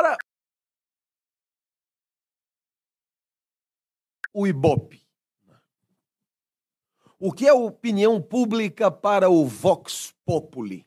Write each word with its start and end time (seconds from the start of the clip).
Ora, 0.00 0.16
o 4.32 4.46
Ibope. 4.46 5.06
O 7.18 7.30
que 7.30 7.46
é 7.46 7.52
opinião 7.52 8.22
pública 8.22 8.90
para 8.90 9.28
o 9.28 9.44
Vox 9.44 10.14
Populi? 10.24 10.86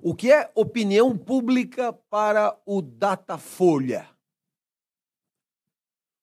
O 0.00 0.14
que 0.14 0.30
é 0.30 0.52
opinião 0.54 1.18
pública 1.18 1.92
para 1.92 2.56
o 2.64 2.80
Datafolha? 2.80 4.08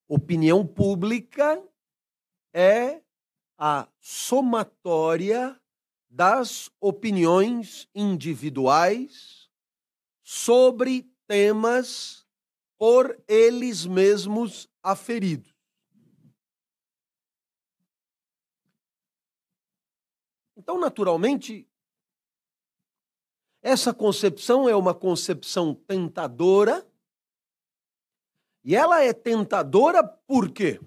Opinião 0.08 0.66
pública 0.66 1.62
é 2.54 3.02
a 3.58 3.90
somatória 4.00 5.60
das 6.10 6.72
opiniões 6.80 7.90
individuais 7.94 9.49
sobre 10.32 11.12
temas 11.26 12.24
por 12.78 13.20
eles 13.28 13.84
mesmos 13.88 14.70
aferidos. 14.84 15.52
Então, 20.56 20.80
naturalmente, 20.80 21.68
essa 23.60 23.92
concepção 23.92 24.70
é 24.70 24.76
uma 24.76 24.94
concepção 24.94 25.74
tentadora. 25.74 26.88
E 28.64 28.76
ela 28.76 29.02
é 29.02 29.12
tentadora 29.12 30.04
por 30.04 30.52
quê? 30.52 30.80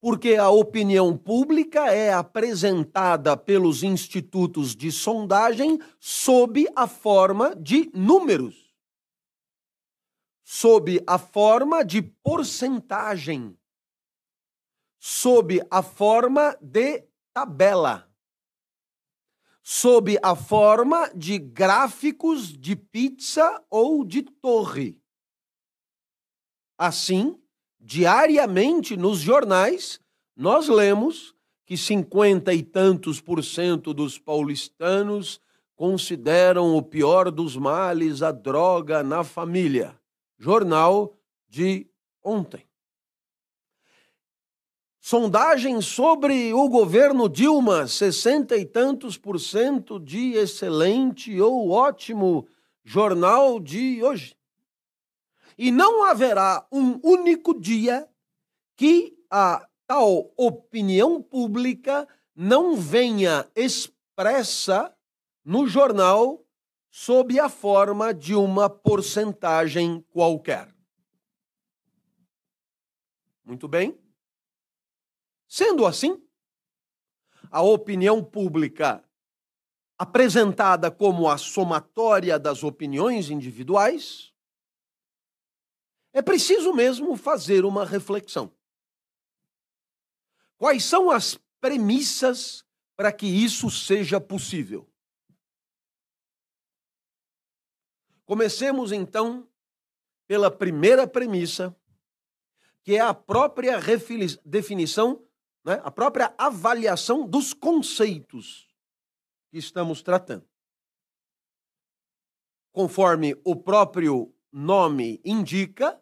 Porque 0.00 0.36
a 0.36 0.48
opinião 0.48 1.16
pública 1.16 1.92
é 1.92 2.12
apresentada 2.12 3.36
pelos 3.36 3.82
institutos 3.82 4.74
de 4.74 4.90
sondagem 4.90 5.78
sob 5.98 6.66
a 6.74 6.86
forma 6.86 7.54
de 7.54 7.90
números. 7.94 8.74
Sob 10.42 11.02
a 11.06 11.18
forma 11.18 11.84
de 11.84 12.02
porcentagem, 12.02 13.56
sob 14.98 15.60
a 15.70 15.82
forma 15.82 16.56
de 16.60 17.06
tabela, 17.32 18.10
sob 19.62 20.18
a 20.22 20.34
forma 20.34 21.08
de 21.14 21.38
gráficos 21.38 22.48
de 22.48 22.74
pizza 22.74 23.64
ou 23.70 24.04
de 24.04 24.22
torre. 24.22 25.00
Assim, 26.76 27.39
diariamente 27.80 28.96
nos 28.96 29.20
jornais, 29.20 29.98
nós 30.36 30.68
lemos 30.68 31.34
que 31.64 31.76
cinquenta 31.76 32.52
e 32.52 32.62
tantos 32.62 33.20
por 33.20 33.42
cento 33.42 33.94
dos 33.94 34.18
paulistanos 34.18 35.40
consideram 35.74 36.76
o 36.76 36.82
pior 36.82 37.30
dos 37.30 37.56
males 37.56 38.22
a 38.22 38.30
droga 38.30 39.02
na 39.02 39.24
família 39.24 39.98
jornal 40.38 41.16
de 41.48 41.86
ontem. 42.22 42.66
Sondagem 45.00 45.80
sobre 45.80 46.52
o 46.52 46.68
governo 46.68 47.28
Dilma, 47.28 47.86
sessenta 47.86 48.56
e 48.56 48.66
tantos 48.66 49.16
por 49.16 49.40
cento 49.40 49.98
de 49.98 50.34
excelente 50.34 51.40
ou 51.40 51.70
ótimo 51.70 52.46
jornal 52.84 53.58
de 53.58 54.02
hoje. 54.02 54.36
E 55.62 55.70
não 55.70 56.04
haverá 56.04 56.66
um 56.72 56.98
único 57.06 57.52
dia 57.52 58.08
que 58.74 59.14
a 59.28 59.68
tal 59.86 60.32
opinião 60.34 61.22
pública 61.22 62.08
não 62.34 62.74
venha 62.74 63.46
expressa 63.54 64.96
no 65.44 65.66
jornal 65.66 66.42
sob 66.90 67.38
a 67.38 67.50
forma 67.50 68.14
de 68.14 68.34
uma 68.34 68.70
porcentagem 68.70 70.00
qualquer. 70.08 70.74
Muito 73.44 73.68
bem. 73.68 74.00
Sendo 75.46 75.84
assim, 75.84 76.26
a 77.50 77.60
opinião 77.60 78.24
pública 78.24 79.04
apresentada 79.98 80.90
como 80.90 81.28
a 81.28 81.36
somatória 81.36 82.38
das 82.38 82.64
opiniões 82.64 83.28
individuais, 83.28 84.29
é 86.12 86.20
preciso 86.20 86.72
mesmo 86.72 87.16
fazer 87.16 87.64
uma 87.64 87.84
reflexão. 87.84 88.52
Quais 90.56 90.84
são 90.84 91.10
as 91.10 91.38
premissas 91.60 92.64
para 92.96 93.12
que 93.12 93.26
isso 93.26 93.70
seja 93.70 94.20
possível? 94.20 94.90
Comecemos 98.24 98.92
então 98.92 99.48
pela 100.26 100.50
primeira 100.50 101.06
premissa, 101.06 101.74
que 102.84 102.94
é 102.94 103.00
a 103.00 103.12
própria 103.12 103.78
definição, 104.44 105.26
né, 105.64 105.80
a 105.82 105.90
própria 105.90 106.32
avaliação 106.38 107.26
dos 107.26 107.52
conceitos 107.52 108.68
que 109.50 109.58
estamos 109.58 110.02
tratando. 110.02 110.48
Conforme 112.72 113.36
o 113.42 113.56
próprio 113.56 114.32
nome 114.52 115.20
indica, 115.24 115.99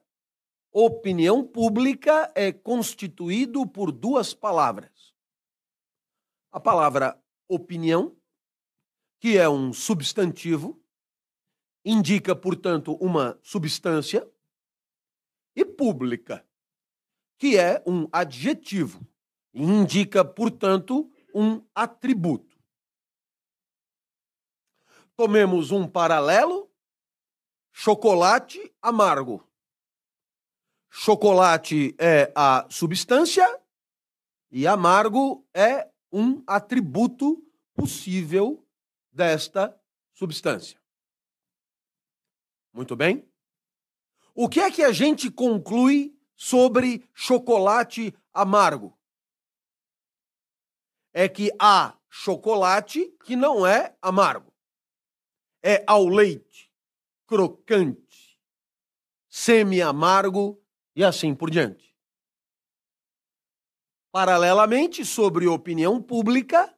opinião 0.81 1.44
pública 1.44 2.31
é 2.37 2.53
constituído 2.53 3.66
por 3.66 3.91
duas 3.91 4.33
palavras. 4.33 5.12
A 6.53 6.61
palavra 6.61 7.21
opinião, 7.49 8.16
que 9.19 9.37
é 9.37 9.49
um 9.49 9.72
substantivo, 9.72 10.81
indica, 11.84 12.37
portanto, 12.37 12.93
uma 13.00 13.41
substância, 13.43 14.25
e 15.56 15.65
pública, 15.65 16.47
que 17.37 17.59
é 17.59 17.83
um 17.84 18.06
adjetivo, 18.12 19.05
indica, 19.53 20.25
portanto, 20.25 21.10
um 21.34 21.60
atributo. 21.75 22.56
Tomemos 25.16 25.72
um 25.72 25.89
paralelo: 25.89 26.71
chocolate 27.72 28.72
amargo. 28.81 29.47
Chocolate 30.91 31.94
é 31.99 32.32
a 32.34 32.66
substância 32.71 33.47
e 34.50 34.66
amargo 34.66 35.47
é 35.53 35.88
um 36.10 36.43
atributo 36.47 37.44
possível 37.75 38.66
desta 39.12 39.78
substância. 40.12 40.81
Muito 42.72 42.97
bem? 42.97 43.28
O 44.34 44.48
que 44.48 44.60
é 44.60 44.71
que 44.71 44.82
a 44.82 44.93
gente 44.93 45.31
conclui 45.31 46.16
sobre 46.34 47.09
chocolate 47.12 48.15
amargo? 48.32 48.97
É 51.12 51.28
que 51.28 51.53
há 51.59 51.98
chocolate 52.09 53.06
que 53.25 53.37
não 53.37 53.66
é 53.66 53.97
amargo. 54.00 54.53
É 55.62 55.84
ao 55.87 56.06
leite, 56.06 56.72
crocante, 57.27 58.41
semi-amargo 59.28 60.62
e 60.98 61.04
assim 61.04 61.32
por 61.32 61.48
diante. 61.48 61.94
Paralelamente, 64.10 65.04
sobre 65.04 65.47
opinião 65.47 66.03
pública, 66.03 66.76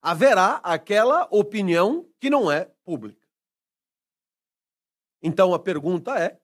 haverá 0.00 0.54
aquela 0.64 1.28
opinião 1.30 2.10
que 2.18 2.30
não 2.30 2.50
é 2.50 2.64
pública. 2.86 3.28
Então 5.22 5.52
a 5.52 5.58
pergunta 5.58 6.18
é: 6.18 6.40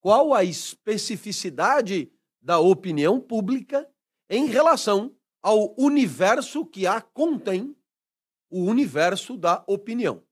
qual 0.00 0.32
a 0.32 0.42
especificidade 0.42 2.10
da 2.40 2.58
opinião 2.58 3.20
pública 3.20 3.86
em 4.30 4.46
relação 4.46 5.14
ao 5.42 5.78
universo 5.78 6.64
que 6.64 6.86
a 6.86 7.02
contém, 7.02 7.76
o 8.48 8.62
universo 8.62 9.36
da 9.36 9.62
opinião? 9.66 10.24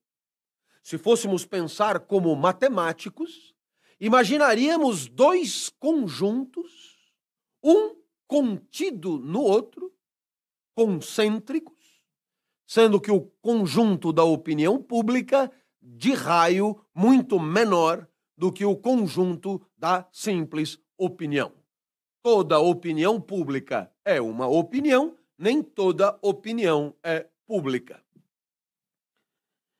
Se 0.81 0.97
fôssemos 0.97 1.45
pensar 1.45 1.99
como 1.99 2.35
matemáticos, 2.35 3.46
imaginaríamos 3.99 5.07
dois 5.07 5.69
conjuntos, 5.69 6.97
um 7.63 7.95
contido 8.27 9.17
no 9.17 9.41
outro, 9.41 9.93
concêntricos, 10.75 12.01
sendo 12.67 12.99
que 13.01 13.09
o 13.09 13.21
conjunto 13.41 14.13
da 14.13 14.23
opinião 14.23 14.81
pública 14.81 15.51
de 15.81 16.13
raio 16.13 16.79
muito 16.93 17.39
menor 17.39 18.07
do 18.37 18.51
que 18.51 18.63
o 18.63 18.75
conjunto 18.75 19.61
da 19.75 20.07
simples 20.11 20.79
opinião. 20.97 21.51
Toda 22.21 22.59
opinião 22.59 23.19
pública 23.19 23.91
é 24.05 24.21
uma 24.21 24.47
opinião, 24.47 25.17
nem 25.37 25.63
toda 25.63 26.19
opinião 26.21 26.93
é 27.01 27.27
pública. 27.47 28.03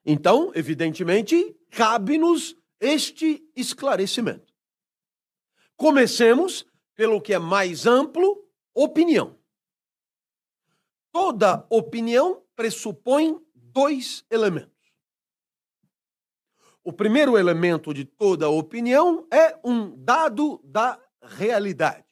Então, 0.06 0.52
evidentemente, 0.56 1.56
cabe-nos 1.70 2.56
este 2.80 3.44
esclarecimento. 3.56 4.54
Comecemos 5.76 6.66
pelo 6.96 7.22
que 7.22 7.34
é 7.34 7.40
mais 7.40 7.86
amplo, 7.86 8.44
opinião. 8.74 9.38
Toda 11.12 11.66
opinião 11.70 12.44
pressupõe 12.56 13.40
dois 13.54 14.26
elementos 14.32 14.78
O 16.84 16.94
primeiro 16.94 17.38
elemento 17.38 17.94
de 17.94 18.06
toda 18.06 18.50
opinião 18.50 19.28
é 19.32 19.60
um 19.64 19.96
dado 20.04 20.60
da 20.64 21.00
realidade. 21.22 22.06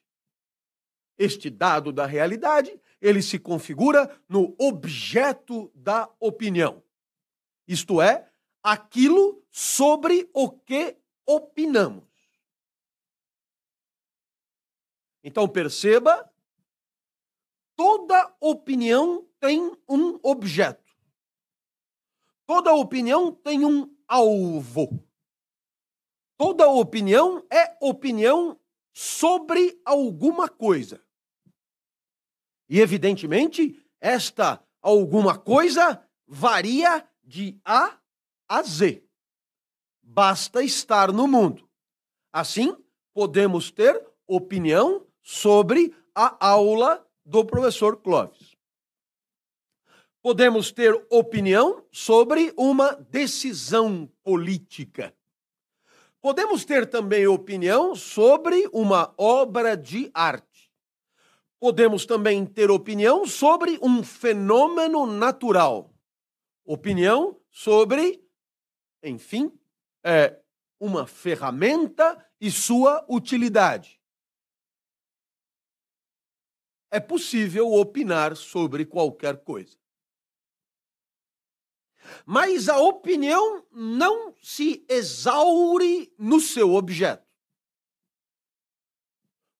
Este 1.17 1.49
dado 1.49 1.93
da 1.93 2.05
realidade, 2.05 2.77
ele 3.01 3.21
se 3.21 3.39
configura 3.39 4.13
no 4.27 4.53
objeto 4.59 5.71
da 5.73 6.09
opinião. 6.19 6.83
Isto 7.65 8.01
é, 8.01 8.29
aquilo 8.65 9.45
sobre 9.51 10.27
o 10.33 10.49
que 10.49 10.97
opinamos. 11.23 12.03
Então 15.23 15.47
perceba, 15.47 16.27
toda 17.75 18.35
opinião 18.39 19.29
tem 19.39 19.71
um 19.87 20.19
objeto. 20.23 20.83
Toda 22.47 22.73
opinião 22.73 23.31
tem 23.31 23.63
um 23.63 23.95
alvo. 24.07 25.07
Toda 26.35 26.67
opinião 26.67 27.45
é 27.51 27.77
opinião 27.79 28.59
sobre 28.91 29.79
alguma 29.85 30.49
coisa. 30.49 31.05
E, 32.67 32.79
evidentemente, 32.79 33.79
esta 34.01 34.63
alguma 34.81 35.37
coisa 35.37 36.03
varia 36.27 37.07
de 37.23 37.59
A 37.63 37.99
a 38.47 38.61
Z. 38.63 39.03
Basta 40.01 40.63
estar 40.63 41.11
no 41.11 41.27
mundo. 41.27 41.67
Assim, 42.31 42.75
podemos 43.13 43.71
ter 43.71 44.05
opinião 44.27 45.05
sobre 45.21 45.95
a 46.13 46.45
aula 46.47 47.05
do 47.25 47.43
professor 47.43 47.97
Clóvis. 47.97 48.55
Podemos 50.21 50.71
ter 50.71 50.93
opinião 51.09 51.83
sobre 51.91 52.53
uma 52.57 52.93
decisão 52.93 54.09
política. 54.23 55.15
Podemos 56.19 56.65
ter 56.65 56.89
também 56.89 57.27
opinião 57.27 57.95
sobre 57.95 58.67
uma 58.73 59.13
obra 59.15 59.77
de 59.77 60.09
arte. 60.13 60.71
Podemos 61.59 62.05
também 62.05 62.45
ter 62.45 62.71
opinião 62.71 63.27
sobre 63.27 63.77
um 63.81 64.03
fenômeno 64.03 65.05
natural. 65.05 65.93
Opinião 66.65 67.39
sobre, 67.51 68.24
enfim, 69.05 69.51
é, 70.03 70.39
uma 70.79 71.05
ferramenta 71.07 72.23
e 72.39 72.51
sua 72.51 73.05
utilidade. 73.07 74.01
É 76.91 76.99
possível 76.99 77.71
opinar 77.73 78.35
sobre 78.35 78.85
qualquer 78.85 79.43
coisa. 79.43 79.77
Mas 82.25 82.69
a 82.69 82.77
opinião 82.77 83.65
não 83.71 84.35
se 84.41 84.85
exaure 84.87 86.13
no 86.17 86.39
seu 86.39 86.73
objeto. 86.73 87.25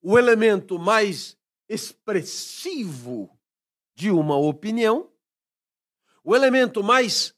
O 0.02 0.18
elemento 0.18 0.78
mais 0.78 1.38
expressivo 1.68 3.36
de 3.96 4.12
uma 4.12 4.38
opinião, 4.38 5.12
o 6.24 6.36
elemento 6.36 6.84
mais, 6.84 7.34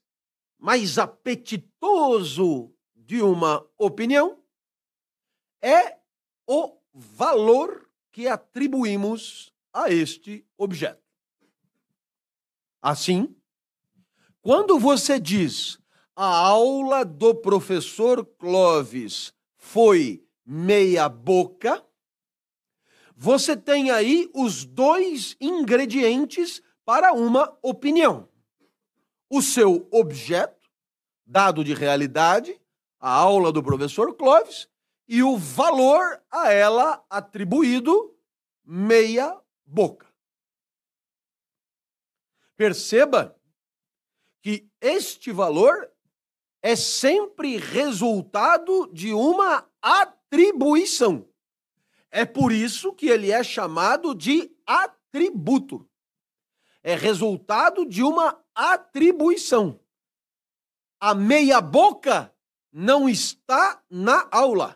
mais 0.59 0.97
apetitoso 0.97 2.73
de 2.95 3.21
uma 3.21 3.65
opinião, 3.77 4.41
é 5.61 5.97
o 6.47 6.77
valor 6.93 7.89
que 8.11 8.27
atribuímos 8.27 9.53
a 9.71 9.91
este 9.91 10.45
objeto. 10.57 11.01
Assim, 12.81 13.35
quando 14.41 14.79
você 14.79 15.19
diz 15.19 15.77
a 16.15 16.25
aula 16.25 17.05
do 17.05 17.35
professor 17.35 18.25
Clovis 18.25 19.33
foi 19.55 20.25
meia 20.45 21.07
boca, 21.07 21.85
você 23.15 23.57
tem 23.57 23.91
aí 23.91 24.29
os 24.33 24.63
dois 24.63 25.35
ingredientes 25.39 26.61
para 26.85 27.13
uma 27.13 27.57
opinião. 27.61 28.29
O 29.29 29.41
seu 29.41 29.87
objeto, 29.91 30.69
dado 31.25 31.63
de 31.63 31.73
realidade, 31.73 32.59
a 32.99 33.11
aula 33.11 33.51
do 33.51 33.61
professor 33.61 34.15
Clovis, 34.15 34.69
e 35.07 35.23
o 35.23 35.37
valor 35.37 36.21
a 36.29 36.51
ela 36.51 37.05
atribuído, 37.09 38.15
meia 38.65 39.39
boca. 39.65 40.07
Perceba 42.55 43.35
que 44.41 44.69
este 44.81 45.31
valor 45.31 45.91
é 46.61 46.75
sempre 46.75 47.57
resultado 47.57 48.89
de 48.91 49.13
uma 49.13 49.69
atribuição. 49.81 51.27
É 52.09 52.25
por 52.25 52.51
isso 52.51 52.93
que 52.93 53.07
ele 53.07 53.31
é 53.31 53.43
chamado 53.43 54.15
de 54.15 54.51
atributo. 54.65 55.87
É 56.81 56.95
resultado 56.95 57.85
de 57.85 58.01
uma 58.01 58.41
atribuição. 58.57 59.79
A 60.99 61.13
meia-boca 61.13 62.33
não 62.73 63.07
está 63.07 63.83
na 63.87 64.27
aula. 64.31 64.75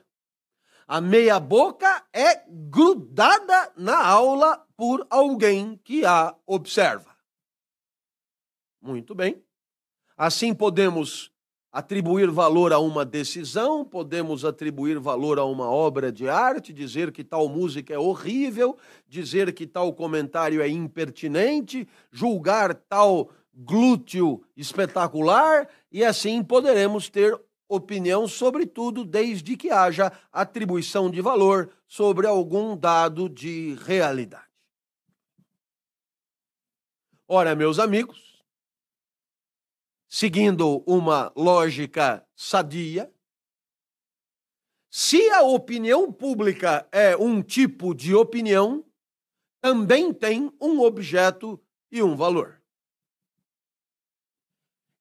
A 0.87 1.01
meia-boca 1.01 2.05
é 2.13 2.43
grudada 2.47 3.73
na 3.75 4.05
aula 4.05 4.63
por 4.77 5.07
alguém 5.09 5.77
que 5.83 6.05
a 6.05 6.35
observa. 6.45 7.15
Muito 8.79 9.15
bem. 9.15 9.43
Assim, 10.15 10.53
podemos 10.53 11.31
atribuir 11.71 12.29
valor 12.29 12.73
a 12.73 12.79
uma 12.79 13.05
decisão, 13.05 13.85
podemos 13.85 14.43
atribuir 14.43 14.99
valor 14.99 15.39
a 15.39 15.45
uma 15.45 15.69
obra 15.69 16.11
de 16.11 16.27
arte, 16.27 16.73
dizer 16.73 17.11
que 17.11 17.23
tal 17.23 17.47
música 17.47 17.93
é 17.93 17.97
horrível, 17.97 18.77
dizer 19.07 19.53
que 19.53 19.65
tal 19.65 19.93
comentário 19.93 20.61
é 20.61 20.67
impertinente, 20.67 21.87
julgar 22.11 22.75
tal 22.75 23.31
glúteo 23.53 24.43
espetacular, 24.55 25.67
e 25.91 26.03
assim 26.03 26.43
poderemos 26.43 27.09
ter 27.09 27.39
opinião 27.67 28.27
sobre 28.27 28.65
tudo, 28.65 29.05
desde 29.05 29.55
que 29.55 29.69
haja 29.69 30.11
atribuição 30.31 31.09
de 31.09 31.21
valor 31.21 31.71
sobre 31.87 32.27
algum 32.27 32.75
dado 32.75 33.29
de 33.29 33.75
realidade. 33.75 34.51
Ora, 37.27 37.55
meus 37.55 37.79
amigos, 37.79 38.43
seguindo 40.07 40.83
uma 40.85 41.31
lógica 41.33 42.27
sadia, 42.35 43.09
se 44.89 45.29
a 45.29 45.41
opinião 45.41 46.11
pública 46.11 46.85
é 46.91 47.15
um 47.15 47.41
tipo 47.41 47.95
de 47.95 48.13
opinião, 48.13 48.85
também 49.61 50.13
tem 50.13 50.51
um 50.59 50.81
objeto 50.81 51.57
e 51.89 52.03
um 52.03 52.17
valor. 52.17 52.60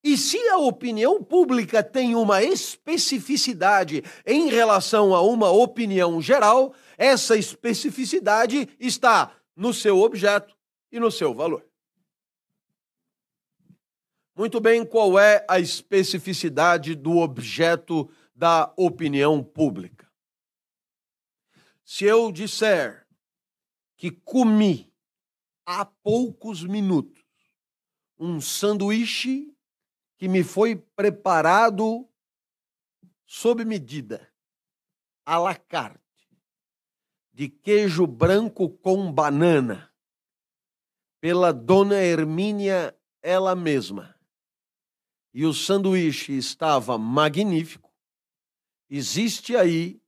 E 0.02 0.16
se 0.16 0.38
a 0.48 0.56
opinião 0.56 1.22
pública 1.22 1.82
tem 1.82 2.14
uma 2.14 2.42
especificidade 2.42 4.02
em 4.24 4.48
relação 4.48 5.14
a 5.14 5.20
uma 5.20 5.50
opinião 5.50 6.22
geral, 6.22 6.74
essa 6.96 7.36
especificidade 7.36 8.68
está 8.78 9.36
no 9.54 9.74
seu 9.74 9.98
objeto 9.98 10.56
e 10.90 10.98
no 10.98 11.10
seu 11.10 11.34
valor. 11.34 11.66
Muito 14.34 14.58
bem, 14.58 14.86
qual 14.86 15.18
é 15.18 15.44
a 15.46 15.60
especificidade 15.60 16.94
do 16.94 17.18
objeto 17.18 18.10
da 18.34 18.72
opinião 18.74 19.44
pública? 19.44 20.10
Se 21.84 22.06
eu 22.06 22.32
disser 22.32 23.06
que 23.98 24.10
comi 24.10 24.90
há 25.66 25.84
poucos 25.84 26.64
minutos 26.64 27.22
um 28.18 28.40
sanduíche 28.40 29.54
que 30.20 30.28
me 30.28 30.44
foi 30.44 30.76
preparado 30.76 32.06
sob 33.24 33.64
medida, 33.64 34.30
à 35.24 35.38
la 35.38 35.54
carte, 35.54 36.28
de 37.32 37.48
queijo 37.48 38.06
branco 38.06 38.68
com 38.68 39.10
banana, 39.10 39.90
pela 41.22 41.54
dona 41.54 42.02
Hermínia 42.02 42.94
ela 43.22 43.56
mesma 43.56 44.14
e 45.32 45.46
o 45.46 45.54
sanduíche 45.54 46.36
estava 46.36 46.98
magnífico, 46.98 47.90
existe 48.90 49.56
aí 49.56 50.02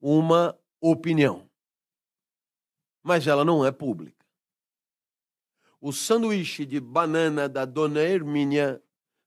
uma 0.00 0.58
opinião. 0.80 1.48
Mas 3.04 3.28
ela 3.28 3.44
não 3.44 3.64
é 3.64 3.70
pública. 3.70 4.26
O 5.80 5.92
sanduíche 5.92 6.66
de 6.66 6.80
banana 6.80 7.48
da 7.48 7.64
dona 7.64 8.00
Hermínia 8.00 8.82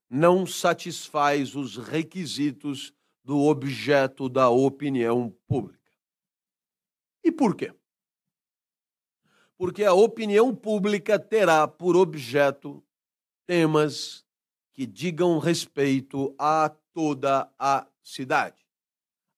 não 0.08 0.46
satisfaz 0.46 1.54
os 1.54 1.76
requisitos 1.76 2.92
do 3.22 3.40
objeto 3.40 4.28
da 4.28 4.48
opinião 4.48 5.30
pública. 5.46 5.92
E 7.22 7.30
por 7.30 7.54
quê? 7.54 7.74
Porque 9.56 9.84
a 9.84 9.92
opinião 9.92 10.54
pública 10.54 11.18
terá 11.18 11.68
por 11.68 11.96
objeto 11.96 12.82
temas 13.46 14.24
que 14.72 14.86
digam 14.86 15.38
respeito 15.38 16.34
à 16.38 16.70
toda 16.94 17.52
a 17.58 17.86
cidade, 18.02 18.64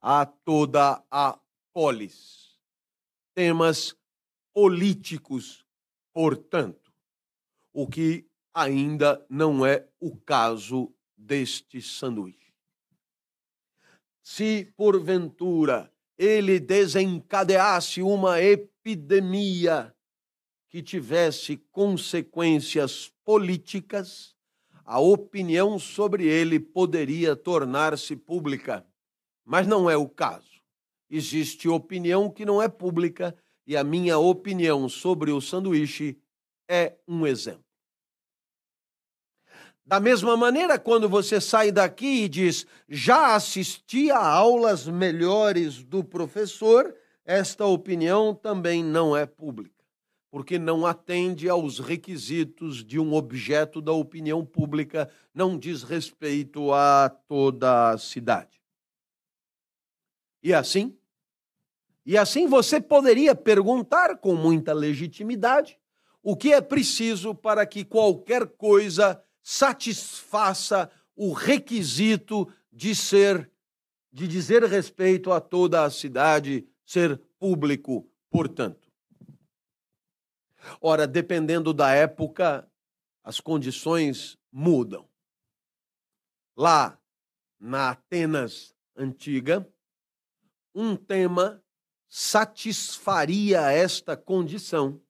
a 0.01 0.25
toda 0.25 1.03
a 1.11 1.41
polis. 1.73 2.57
Temas 3.35 3.97
políticos, 4.53 5.65
portanto, 6.13 6.93
o 7.73 7.89
que 7.89 8.30
ainda 8.55 9.25
não 9.29 9.65
é 9.65 9.87
o 10.01 10.17
caso 10.17 10.93
deste 11.17 11.81
sanduíche. 11.81 12.55
Se 14.23 14.73
porventura 14.77 15.93
ele 16.17 16.61
desencadeasse 16.61 18.03
uma 18.03 18.41
epidemia 18.41 19.95
que 20.69 20.83
tivesse 20.83 21.57
consequências 21.73 23.13
políticas, 23.25 24.37
a 24.85 25.01
opinião 25.01 25.79
sobre 25.79 26.27
ele 26.27 26.61
poderia 26.61 27.35
tornar-se 27.35 28.15
pública. 28.17 28.87
Mas 29.45 29.67
não 29.67 29.89
é 29.89 29.97
o 29.97 30.09
caso. 30.09 30.61
Existe 31.09 31.69
opinião 31.69 32.31
que 32.31 32.45
não 32.45 32.63
é 32.63 32.69
pública 32.69 33.37
e 33.67 33.77
a 33.77 33.83
minha 33.83 34.19
opinião 34.19 34.89
sobre 34.89 35.33
o 35.33 35.41
sanduíche 35.41 36.21
é 36.69 36.97
um 37.07 37.27
exemplo. 37.27 37.70
Da 39.91 39.99
mesma 39.99 40.37
maneira, 40.37 40.79
quando 40.79 41.09
você 41.09 41.41
sai 41.41 41.73
daqui 41.73 42.23
e 42.23 42.29
diz, 42.29 42.65
já 42.89 43.35
assisti 43.35 44.09
a 44.09 44.25
aulas 44.25 44.87
melhores 44.87 45.83
do 45.83 46.05
professor, 46.05 46.95
esta 47.25 47.67
opinião 47.67 48.33
também 48.33 48.85
não 48.85 49.17
é 49.17 49.27
pública, 49.27 49.85
porque 50.31 50.61
não 50.61 50.87
atende 50.87 51.49
aos 51.49 51.81
requisitos 51.81 52.85
de 52.85 53.01
um 53.01 53.13
objeto 53.15 53.81
da 53.81 53.91
opinião 53.91 54.47
pública, 54.47 55.11
não 55.35 55.59
diz 55.59 55.83
respeito 55.83 56.73
a 56.73 57.09
toda 57.27 57.91
a 57.91 57.99
cidade. 57.99 58.63
E 60.41 60.55
assim, 60.55 60.97
e 62.07 62.17
assim 62.17 62.47
você 62.47 62.81
poderia 62.81 63.35
perguntar 63.35 64.19
com 64.19 64.37
muita 64.37 64.73
legitimidade 64.73 65.81
o 66.23 66.37
que 66.37 66.53
é 66.53 66.61
preciso 66.61 67.35
para 67.35 67.67
que 67.67 67.85
qualquer 67.85 68.47
coisa 68.47 69.21
satisfaça 69.43 70.91
o 71.17 71.33
requisito 71.33 72.53
de 72.73 72.95
ser 72.95 73.51
de 74.13 74.27
dizer 74.27 74.65
respeito 74.65 75.31
a 75.31 75.41
toda 75.41 75.85
a 75.85 75.91
cidade, 75.91 76.67
ser 76.85 77.17
público, 77.39 78.11
portanto. 78.29 78.91
Ora, 80.81 81.07
dependendo 81.07 81.73
da 81.73 81.93
época, 81.93 82.69
as 83.23 83.41
condições 83.41 84.37
mudam. 84.51 85.09
Lá 86.57 86.99
na 87.59 87.91
Atenas 87.91 88.75
antiga, 88.97 89.67
um 90.75 90.97
tema 90.97 91.63
satisfaria 92.09 93.71
esta 93.71 94.17
condição 94.17 95.01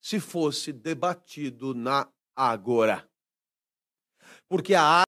se 0.00 0.20
fosse 0.20 0.72
debatido 0.72 1.74
na 1.74 2.08
Ágora 2.34 3.05
porque 4.48 4.76
a 4.76 5.05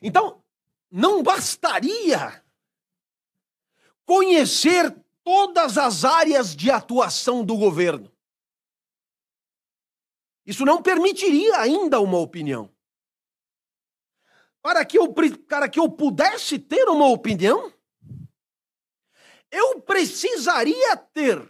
Então, 0.00 0.42
não 0.90 1.22
bastaria 1.22 2.42
conhecer 4.04 4.94
todas 5.24 5.78
as 5.78 6.04
áreas 6.04 6.54
de 6.54 6.70
atuação 6.70 7.44
do 7.44 7.56
governo. 7.56 8.12
Isso 10.44 10.64
não 10.64 10.82
permitiria 10.82 11.58
ainda 11.58 12.00
uma 12.00 12.18
opinião. 12.18 12.70
Para 14.60 14.84
que 14.84 14.98
eu, 14.98 15.12
para 15.48 15.68
que 15.68 15.78
eu 15.78 15.88
pudesse 15.88 16.58
ter 16.58 16.88
uma 16.88 17.08
opinião, 17.08 17.72
eu 19.50 19.80
precisaria 19.80 20.96
ter, 20.96 21.48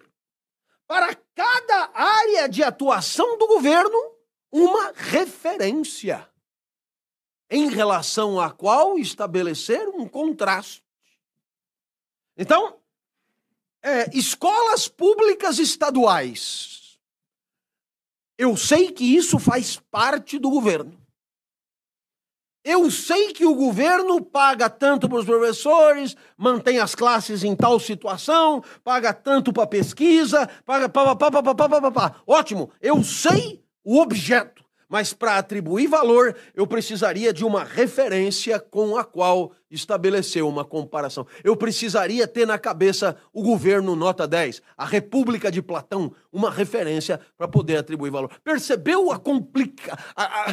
para 0.87 1.15
cada 1.35 1.91
área 1.95 2.49
de 2.49 2.63
atuação 2.63 3.39
do 3.39 3.47
governo, 3.47 4.17
uma 4.51 4.93
referência 4.93 6.29
em 7.51 7.69
relação 7.69 8.41
à 8.41 8.51
qual 8.51 8.99
estabelecer 8.99 9.89
um 9.89 10.09
contraste. 10.09 10.83
Então, 12.37 12.79
é, 13.83 14.17
escolas 14.17 14.89
públicas 14.89 15.59
estaduais. 15.59 16.99
Eu 18.39 18.57
sei 18.57 18.91
que 18.91 19.05
isso 19.05 19.39
faz 19.39 19.77
parte 19.91 20.39
do 20.39 20.51
governo. 20.51 21.01
Eu 22.65 22.89
sei 22.93 23.33
que 23.33 23.45
o 23.45 23.57
governo 23.57 24.25
paga 24.25 24.71
tanto 24.71 25.09
para 25.09 25.19
os 25.19 25.25
professores, 25.25 26.17
mantém 26.37 26.79
as 26.79 26.95
classes 26.95 27.43
em 27.43 27.57
tal 27.57 27.81
situação, 27.81 28.63
paga 28.85 29.13
tanto 29.13 29.53
para 29.53 29.67
pesquisa, 29.67 30.49
paga 30.65 30.89
pá, 30.89 31.17
pá, 31.17 31.31
pá, 31.31 31.43
pá, 31.43 31.55
pá, 31.55 31.81
pá, 31.81 31.91
pá. 31.91 32.23
Ótimo, 32.25 32.71
eu 32.81 33.03
sei 33.03 33.65
o 33.85 33.99
objeto 33.99 34.62
mas 34.93 35.15
para 35.15 35.39
atribuir 35.39 35.87
valor, 35.87 36.37
eu 36.55 36.67
precisaria 36.67 37.33
de 37.33 37.47
uma 37.47 37.65
referência 37.65 38.61
com 38.61 38.95
a 38.95 39.03
qual 39.03 39.53
estabelecer 39.71 40.45
uma 40.45 40.67
comparação. 40.67 41.27
Eu 41.43 41.57
precisaria 41.57 42.29
ter 42.29 42.47
na 42.47 42.59
cabeça 42.59 43.17
o 43.33 43.43
governo 43.43 43.97
nota 43.97 44.29
10, 44.29 44.61
a 44.77 44.85
República 44.85 45.51
de 45.51 45.63
Platão, 45.63 46.15
uma 46.31 46.51
referência 46.51 47.19
para 47.39 47.49
poder 47.49 47.79
atribuir 47.79 48.11
valor. 48.11 48.31
Percebeu 48.45 49.11
a, 49.11 49.19
complica, 49.19 49.99
a, 50.15 50.25
a, 50.25 50.51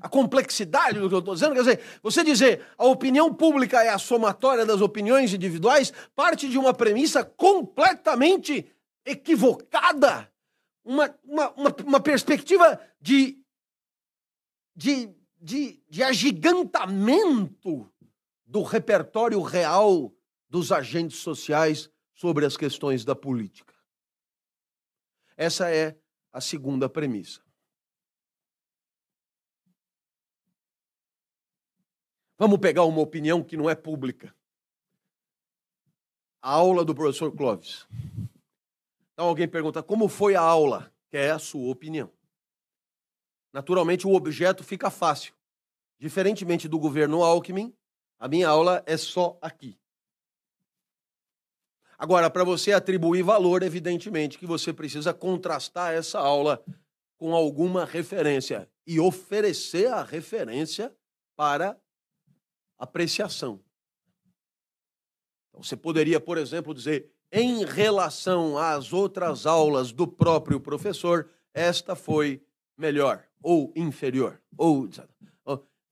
a 0.00 0.08
complexidade 0.08 0.98
do 0.98 1.06
que 1.06 1.14
eu 1.14 1.18
estou 1.18 1.34
dizendo? 1.34 1.52
Quer 1.52 1.60
dizer, 1.60 1.80
você 2.02 2.24
dizer 2.24 2.62
a 2.78 2.86
opinião 2.86 3.34
pública 3.34 3.82
é 3.84 3.90
a 3.90 3.98
somatória 3.98 4.64
das 4.64 4.80
opiniões 4.80 5.34
individuais 5.34 5.92
parte 6.16 6.48
de 6.48 6.56
uma 6.56 6.72
premissa 6.72 7.22
completamente 7.22 8.72
equivocada. 9.04 10.30
Uma, 10.82 11.14
uma, 11.22 11.50
uma, 11.50 11.76
uma 11.84 12.00
perspectiva 12.00 12.80
de 12.98 13.41
de, 14.74 15.14
de, 15.40 15.82
de 15.88 16.02
agigantamento 16.02 17.92
do 18.46 18.62
repertório 18.62 19.40
real 19.42 20.14
dos 20.48 20.72
agentes 20.72 21.18
sociais 21.18 21.90
sobre 22.14 22.44
as 22.44 22.56
questões 22.56 23.04
da 23.04 23.14
política. 23.14 23.74
Essa 25.36 25.70
é 25.70 25.98
a 26.32 26.40
segunda 26.40 26.88
premissa. 26.88 27.40
Vamos 32.38 32.58
pegar 32.58 32.84
uma 32.84 33.00
opinião 33.00 33.42
que 33.42 33.56
não 33.56 33.70
é 33.70 33.74
pública. 33.74 34.34
A 36.40 36.50
aula 36.50 36.84
do 36.84 36.94
professor 36.94 37.30
Clóvis. 37.32 37.86
Então 39.12 39.28
alguém 39.28 39.46
pergunta 39.46 39.82
como 39.82 40.08
foi 40.08 40.34
a 40.34 40.40
aula, 40.40 40.92
que 41.08 41.16
é 41.16 41.30
a 41.30 41.38
sua 41.38 41.70
opinião 41.70 42.12
naturalmente 43.52 44.06
o 44.06 44.14
objeto 44.14 44.64
fica 44.64 44.90
fácil. 44.90 45.34
Diferentemente 45.98 46.66
do 46.66 46.78
governo 46.78 47.22
Alckmin, 47.22 47.72
a 48.18 48.26
minha 48.26 48.48
aula 48.48 48.82
é 48.86 48.96
só 48.96 49.38
aqui. 49.40 49.78
Agora, 51.98 52.28
para 52.28 52.42
você 52.42 52.72
atribuir 52.72 53.22
valor, 53.22 53.62
evidentemente 53.62 54.36
que 54.36 54.46
você 54.46 54.72
precisa 54.72 55.14
contrastar 55.14 55.94
essa 55.94 56.18
aula 56.18 56.64
com 57.16 57.34
alguma 57.34 57.84
referência 57.84 58.68
e 58.84 58.98
oferecer 58.98 59.86
a 59.86 60.02
referência 60.02 60.92
para 61.36 61.78
apreciação. 62.76 63.60
Então, 65.48 65.62
você 65.62 65.76
poderia, 65.76 66.18
por 66.18 66.38
exemplo, 66.38 66.74
dizer, 66.74 67.12
em 67.30 67.64
relação 67.64 68.58
às 68.58 68.92
outras 68.92 69.46
aulas 69.46 69.92
do 69.92 70.08
próprio 70.08 70.58
professor, 70.58 71.30
esta 71.54 71.94
foi 71.94 72.42
melhor 72.76 73.24
ou 73.42 73.72
inferior. 73.76 74.40
Ou, 74.56 74.88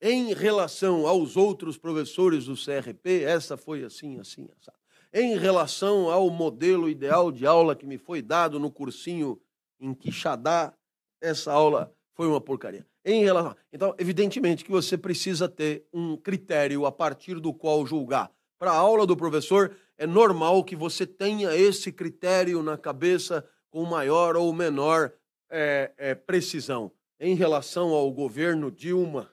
em 0.01 0.33
relação 0.33 1.05
aos 1.05 1.37
outros 1.37 1.77
professores 1.77 2.45
do 2.45 2.55
CRP, 2.55 3.23
essa 3.23 3.55
foi 3.55 3.83
assim, 3.83 4.19
assim, 4.19 4.49
assim. 4.57 4.71
Em 5.13 5.37
relação 5.37 6.09
ao 6.09 6.27
modelo 6.31 6.89
ideal 6.89 7.31
de 7.31 7.45
aula 7.45 7.75
que 7.75 7.85
me 7.85 7.99
foi 7.99 8.19
dado 8.19 8.59
no 8.59 8.71
cursinho 8.71 9.39
em 9.79 9.93
Quixadá, 9.93 10.73
essa 11.21 11.51
aula 11.51 11.93
foi 12.15 12.27
uma 12.27 12.41
porcaria. 12.41 12.83
Em 13.05 13.23
relação, 13.23 13.55
então, 13.71 13.93
evidentemente 13.99 14.65
que 14.65 14.71
você 14.71 14.97
precisa 14.97 15.47
ter 15.47 15.85
um 15.93 16.17
critério 16.17 16.87
a 16.87 16.91
partir 16.91 17.39
do 17.39 17.53
qual 17.53 17.85
julgar. 17.85 18.31
Para 18.57 18.71
a 18.71 18.77
aula 18.77 19.05
do 19.05 19.15
professor, 19.17 19.75
é 19.99 20.07
normal 20.07 20.63
que 20.63 20.75
você 20.75 21.05
tenha 21.05 21.55
esse 21.55 21.91
critério 21.91 22.63
na 22.63 22.75
cabeça 22.75 23.47
com 23.69 23.85
maior 23.85 24.35
ou 24.35 24.51
menor 24.51 25.13
é, 25.47 25.91
é, 25.97 26.15
precisão 26.15 26.91
em 27.21 27.35
relação 27.35 27.89
ao 27.89 28.11
governo 28.11 28.71
Dilma. 28.71 29.31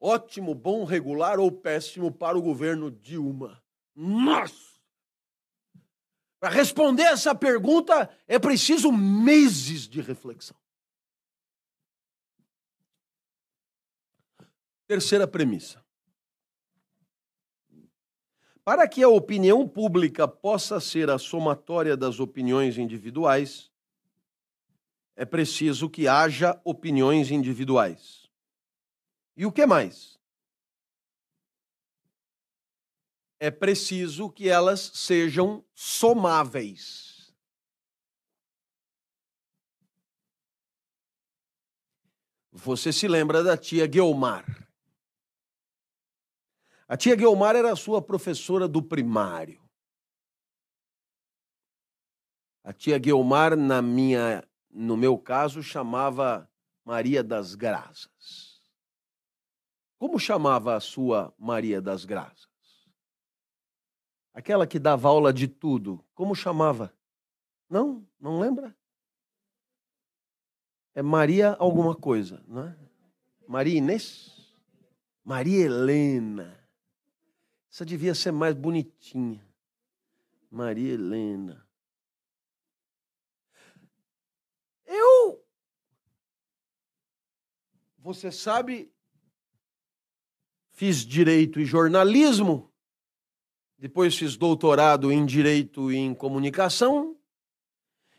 Ótimo, 0.00 0.52
bom, 0.52 0.84
regular 0.84 1.38
ou 1.38 1.52
péssimo 1.52 2.10
para 2.10 2.36
o 2.36 2.42
governo 2.42 2.90
Dilma? 2.90 3.62
Nossa! 3.94 4.80
Para 6.40 6.50
responder 6.50 7.04
essa 7.04 7.34
pergunta 7.36 8.10
é 8.26 8.36
preciso 8.36 8.90
meses 8.90 9.86
de 9.86 10.00
reflexão. 10.00 10.56
Terceira 14.88 15.28
premissa. 15.28 15.84
Para 18.64 18.88
que 18.88 19.04
a 19.04 19.08
opinião 19.08 19.68
pública 19.68 20.26
possa 20.26 20.80
ser 20.80 21.10
a 21.10 21.18
somatória 21.18 21.96
das 21.96 22.18
opiniões 22.18 22.76
individuais, 22.76 23.69
é 25.16 25.24
preciso 25.24 25.88
que 25.88 26.08
haja 26.08 26.60
opiniões 26.64 27.30
individuais. 27.30 28.28
E 29.36 29.46
o 29.46 29.52
que 29.52 29.66
mais? 29.66 30.18
É 33.38 33.50
preciso 33.50 34.30
que 34.30 34.48
elas 34.48 34.80
sejam 34.94 35.64
somáveis. 35.74 37.32
Você 42.52 42.92
se 42.92 43.08
lembra 43.08 43.42
da 43.42 43.56
tia 43.56 43.86
Guilmar? 43.86 44.44
A 46.86 46.96
tia 46.96 47.14
Guilmar 47.14 47.54
era 47.54 47.74
sua 47.76 48.02
professora 48.02 48.66
do 48.66 48.82
primário. 48.82 49.62
A 52.64 52.72
tia 52.72 52.98
Guilmar, 52.98 53.56
na 53.56 53.80
minha 53.80 54.44
no 54.70 54.96
meu 54.96 55.18
caso, 55.18 55.62
chamava 55.62 56.48
Maria 56.84 57.22
das 57.22 57.54
Graças. 57.54 58.60
Como 59.98 60.18
chamava 60.18 60.76
a 60.76 60.80
sua 60.80 61.34
Maria 61.38 61.80
das 61.80 62.04
Graças? 62.04 62.48
Aquela 64.32 64.66
que 64.66 64.78
dava 64.78 65.08
aula 65.08 65.32
de 65.32 65.48
tudo, 65.48 66.04
como 66.14 66.34
chamava? 66.34 66.94
Não? 67.68 68.06
Não 68.18 68.40
lembra? 68.40 68.74
É 70.94 71.02
Maria 71.02 71.54
alguma 71.58 71.94
coisa, 71.94 72.42
não 72.46 72.64
é? 72.64 72.76
Maria 73.46 73.78
Inês? 73.78 74.54
Maria 75.24 75.66
Helena. 75.66 76.58
Essa 77.70 77.84
devia 77.84 78.14
ser 78.14 78.32
mais 78.32 78.54
bonitinha. 78.54 79.46
Maria 80.50 80.94
Helena. 80.94 81.64
Você 88.02 88.32
sabe, 88.32 88.90
fiz 90.72 91.04
direito 91.04 91.60
e 91.60 91.66
jornalismo, 91.66 92.72
depois 93.76 94.16
fiz 94.16 94.38
doutorado 94.38 95.12
em 95.12 95.26
direito 95.26 95.92
e 95.92 95.96
em 95.96 96.14
comunicação, 96.14 97.20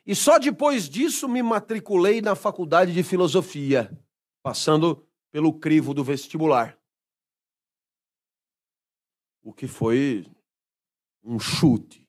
e 0.05 0.15
só 0.15 0.37
depois 0.37 0.87
disso 0.87 1.27
me 1.27 1.41
matriculei 1.41 2.21
na 2.21 2.35
faculdade 2.35 2.93
de 2.93 3.01
filosofia, 3.01 3.91
passando 4.43 5.03
pelo 5.31 5.59
crivo 5.59 5.95
do 5.95 6.03
vestibular. 6.03 6.79
O 9.41 9.51
que 9.51 9.67
foi 9.67 10.31
um 11.23 11.39
chute. 11.39 12.07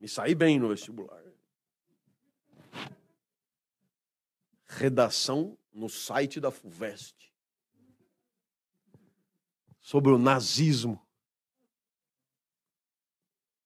Me 0.00 0.08
saí 0.08 0.34
bem 0.34 0.58
no 0.58 0.68
vestibular. 0.68 1.25
Redação 4.76 5.56
no 5.72 5.88
site 5.88 6.38
da 6.38 6.50
FUVEST 6.50 7.32
sobre 9.80 10.12
o 10.12 10.18
nazismo. 10.18 11.00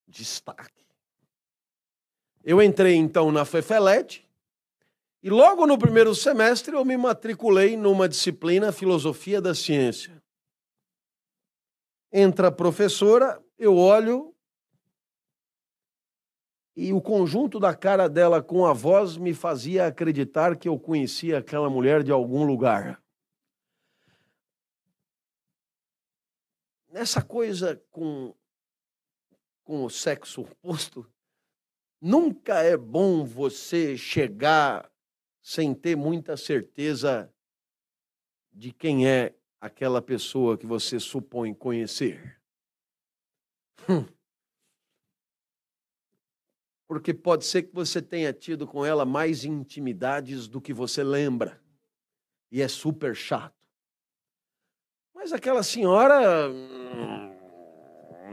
Destaque. 0.07 0.85
Eu 2.43 2.63
entrei 2.63 2.95
então 2.95 3.31
na 3.31 3.45
FEFELET 3.45 4.27
e 5.23 5.31
logo 5.31 5.67
no 5.67 5.79
primeiro 5.79 6.15
semestre 6.15 6.75
eu 6.75 6.85
me 6.85 6.97
matriculei 6.97 7.77
numa 7.77 8.09
disciplina 8.09 8.73
Filosofia 8.73 9.41
da 9.41 9.55
Ciência. 9.55 10.23
Entra 12.13 12.49
a 12.49 12.53
professora, 12.53 13.43
eu 13.59 13.77
olho 13.77 14.35
e 16.81 16.95
o 16.95 17.01
conjunto 17.03 17.61
da 17.61 17.77
cara 17.77 18.09
dela 18.09 18.43
com 18.43 18.65
a 18.65 18.73
voz 18.73 19.19
me 19.19 19.35
fazia 19.35 19.87
acreditar 19.87 20.57
que 20.57 20.67
eu 20.67 20.79
conhecia 20.79 21.37
aquela 21.37 21.69
mulher 21.69 22.03
de 22.03 22.11
algum 22.11 22.43
lugar. 22.43 22.99
Nessa 26.91 27.23
coisa 27.23 27.77
com, 27.91 28.35
com 29.63 29.85
o 29.85 29.91
sexo 29.91 30.41
oposto, 30.41 31.07
nunca 32.01 32.63
é 32.63 32.79
bom 32.79 33.27
você 33.27 33.95
chegar 33.99 34.91
sem 35.43 35.75
ter 35.75 35.95
muita 35.95 36.35
certeza 36.35 37.31
de 38.51 38.73
quem 38.73 39.07
é 39.07 39.35
aquela 39.61 40.01
pessoa 40.01 40.57
que 40.57 40.67
você 40.67 40.99
supõe 40.99 41.53
conhecer. 41.53 42.41
Hum 43.87 44.20
porque 46.91 47.15
pode 47.15 47.45
ser 47.45 47.63
que 47.63 47.73
você 47.73 48.03
tenha 48.03 48.33
tido 48.33 48.67
com 48.67 48.85
ela 48.85 49.05
mais 49.05 49.45
intimidades 49.45 50.49
do 50.49 50.61
que 50.61 50.73
você 50.73 51.05
lembra. 51.05 51.63
E 52.51 52.61
é 52.61 52.67
super 52.67 53.15
chato. 53.15 53.55
Mas 55.15 55.33
aquela 55.33 55.63
senhora 55.63 56.51
hum, 56.51 57.33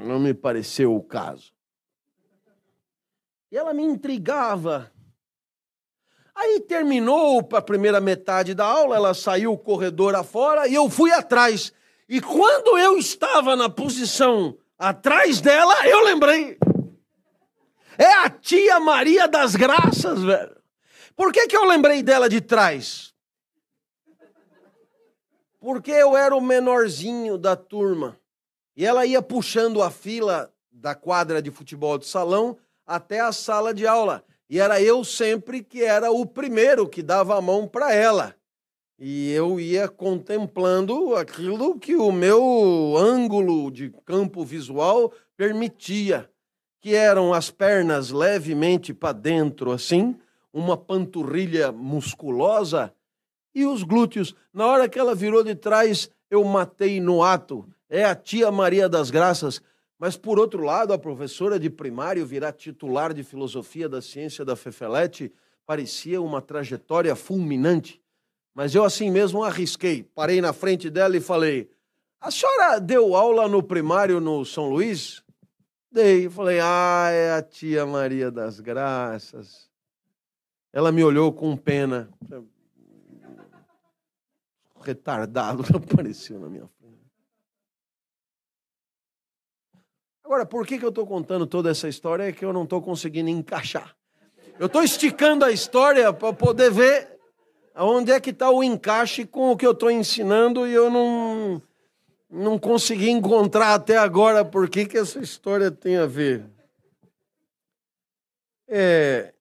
não 0.08 0.20
me 0.20 0.34
pareceu 0.34 0.96
o 0.96 1.04
caso. 1.04 1.54
E 3.52 3.56
ela 3.56 3.76
me 3.76 3.84
intrigava. 3.84 4.92
Aí 6.34 6.60
terminou 6.62 7.48
a 7.54 7.62
primeira 7.62 8.02
metade 8.02 8.56
da 8.56 8.66
aula, 8.66 8.96
ela 8.96 9.14
saiu 9.14 9.54
o 9.54 9.58
corredor 9.60 10.16
afora 10.16 10.68
e 10.68 10.74
eu 10.74 10.90
fui 10.90 11.12
atrás. 11.12 11.72
E 12.10 12.20
quando 12.20 12.76
eu 12.76 12.98
estava 12.98 13.56
na 13.56 13.70
posição 13.70 14.58
atrás 14.80 15.40
dela, 15.42 15.88
eu 15.88 16.04
lembrei. 16.04 16.58
É 17.98 18.14
a 18.14 18.30
tia 18.30 18.80
Maria 18.80 19.28
das 19.28 19.56
Graças, 19.56 20.22
velho. 20.22 20.56
Por 21.16 21.34
que, 21.34 21.48
que 21.48 21.58
eu 21.58 21.66
lembrei 21.66 22.04
dela 22.04 22.30
de 22.30 22.40
trás? 22.40 23.12
Porque 25.60 25.90
eu 25.90 26.16
era 26.16 26.36
o 26.36 26.42
menorzinho 26.42 27.40
da 27.40 27.56
turma. 27.56 28.20
E 28.76 28.86
ela 28.86 29.04
ia 29.06 29.22
puxando 29.22 29.82
a 29.82 29.90
fila 29.90 30.54
da 30.72 30.94
quadra 30.94 31.42
de 31.42 31.50
futebol 31.50 31.98
de 31.98 32.06
salão 32.06 32.56
até 32.86 33.20
a 33.20 33.32
sala 33.32 33.74
de 33.74 33.88
aula. 33.88 34.24
E 34.48 34.60
era 34.60 34.80
eu 34.80 35.04
sempre 35.04 35.64
que 35.64 35.84
era 35.84 36.12
o 36.12 36.24
primeiro 36.24 36.88
que 36.88 37.02
dava 37.02 37.36
a 37.36 37.42
mão 37.42 37.68
para 37.68 37.92
ela. 37.92 38.36
E 39.00 39.32
eu 39.32 39.60
ia 39.60 39.88
contemplando 39.88 41.16
aquilo 41.16 41.80
que 41.80 41.96
o 41.96 42.12
meu 42.12 42.96
ângulo 42.96 43.72
de 43.72 43.90
campo 44.06 44.46
visual 44.46 45.12
permitia 45.36 46.30
que 46.80 46.96
eram 46.96 47.34
as 47.34 47.50
pernas 47.50 48.12
levemente 48.12 48.94
para 48.94 49.14
dentro, 49.14 49.72
assim, 49.72 50.16
uma 50.54 50.78
panturrilha 50.78 51.72
musculosa 51.72 52.94
e 53.54 53.66
os 53.66 53.84
glúteos. 53.84 54.36
Na 54.54 54.68
hora 54.68 54.88
que 54.88 55.00
ela 55.00 55.16
virou 55.16 55.44
de 55.44 55.56
trás, 55.56 56.10
eu 56.30 56.44
matei 56.44 57.00
no 57.00 57.24
ato. 57.24 57.68
É 57.90 58.04
a 58.04 58.16
tia 58.16 58.52
Maria 58.52 58.88
das 58.88 59.10
Graças. 59.10 59.62
Mas, 60.00 60.16
por 60.16 60.38
outro 60.38 60.64
lado, 60.64 60.94
a 60.94 60.98
professora 60.98 61.60
de 61.60 61.70
primário 61.70 62.26
virar 62.26 62.52
titular 62.52 63.14
de 63.14 63.24
filosofia 63.24 63.90
da 63.90 64.02
ciência 64.02 64.46
da 64.46 64.56
Fefelete 64.56 65.34
parecia 65.66 66.22
uma 66.22 66.42
trajetória 66.42 67.16
fulminante. 67.16 68.00
Mas 68.54 68.76
eu, 68.76 68.84
assim 68.84 69.10
mesmo, 69.10 69.44
arrisquei. 69.44 70.04
Parei 70.04 70.40
na 70.40 70.54
frente 70.54 70.90
dela 70.90 71.18
e 71.18 71.22
falei: 71.22 71.70
A 72.22 72.30
senhora 72.30 72.80
deu 72.80 73.16
aula 73.16 73.48
no 73.48 73.64
primário 73.64 74.20
no 74.20 74.46
São 74.46 74.70
Luís? 74.70 75.24
Dei. 75.92 76.30
Falei, 76.30 76.60
ah, 76.62 77.10
é 77.12 77.34
a 77.34 77.42
tia 77.42 77.86
Maria 77.86 78.30
das 78.30 78.60
Graças. 78.60 79.70
Ela 80.72 80.92
me 80.92 81.04
olhou 81.04 81.32
com 81.34 81.56
pena. 81.56 82.10
Retardado 84.82 85.64
apareceu 85.76 86.40
na 86.40 86.50
minha 86.50 86.68
frente. 86.68 86.78
Agora, 90.24 90.46
por 90.46 90.68
que, 90.68 90.78
que 90.78 90.86
eu 90.86 90.90
estou 90.90 91.08
contando 91.08 91.48
toda 91.48 91.72
essa 91.72 91.88
história? 91.88 92.24
É 92.24 92.32
que 92.32 92.44
eu 92.44 92.52
não 92.52 92.64
estou 92.64 92.82
conseguindo 92.82 93.30
encaixar. 93.30 93.96
Eu 94.60 94.68
estou 94.68 94.84
esticando 94.84 95.46
a 95.46 95.52
história 95.52 96.12
para 96.12 96.34
poder 96.34 96.72
ver 96.72 97.18
onde 97.76 98.12
é 98.12 98.20
que 98.20 98.32
está 98.32 98.50
o 98.50 98.64
encaixe 98.64 99.26
com 99.26 99.52
o 99.52 99.58
que 99.58 99.66
eu 99.66 99.72
estou 99.72 99.90
ensinando 99.92 100.68
e 100.68 100.74
eu 100.74 100.90
não 100.90 101.62
não 102.30 102.60
consegui 102.60 103.10
encontrar 103.10 103.74
até 103.74 103.98
agora 103.98 104.44
por 104.44 104.70
que, 104.70 104.86
que 104.86 104.98
essa 104.98 105.20
história 105.20 105.72
tem 105.72 105.98
a 105.98 106.06
ver. 106.06 106.50
É... 108.68 109.34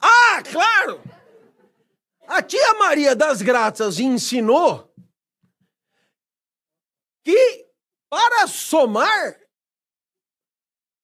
Ah, 0.00 0.42
claro! 0.50 1.02
A 2.26 2.40
tia 2.42 2.74
Maria 2.74 3.16
das 3.16 3.42
Graças 3.42 3.98
ensinou 3.98 4.94
que 7.24 7.66
para 8.08 8.46
somar 8.46 9.40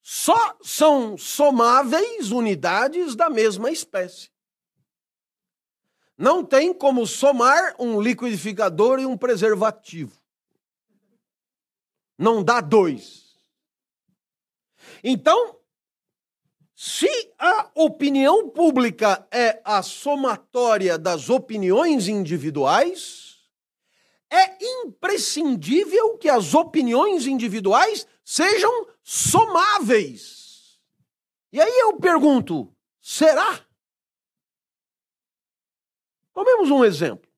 só 0.00 0.56
são 0.62 1.18
somáveis 1.18 2.30
unidades 2.30 3.16
da 3.16 3.28
mesma 3.28 3.72
espécie. 3.72 4.30
Não 6.16 6.44
tem 6.44 6.72
como 6.72 7.06
somar 7.06 7.74
um 7.78 8.00
liquidificador 8.00 9.00
e 9.00 9.04
um 9.04 9.18
preservativo 9.18 10.16
não 12.18 12.42
dá 12.42 12.60
dois. 12.60 13.36
Então, 15.02 15.56
se 16.74 17.08
a 17.38 17.70
opinião 17.74 18.50
pública 18.50 19.26
é 19.30 19.60
a 19.64 19.82
somatória 19.82 20.98
das 20.98 21.30
opiniões 21.30 22.08
individuais, 22.08 23.38
é 24.30 24.64
imprescindível 24.82 26.18
que 26.18 26.28
as 26.28 26.54
opiniões 26.54 27.26
individuais 27.26 28.06
sejam 28.24 28.88
somáveis. 29.02 30.80
E 31.52 31.60
aí 31.60 31.78
eu 31.80 31.96
pergunto: 31.98 32.74
será? 33.00 33.64
Tomemos 36.34 36.70
um 36.70 36.84
exemplo. 36.84 37.30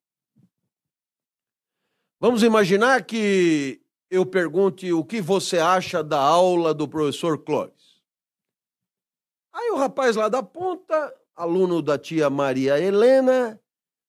Vamos 2.18 2.42
imaginar 2.42 3.04
que 3.04 3.80
eu 4.10 4.24
pergunte 4.24 4.92
o 4.92 5.04
que 5.04 5.20
você 5.20 5.58
acha 5.58 6.02
da 6.02 6.20
aula 6.20 6.72
do 6.72 6.88
professor 6.88 7.38
Clóvis. 7.38 8.02
Aí 9.52 9.70
o 9.70 9.76
rapaz 9.76 10.16
lá 10.16 10.28
da 10.28 10.42
ponta, 10.42 11.14
aluno 11.34 11.82
da 11.82 11.98
tia 11.98 12.30
Maria 12.30 12.78
Helena, 12.78 13.60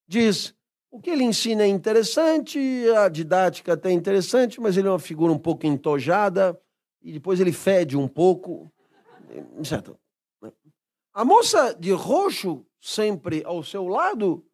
diz: 0.08 0.56
o 0.92 1.00
que 1.00 1.10
ele 1.10 1.24
ensina 1.24 1.64
é 1.64 1.68
interessante, 1.68 2.60
a 2.98 3.10
didática 3.10 3.74
até 3.74 3.90
é 3.90 3.94
interessante, 3.94 4.60
mas 4.60 4.78
ele 4.78 4.88
é 4.88 4.92
uma 4.92 5.00
figura 5.00 5.32
um 5.32 5.38
pouco 5.40 5.66
entojada 5.66 6.60
e 7.02 7.12
depois 7.12 7.40
ele 7.40 7.52
fede 7.52 7.98
um 7.98 8.08
pouco. 8.08 8.72
Certo. 9.64 10.00
A 11.14 11.26
moça 11.26 11.74
de 11.74 11.92
roxo, 11.92 12.66
sempre 12.80 13.44
ao 13.46 13.64
seu 13.64 13.88
lado, 13.88 14.46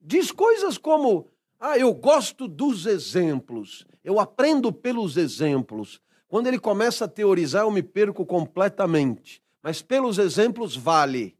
diz 0.00 0.32
coisas 0.32 0.76
como: 0.76 1.31
ah, 1.64 1.78
eu 1.78 1.94
gosto 1.94 2.48
dos 2.48 2.86
exemplos. 2.86 3.86
Eu 4.02 4.18
aprendo 4.18 4.72
pelos 4.72 5.16
exemplos. 5.16 6.02
Quando 6.26 6.48
ele 6.48 6.58
começa 6.58 7.04
a 7.04 7.08
teorizar, 7.08 7.62
eu 7.62 7.70
me 7.70 7.84
perco 7.84 8.26
completamente. 8.26 9.40
Mas 9.62 9.80
pelos 9.80 10.18
exemplos 10.18 10.76
vale. 10.76 11.38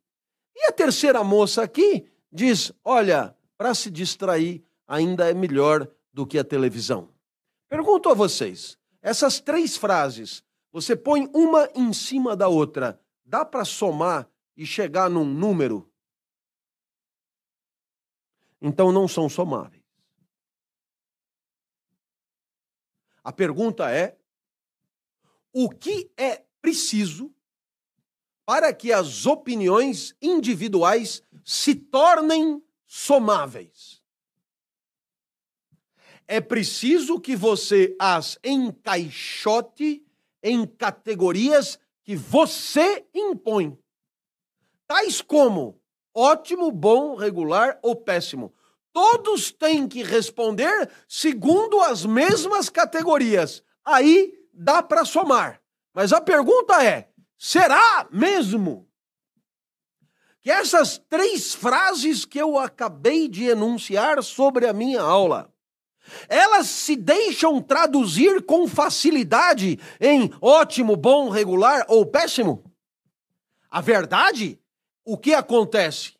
E 0.54 0.68
a 0.68 0.70
terceira 0.70 1.24
moça 1.24 1.64
aqui 1.64 2.06
diz: 2.30 2.70
olha, 2.84 3.36
para 3.58 3.74
se 3.74 3.90
distrair 3.90 4.62
ainda 4.86 5.28
é 5.28 5.34
melhor 5.34 5.88
do 6.14 6.24
que 6.24 6.38
a 6.38 6.44
televisão. 6.44 7.08
Pergunto 7.68 8.08
a 8.08 8.14
vocês: 8.14 8.78
essas 9.02 9.40
três 9.40 9.76
frases, 9.76 10.44
você 10.70 10.94
põe 10.94 11.28
uma 11.34 11.68
em 11.74 11.92
cima 11.92 12.36
da 12.36 12.46
outra, 12.46 13.00
dá 13.24 13.44
para 13.44 13.64
somar 13.64 14.30
e 14.56 14.64
chegar 14.64 15.10
num 15.10 15.24
número? 15.24 15.90
Então 18.60 18.92
não 18.92 19.08
são 19.08 19.28
somáveis. 19.28 19.81
A 23.22 23.32
pergunta 23.32 23.90
é: 23.90 24.16
o 25.52 25.68
que 25.68 26.10
é 26.16 26.44
preciso 26.60 27.34
para 28.44 28.72
que 28.72 28.92
as 28.92 29.26
opiniões 29.26 30.14
individuais 30.20 31.22
se 31.44 31.74
tornem 31.74 32.62
somáveis? 32.86 34.02
é 36.32 36.40
preciso 36.40 37.20
que 37.20 37.36
você 37.36 37.94
as 37.98 38.38
encaixote 38.42 40.02
em 40.42 40.66
categorias 40.66 41.78
que 42.02 42.16
você 42.16 43.06
impõe, 43.14 43.78
tais 44.86 45.20
como 45.20 45.78
ótimo, 46.14 46.72
bom, 46.72 47.14
regular 47.14 47.78
ou 47.82 47.94
péssimo. 47.94 48.52
Todos 48.92 49.50
têm 49.50 49.88
que 49.88 50.02
responder 50.02 50.90
segundo 51.08 51.80
as 51.80 52.04
mesmas 52.04 52.68
categorias. 52.68 53.62
Aí 53.84 54.32
dá 54.52 54.82
para 54.82 55.04
somar. 55.04 55.60
Mas 55.94 56.12
a 56.12 56.20
pergunta 56.20 56.84
é: 56.84 57.08
será 57.38 58.06
mesmo 58.10 58.88
que 60.40 60.50
essas 60.50 60.98
três 61.08 61.54
frases 61.54 62.24
que 62.24 62.38
eu 62.38 62.58
acabei 62.58 63.28
de 63.28 63.44
enunciar 63.44 64.22
sobre 64.22 64.66
a 64.66 64.72
minha 64.72 65.00
aula 65.00 65.52
elas 66.28 66.66
se 66.66 66.96
deixam 66.96 67.60
traduzir 67.60 68.42
com 68.42 68.66
facilidade 68.66 69.78
em 70.00 70.32
ótimo, 70.40 70.96
bom, 70.96 71.28
regular 71.28 71.84
ou 71.88 72.04
péssimo? 72.04 72.64
A 73.70 73.80
verdade, 73.80 74.60
o 75.04 75.16
que 75.16 75.32
acontece 75.34 76.14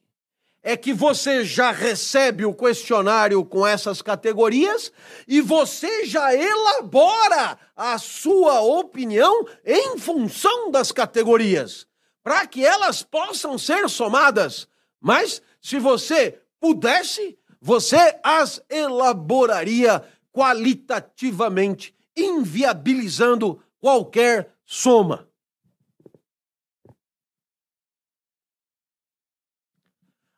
é 0.63 0.77
que 0.77 0.93
você 0.93 1.45
já 1.45 1.73
recebe 1.73 2.45
o 2.45 2.55
questionário 2.55 3.45
com 3.45 3.67
essas 3.67 4.01
categorias 4.01 4.93
e 5.27 5.41
você 5.41 6.05
já 6.05 6.33
elabora 6.35 7.59
a 7.77 7.99
sua 7.99 8.61
opinião 8.61 9.45
em 9.65 9.99
função 9.99 10.71
das 10.71 10.93
categorias, 10.93 11.87
para 12.23 12.47
que 12.47 12.65
elas 12.65 13.03
possam 13.03 13.59
ser 13.59 13.89
somadas. 13.89 14.69
Mas 15.01 15.43
se 15.61 15.81
você 15.81 16.41
pudesse, 16.61 17.37
você 17.61 18.19
as 18.23 18.63
elaboraria 18.71 20.05
qualitativamente, 20.33 21.95
inviabilizando 22.17 23.61
qualquer 23.81 24.55
soma. 24.65 25.29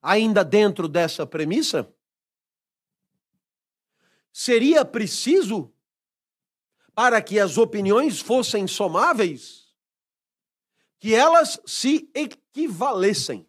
Ainda 0.04 0.44
dentro 0.44 0.86
dessa 0.86 1.26
premissa? 1.26 1.90
Seria 4.30 4.84
preciso, 4.84 5.72
para 6.94 7.22
que 7.22 7.40
as 7.40 7.56
opiniões 7.56 8.20
fossem 8.20 8.66
somáveis, 8.66 9.74
que 11.00 11.14
elas 11.14 11.58
se 11.64 12.10
equivalessem. 12.14 13.48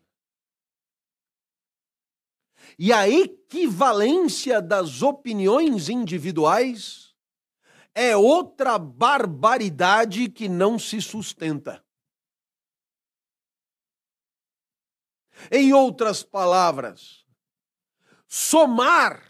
E 2.80 2.94
a 2.94 3.08
equivalência 3.08 4.62
das 4.62 5.02
opiniões 5.02 5.90
individuais 5.90 7.14
é 7.94 8.16
outra 8.16 8.78
barbaridade 8.78 10.30
que 10.30 10.48
não 10.48 10.80
se 10.80 11.02
sustenta. 11.02 11.85
Em 15.52 15.74
outras 15.74 16.24
palavras, 16.24 17.24
somar 18.28 19.22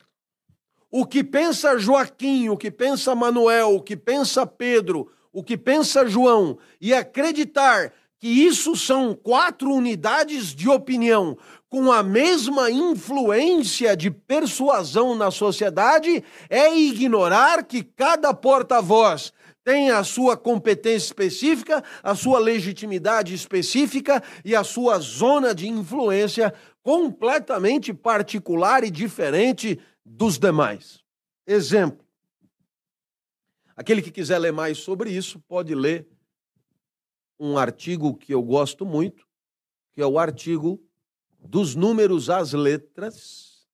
o 0.89 1.05
que 1.05 1.23
pensa 1.23 1.77
Joaquim, 1.77 2.49
o 2.49 2.57
que 2.57 2.71
pensa 2.71 3.13
Manuel, 3.13 3.75
o 3.75 3.81
que 3.81 3.97
pensa 3.97 4.45
Pedro, 4.45 5.11
o 5.33 5.43
que 5.43 5.57
pensa 5.57 6.07
João 6.07 6.57
e 6.79 6.93
acreditar 6.93 7.91
que 8.17 8.27
isso 8.27 8.75
são 8.75 9.13
quatro 9.13 9.71
unidades 9.71 10.55
de 10.55 10.69
opinião 10.69 11.37
com 11.69 11.91
a 11.91 12.01
mesma 12.01 12.71
influência 12.71 13.97
de 13.97 14.09
persuasão 14.09 15.13
na 15.13 15.29
sociedade 15.29 16.23
é 16.49 16.73
ignorar 16.73 17.65
que 17.65 17.83
cada 17.83 18.33
porta-voz 18.33 19.33
tem 19.65 19.89
a 19.89 20.03
sua 20.03 20.37
competência 20.37 21.07
específica, 21.07 21.83
a 22.03 22.13
sua 22.13 22.37
legitimidade 22.37 23.33
específica 23.33 24.23
e 24.45 24.55
a 24.55 24.63
sua 24.63 24.99
zona 24.99 25.55
de 25.55 25.67
influência 25.67 26.53
completamente 26.83 27.91
particular 27.91 28.83
e 28.83 28.91
diferente 28.91 29.81
dos 30.05 30.37
demais. 30.37 31.03
Exemplo. 31.47 32.05
Aquele 33.75 34.03
que 34.03 34.11
quiser 34.11 34.37
ler 34.37 34.53
mais 34.53 34.77
sobre 34.77 35.09
isso 35.09 35.39
pode 35.39 35.73
ler 35.73 36.07
um 37.39 37.57
artigo 37.57 38.15
que 38.15 38.31
eu 38.35 38.43
gosto 38.43 38.85
muito, 38.85 39.27
que 39.91 39.99
é 39.99 40.05
o 40.05 40.19
artigo 40.19 40.79
dos 41.39 41.73
números 41.73 42.29
às 42.29 42.53
letras, 42.53 43.67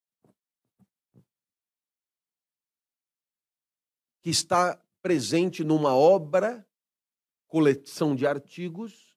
que 4.22 4.30
está 4.30 4.82
presente 5.02 5.64
numa 5.64 5.96
obra, 5.96 6.66
coleção 7.48 8.16
de 8.16 8.26
artigos, 8.26 9.16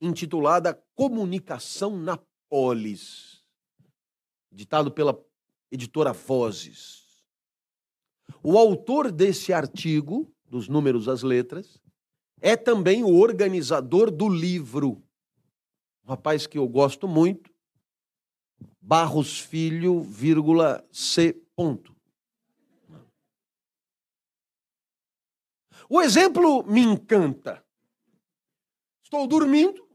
intitulada 0.00 0.74
Comunicação 0.94 1.96
na 1.96 2.18
Polis, 2.48 3.44
ditado 4.50 4.90
pela 4.90 5.18
editora 5.70 6.12
Vozes. 6.12 7.04
O 8.42 8.56
autor 8.58 9.10
desse 9.10 9.52
artigo, 9.52 10.32
dos 10.44 10.68
números 10.68 11.08
às 11.08 11.22
letras, 11.22 11.80
é 12.40 12.56
também 12.56 13.02
o 13.02 13.14
organizador 13.18 14.10
do 14.10 14.28
livro. 14.28 15.02
Um 16.04 16.08
rapaz 16.08 16.46
que 16.46 16.58
eu 16.58 16.68
gosto 16.68 17.08
muito, 17.08 17.50
Barros 18.80 19.40
Filho, 19.40 20.00
vírgula, 20.00 20.86
C. 20.92 21.32
Ponto. 21.56 21.95
O 25.88 26.02
exemplo 26.02 26.64
me 26.64 26.80
encanta. 26.80 27.64
Estou 29.02 29.26
dormindo. 29.26 29.86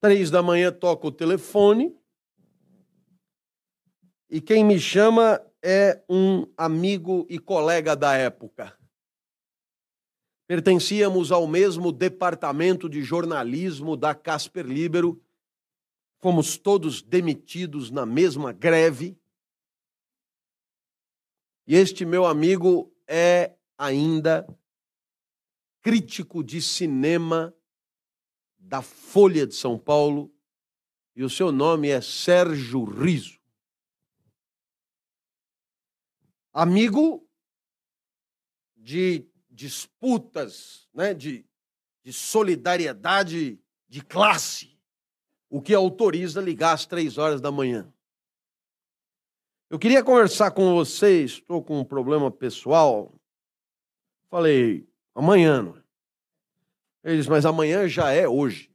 Três 0.00 0.30
da 0.30 0.42
manhã 0.42 0.72
toco 0.72 1.08
o 1.08 1.12
telefone. 1.12 1.96
E 4.30 4.40
quem 4.40 4.64
me 4.64 4.78
chama 4.78 5.40
é 5.62 6.02
um 6.08 6.46
amigo 6.56 7.26
e 7.30 7.38
colega 7.38 7.96
da 7.96 8.14
época. 8.14 8.76
Pertencíamos 10.46 11.30
ao 11.30 11.46
mesmo 11.46 11.92
departamento 11.92 12.88
de 12.88 13.02
jornalismo 13.02 13.96
da 13.96 14.14
Casper 14.14 14.66
Libero. 14.66 15.22
Fomos 16.20 16.56
todos 16.56 17.02
demitidos 17.02 17.90
na 17.90 18.04
mesma 18.04 18.52
greve. 18.52 19.16
E 21.70 21.76
este 21.76 22.06
meu 22.06 22.24
amigo 22.24 22.90
é 23.06 23.54
ainda 23.76 24.48
crítico 25.82 26.42
de 26.42 26.62
cinema 26.62 27.54
da 28.58 28.80
Folha 28.80 29.46
de 29.46 29.54
São 29.54 29.78
Paulo 29.78 30.34
e 31.14 31.22
o 31.22 31.28
seu 31.28 31.52
nome 31.52 31.90
é 31.90 32.00
Sérgio 32.00 32.84
Riso. 32.84 33.38
Amigo 36.54 37.28
de 38.74 39.28
disputas, 39.50 40.88
né, 40.94 41.12
de, 41.12 41.44
de 42.02 42.14
solidariedade 42.14 43.60
de 43.86 44.00
classe, 44.02 44.80
o 45.50 45.60
que 45.60 45.74
autoriza 45.74 46.40
ligar 46.40 46.72
às 46.72 46.86
três 46.86 47.18
horas 47.18 47.42
da 47.42 47.52
manhã. 47.52 47.92
Eu 49.70 49.78
queria 49.78 50.02
conversar 50.02 50.50
com 50.52 50.74
vocês, 50.74 51.32
estou 51.32 51.62
com 51.62 51.78
um 51.78 51.84
problema 51.84 52.30
pessoal. 52.30 53.12
Falei, 54.30 54.88
amanhã. 55.14 55.62
Não 55.62 55.76
é? 55.76 57.12
Eles, 57.12 57.26
mas 57.26 57.44
amanhã 57.44 57.86
já 57.86 58.10
é 58.10 58.26
hoje. 58.26 58.70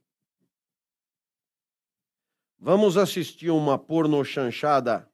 Vamos 2.56 2.96
assistir 2.96 3.50
uma 3.50 3.76
porno 3.76 4.24
chanchada. 4.24 5.10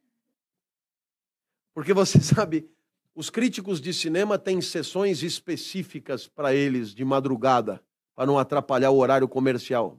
Porque 1.72 1.94
você 1.94 2.20
sabe, 2.22 2.70
os 3.14 3.30
críticos 3.30 3.80
de 3.80 3.94
cinema 3.94 4.38
têm 4.38 4.60
sessões 4.60 5.22
específicas 5.22 6.28
para 6.28 6.54
eles 6.54 6.94
de 6.94 7.06
madrugada, 7.06 7.82
para 8.14 8.26
não 8.26 8.38
atrapalhar 8.38 8.90
o 8.90 8.98
horário 8.98 9.26
comercial. 9.26 9.98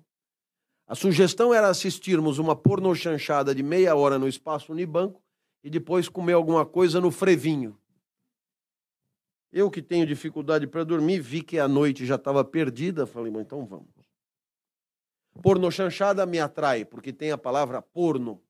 A 0.85 0.93
sugestão 0.93 1.51
era 1.51 1.69
assistirmos 1.69 2.37
uma 2.37 2.55
porno 2.55 2.93
chanchada 2.93 3.55
de 3.55 3.63
meia 3.63 3.95
hora 3.95 4.19
no 4.19 4.27
espaço 4.27 4.71
Unibanco 4.71 5.21
e 5.63 5.69
depois 5.69 6.09
comer 6.09 6.33
alguma 6.33 6.65
coisa 6.65 6.99
no 6.99 7.11
frevinho. 7.11 7.77
Eu 9.51 9.69
que 9.69 9.81
tenho 9.81 10.05
dificuldade 10.05 10.65
para 10.65 10.83
dormir, 10.83 11.19
vi 11.19 11.41
que 11.41 11.59
a 11.59 11.67
noite 11.67 12.05
já 12.05 12.15
estava 12.15 12.43
perdida, 12.43 13.05
falei, 13.05 13.31
mas 13.31 13.41
então 13.41 13.65
vamos. 13.65 13.89
Porno 15.41 15.69
chanchada 15.71 16.25
me 16.25 16.39
atrai, 16.39 16.85
porque 16.85 17.11
tem 17.11 17.31
a 17.31 17.37
palavra 17.37 17.81
porno, 17.81 18.41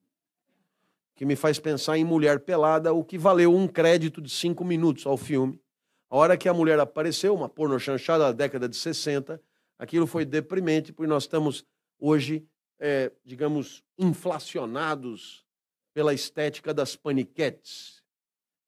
que 1.14 1.24
me 1.24 1.36
faz 1.36 1.58
pensar 1.58 1.98
em 1.98 2.04
mulher 2.04 2.40
pelada, 2.40 2.92
o 2.92 3.04
que 3.04 3.18
valeu 3.18 3.54
um 3.54 3.68
crédito 3.68 4.20
de 4.20 4.30
cinco 4.30 4.64
minutos 4.64 5.06
ao 5.06 5.16
filme. 5.16 5.60
A 6.08 6.16
hora 6.16 6.36
que 6.36 6.48
a 6.48 6.54
mulher 6.54 6.78
apareceu, 6.78 7.34
uma 7.34 7.48
porno 7.48 7.78
chanchada 7.78 8.24
da 8.24 8.32
década 8.32 8.68
de 8.68 8.76
60, 8.76 9.40
aquilo 9.78 10.06
foi 10.06 10.24
deprimente, 10.24 10.92
porque 10.92 11.08
nós 11.08 11.24
estamos 11.24 11.64
hoje, 11.98 12.46
é, 12.78 13.10
digamos, 13.24 13.82
inflacionados 13.98 15.44
pela 15.92 16.14
estética 16.14 16.72
das 16.72 16.96
paniquetes. 16.96 18.02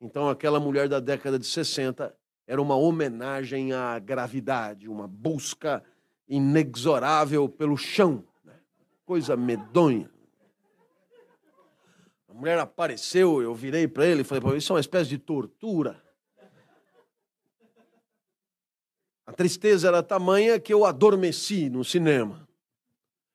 Então, 0.01 0.29
aquela 0.29 0.61
mulher 0.61 0.89
da 0.89 1.01
década 1.01 1.39
de 1.39 1.47
60 1.47 2.15
era 2.47 2.61
uma 2.61 2.77
homenagem 2.77 3.73
à 3.73 3.99
gravidade, 3.99 4.89
uma 4.89 5.09
busca 5.09 5.83
inexorável 6.29 7.49
pelo 7.49 7.77
chão. 7.77 8.25
Né? 8.45 8.55
Coisa 9.05 9.37
medonha. 9.37 10.11
A 12.29 12.35
mulher 12.35 12.59
apareceu, 12.59 13.41
eu 13.41 13.55
virei 13.55 13.87
para 13.89 14.07
ele 14.07 14.23
e 14.23 14.25
falei: 14.25 14.59
Isso 14.59 14.73
é 14.73 14.75
uma 14.75 14.81
espécie 14.81 15.09
de 15.09 15.19
tortura. 15.19 16.03
A 19.27 19.33
tristeza 19.33 19.89
era 19.89 20.03
tamanha 20.03 20.61
que 20.61 20.73
eu 20.73 20.85
adormeci 20.85 21.71
no 21.71 21.83
cinema. 21.83 22.47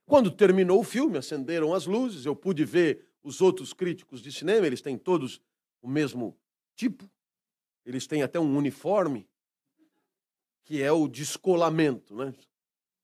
Quando 0.05 0.29
terminou 0.29 0.81
o 0.81 0.83
filme, 0.83 1.17
acenderam 1.17 1.73
as 1.73 1.87
luzes, 1.87 2.25
eu 2.25 2.35
pude 2.35 2.63
ver 2.63 3.08
os 3.29 3.41
outros 3.41 3.73
críticos 3.73 4.21
de 4.23 4.31
cinema, 4.31 4.65
eles 4.65 4.81
têm 4.81 4.97
todos 4.97 5.39
o 5.83 5.87
mesmo 5.87 6.35
tipo, 6.75 7.07
eles 7.85 8.07
têm 8.07 8.23
até 8.23 8.39
um 8.39 8.57
uniforme, 8.57 9.29
que 10.65 10.81
é 10.81 10.91
o 10.91 11.07
descolamento, 11.07 12.15
né? 12.15 12.33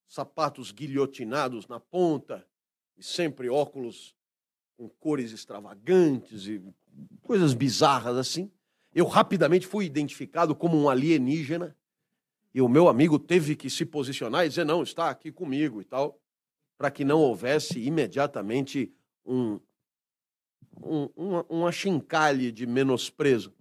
sapatos 0.07 0.71
guilhotinados 0.71 1.67
na 1.67 1.80
ponta, 1.80 2.45
e 2.97 3.03
sempre 3.03 3.49
óculos 3.49 4.15
com 4.76 4.89
cores 4.89 5.32
extravagantes 5.32 6.47
e 6.47 6.61
coisas 7.21 7.53
bizarras 7.53 8.17
assim. 8.17 8.51
Eu 8.93 9.05
rapidamente 9.05 9.67
fui 9.67 9.86
identificado 9.86 10.55
como 10.55 10.76
um 10.76 10.89
alienígena 10.89 11.78
e 12.53 12.61
o 12.61 12.69
meu 12.69 12.88
amigo 12.88 13.19
teve 13.19 13.55
que 13.55 13.69
se 13.69 13.86
posicionar 13.86 14.45
e 14.45 14.49
dizer: 14.49 14.65
não, 14.65 14.82
está 14.82 15.09
aqui 15.09 15.32
comigo 15.32 15.82
e 15.82 15.86
tal, 15.86 16.19
para 16.78 16.89
que 16.89 17.05
não 17.05 17.19
houvesse 17.19 17.80
imediatamente 17.80 18.91
um, 19.26 19.59
um, 20.82 21.09
uma, 21.16 21.45
uma 21.49 21.72
chincalhe 21.72 22.51
de 22.51 22.66
menosprezo. 22.66 23.53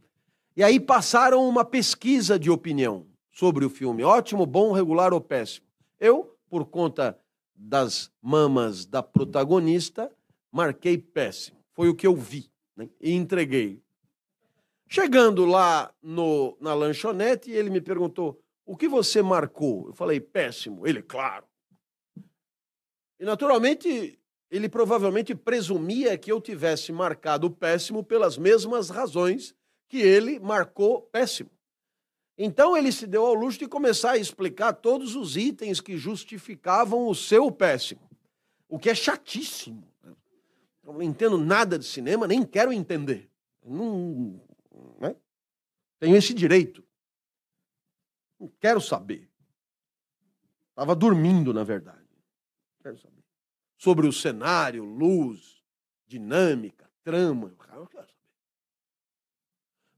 E 0.57 0.62
aí 0.62 0.78
passaram 0.78 1.48
uma 1.48 1.64
pesquisa 1.64 2.38
de 2.38 2.50
opinião 2.50 3.07
sobre 3.32 3.64
o 3.64 3.70
filme: 3.70 4.02
ótimo, 4.02 4.46
bom, 4.46 4.72
regular 4.72 5.12
ou 5.12 5.20
péssimo. 5.20 5.66
Eu 5.98 6.36
por 6.48 6.66
conta 6.66 7.18
das 7.55 8.12
mamas 8.22 8.84
da 8.84 9.02
protagonista, 9.02 10.11
marquei 10.52 10.98
péssimo. 10.98 11.59
Foi 11.72 11.88
o 11.88 11.94
que 11.94 12.07
eu 12.07 12.14
vi 12.14 12.50
né? 12.76 12.88
e 13.00 13.12
entreguei. 13.12 13.82
Chegando 14.86 15.44
lá 15.44 15.92
no, 16.02 16.57
na 16.61 16.74
lanchonete, 16.74 17.50
ele 17.50 17.70
me 17.70 17.80
perguntou: 17.80 18.40
o 18.64 18.76
que 18.76 18.88
você 18.88 19.22
marcou? 19.22 19.88
Eu 19.88 19.92
falei: 19.92 20.20
péssimo. 20.20 20.86
Ele, 20.86 21.02
claro. 21.02 21.44
E 23.18 23.24
naturalmente, 23.24 24.18
ele 24.51 24.68
provavelmente 24.68 25.34
presumia 25.34 26.16
que 26.16 26.30
eu 26.30 26.40
tivesse 26.40 26.92
marcado 26.92 27.51
péssimo 27.51 28.05
pelas 28.05 28.38
mesmas 28.38 28.90
razões 28.90 29.55
que 29.88 29.99
ele 29.99 30.38
marcou 30.38 31.03
péssimo. 31.03 31.51
Então 32.36 32.76
ele 32.76 32.90
se 32.90 33.07
deu 33.07 33.24
ao 33.24 33.34
luxo 33.34 33.59
de 33.59 33.68
começar 33.68 34.12
a 34.12 34.18
explicar 34.18 34.72
todos 34.72 35.14
os 35.14 35.36
itens 35.36 35.80
que 35.80 35.97
justificavam 35.97 37.07
o 37.07 37.14
seu 37.14 37.51
péssimo, 37.51 38.09
o 38.68 38.78
que 38.78 38.90
é 38.90 38.95
chatíssimo. 38.95 39.88
Eu 40.82 40.92
não 40.92 41.03
entendo 41.03 41.38
nada 41.38 41.78
de 41.78 41.84
cinema, 41.84 42.26
nem 42.26 42.45
quero 42.45 42.72
entender. 42.72 43.30
Não, 43.64 44.40
né? 45.01 45.16
Tenho 45.99 46.16
esse 46.16 46.34
direito. 46.34 46.84
Não 48.38 48.49
quero 48.61 48.80
saber. 48.80 49.30
Estava 50.70 50.95
dormindo, 50.95 51.55
na 51.55 51.64
verdade. 51.64 52.05
Quero 52.82 52.99
saber. 52.99 53.13
Sobre 53.85 54.07
o 54.07 54.12
cenário, 54.14 54.82
luz, 54.82 55.62
dinâmica, 56.07 56.89
trama. 57.03 57.53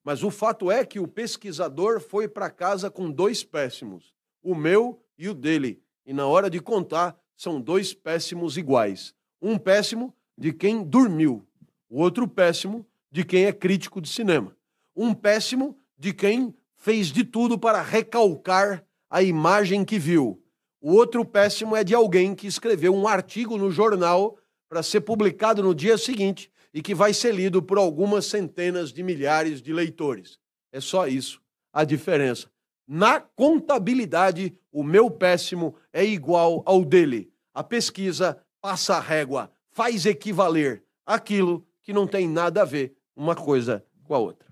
Mas 0.03 0.25
o 0.25 0.31
fato 0.33 0.73
é 0.73 0.85
que 0.85 0.99
o 0.99 1.07
pesquisador 1.07 2.01
foi 2.01 2.27
para 2.27 2.51
casa 2.51 2.91
com 2.91 3.09
dois 3.09 3.45
péssimos, 3.45 4.13
o 4.43 4.57
meu 4.57 5.01
e 5.17 5.29
o 5.29 5.35
dele. 5.35 5.81
E 6.05 6.13
na 6.13 6.27
hora 6.27 6.51
de 6.51 6.59
contar, 6.59 7.17
são 7.37 7.61
dois 7.61 7.95
péssimos 7.95 8.57
iguais. 8.57 9.15
Um 9.41 9.57
péssimo 9.57 10.13
de 10.37 10.53
quem 10.53 10.83
dormiu, 10.83 11.47
o 11.89 12.01
outro 12.01 12.27
péssimo 12.27 12.85
de 13.09 13.25
quem 13.25 13.45
é 13.45 13.53
crítico 13.53 14.01
de 14.01 14.09
cinema. 14.09 14.57
Um 14.97 15.15
péssimo 15.15 15.79
de 15.97 16.13
quem 16.13 16.53
fez 16.75 17.13
de 17.13 17.23
tudo 17.23 17.57
para 17.57 17.83
recalcar 17.83 18.85
a 19.09 19.23
imagem 19.23 19.85
que 19.85 19.97
viu. 19.97 20.43
O 20.89 20.93
outro 20.93 21.25
péssimo 21.25 21.75
é 21.75 21.83
de 21.83 21.97
alguém 21.97 22.33
que 22.33 22.47
escreveu 22.47 22.95
um 22.95 23.09
artigo 23.09 23.59
no 23.59 23.73
jornal 23.73 24.39
para 24.69 24.85
ser 24.85 25.01
publicado 25.01 25.61
no 25.61 25.75
dia 25.75 25.99
seguinte 25.99 26.49
e 26.73 26.81
que 26.81 26.95
vai 26.95 27.13
ser 27.13 27.35
lido 27.35 27.61
por 27.61 27.77
algumas 27.77 28.27
centenas 28.27 28.93
de 28.93 29.03
milhares 29.03 29.61
de 29.61 29.73
leitores. 29.73 30.39
É 30.71 30.81
só 30.81 31.09
isso 31.09 31.43
a 31.73 31.83
diferença. 31.83 32.49
Na 32.87 33.19
contabilidade, 33.19 34.57
o 34.71 34.85
meu 34.85 35.11
péssimo 35.11 35.75
é 35.93 36.05
igual 36.05 36.63
ao 36.65 36.85
dele. 36.85 37.33
A 37.53 37.65
pesquisa 37.65 38.41
passa 38.61 38.95
a 38.95 39.01
régua, 39.01 39.51
faz 39.73 40.07
equivaler 40.07 40.85
aquilo 41.05 41.67
que 41.83 41.93
não 41.93 42.07
tem 42.07 42.29
nada 42.29 42.63
a 42.63 42.65
ver 42.65 42.97
uma 43.17 43.35
coisa 43.35 43.85
com 44.05 44.15
a 44.15 44.19
outra. 44.21 44.46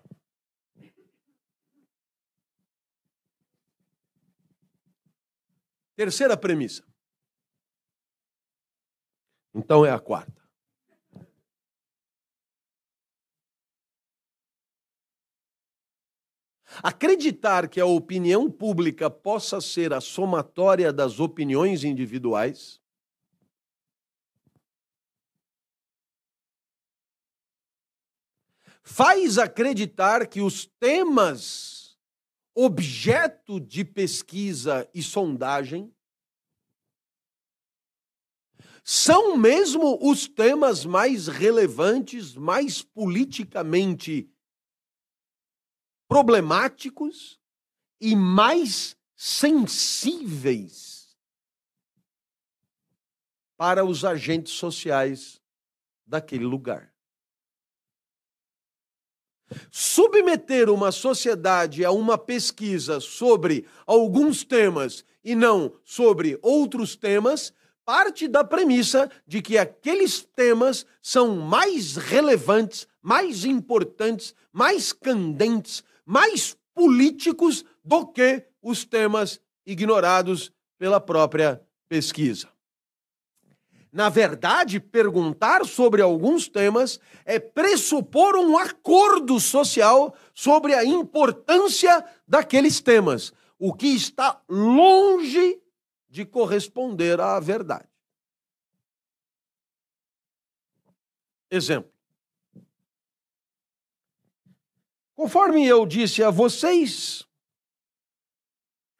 Terceira 5.97 6.36
premissa. 6.36 6.84
Então 9.55 9.86
é 9.86 9.90
a 9.90 10.01
quarta. 10.01 10.42
Acreditar 16.82 17.68
que 17.68 17.80
a 17.80 17.86
opinião 17.86 18.51
pública 18.51 19.09
possa 19.09 19.61
ser 19.61 19.92
a 19.92 20.01
somatória 20.01 20.92
das 20.92 21.20
opiniões 21.20 21.84
individuais 21.84 22.80
faz 28.82 29.38
acreditar 29.38 30.26
que 30.26 30.40
os 30.40 30.66
temas 30.66 31.74
objeto 32.55 33.59
de 33.59 33.84
pesquisa 33.84 34.88
e 34.94 35.02
sondagem 35.02 35.92
são 38.84 39.36
mesmo 39.36 39.98
os 40.00 40.28
temas 40.28 40.84
mais 40.84 41.26
relevantes, 41.26 42.36
mais 42.36 42.82
politicamente 42.82 44.30
problemáticos 46.07 47.40
e 47.98 48.14
mais 48.14 48.96
sensíveis 49.16 51.16
para 53.57 53.84
os 53.84 54.05
agentes 54.05 54.52
sociais 54.52 55.42
daquele 56.07 56.44
lugar. 56.44 56.93
Submeter 59.70 60.70
uma 60.70 60.92
sociedade 60.92 61.84
a 61.84 61.90
uma 61.90 62.16
pesquisa 62.16 63.00
sobre 63.00 63.64
alguns 63.86 64.44
temas 64.44 65.05
e 65.24 65.34
não 65.34 65.72
sobre 65.84 66.38
outros 66.42 66.96
temas 66.96 67.52
parte 67.84 68.26
da 68.26 68.42
premissa 68.42 69.11
de 69.26 69.42
que 69.42 69.59
aqueles 69.59 70.22
temas 70.34 70.86
são 71.02 71.36
mais 71.36 71.96
relevantes, 71.96 72.88
mais 73.02 73.44
importantes, 73.44 74.34
mais 74.52 74.92
candentes, 74.92 75.84
mais 76.05 76.57
políticos 76.74 77.64
do 77.84 78.07
que 78.07 78.44
os 78.62 78.84
temas 78.84 79.40
ignorados 79.66 80.50
pela 80.78 81.00
própria 81.00 81.61
pesquisa. 81.88 82.53
Na 83.95 84.09
verdade, 84.09 84.80
perguntar 84.80 85.64
sobre 85.64 86.03
alguns 86.03 86.49
temas 86.49 86.99
é 87.24 87.38
pressupor 87.38 88.34
um 88.34 88.59
acordo 88.59 89.38
social 89.38 90.16
sobre 90.34 90.74
a 90.74 90.84
importância 90.84 92.05
daqueles 92.26 92.80
temas, 92.80 93.32
o 93.57 93.72
que 93.72 93.86
está 93.86 94.42
longe 94.49 95.62
de 96.09 96.24
corresponder 96.24 97.20
à 97.20 97.38
verdade. 97.38 97.88
Exemplo. 101.49 101.92
Conforme 105.14 105.64
eu 105.64 105.86
disse 105.86 106.20
a 106.20 106.30
vocês, 106.30 107.24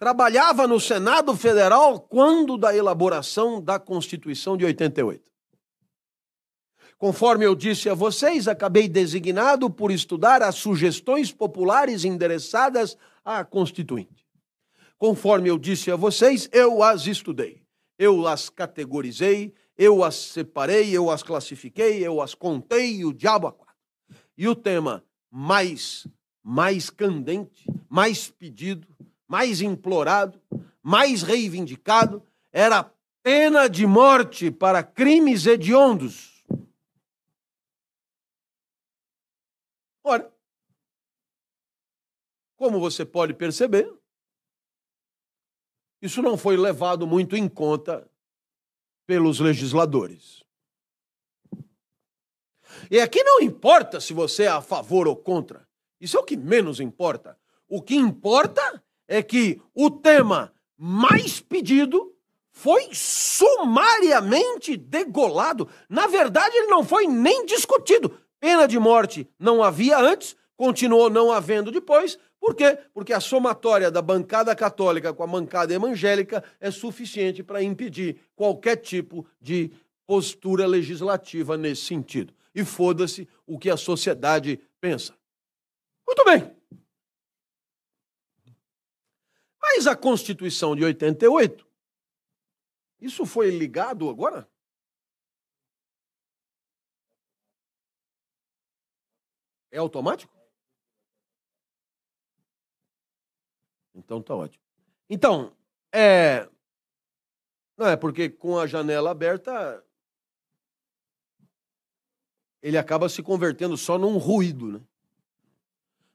trabalhava 0.05 0.69
no 0.69 0.79
Senado 0.79 1.35
Federal 1.35 1.99
quando 1.99 2.59
da 2.59 2.77
elaboração 2.77 3.59
da 3.59 3.79
Constituição 3.79 4.55
de 4.55 4.63
88. 4.63 5.33
Conforme 6.99 7.47
eu 7.47 7.55
disse 7.55 7.89
a 7.89 7.95
vocês, 7.95 8.47
acabei 8.47 8.87
designado 8.87 9.71
por 9.71 9.91
estudar 9.91 10.43
as 10.43 10.57
sugestões 10.57 11.33
populares 11.33 12.05
endereçadas 12.05 12.99
à 13.25 13.43
Constituinte. 13.47 14.27
Conforme 14.99 15.49
eu 15.49 15.59
disse 15.59 15.91
a 15.91 15.97
vocês, 15.97 16.51
eu 16.53 16.83
as 16.83 17.07
estudei. 17.07 17.63
Eu 17.99 18.27
as 18.27 18.51
categorizei, 18.51 19.55
eu 19.75 20.05
as 20.05 20.17
separei, 20.17 20.91
eu 20.91 21.11
as 21.11 21.23
classifiquei, 21.23 22.07
eu 22.07 22.21
as 22.21 22.35
contei, 22.35 23.07
o 23.07 23.13
diabo 23.15 23.47
a 23.47 23.53
quatro. 23.53 23.75
E 24.37 24.47
o 24.47 24.55
tema 24.55 25.03
mais 25.31 26.07
mais 26.43 26.91
candente, 26.91 27.65
mais 27.89 28.29
pedido, 28.29 28.87
mais 29.27 29.61
implorado, 29.61 30.41
mais 30.83 31.23
reivindicado 31.23 32.23
era 32.53 32.79
a 32.79 32.91
pena 33.23 33.69
de 33.69 33.87
morte 33.87 34.51
para 34.51 34.83
crimes 34.83 35.47
hediondos. 35.47 36.45
Ora, 40.03 40.31
como 42.57 42.79
você 42.79 43.05
pode 43.05 43.33
perceber, 43.33 43.91
isso 46.03 46.21
não 46.21 46.37
foi 46.37 46.57
levado 46.57 47.07
muito 47.07 47.35
em 47.35 47.49
conta 47.49 48.07
pelos 49.07 49.41
legisladores. 49.41 50.45
E 52.91 53.01
aqui 53.01 53.23
não 53.23 53.41
importa 53.41 54.01
se 54.01 54.13
você 54.13 54.45
é 54.45 54.49
a 54.49 54.61
favor 54.61 55.09
ou 55.09 55.17
contra. 55.17 55.67
Isso 55.99 56.17
é 56.19 56.21
o 56.21 56.25
que 56.25 56.37
menos 56.37 56.81
importa. 56.81 57.39
O 57.67 57.81
que 57.81 57.95
importa 57.95 58.84
é 59.09 59.23
que 59.23 59.61
o 59.75 59.91
tema 59.91 60.53
mais 60.77 61.41
pedido 61.41 62.15
foi 62.51 62.89
sumariamente 62.93 64.77
degolado. 64.77 65.69
Na 65.89 66.07
verdade, 66.07 66.57
ele 66.57 66.69
não 66.69 66.85
foi 66.85 67.07
nem 67.07 67.45
discutido. 67.45 68.19
Pena 68.41 68.67
de 68.67 68.79
morte 68.79 69.29
não 69.39 69.63
havia 69.63 69.99
antes, 69.99 70.37
continuou 70.57 71.11
não 71.11 71.33
havendo 71.33 71.71
depois. 71.71 72.19
Por 72.39 72.55
quê? 72.55 72.79
Porque 72.93 73.13
a 73.13 73.21
somatória 73.21 73.91
da 73.91 74.03
bancada 74.03 74.55
católica 74.55 75.13
com 75.15 75.23
a 75.23 75.27
bancada 75.27 75.73
evangélica 75.73 76.45
é 76.61 76.71
suficiente 76.71 77.43
para 77.43 77.63
impedir 77.63 78.21
qualquer 78.37 78.77
tipo 78.77 79.27
de 79.41 79.73
postura 80.07 80.67
legislativa 80.67 81.57
nesse 81.57 81.83
sentido. 81.83 82.35
E 82.55 82.65
foda-se 82.65 83.27
o 83.47 83.59
que 83.59 83.71
a 83.71 83.77
sociedade 83.77 84.61
pensa. 84.81 85.15
Muito 86.07 86.25
bem. 86.25 86.55
Mas 89.67 89.87
a 89.87 89.97
Constituição 89.97 90.77
de 90.77 90.85
88, 90.85 91.67
isso 93.01 93.25
foi 93.25 93.51
ligado 93.51 94.11
agora? 94.11 94.47
É 99.71 99.79
automático? 99.79 100.37
Então 103.95 104.21
tá 104.23 104.35
ótimo. 104.35 104.63
Então, 105.09 105.57
é. 105.91 106.47
Não 107.75 107.87
é 107.87 107.97
porque 107.97 108.29
com 108.29 108.59
a 108.59 108.67
janela 108.67 109.11
aberta 109.11 109.83
ele 112.61 112.77
acaba 112.77 113.09
se 113.09 113.23
convertendo 113.23 113.79
só 113.79 113.97
num 113.97 114.19
ruído, 114.19 114.69
né? 114.69 114.81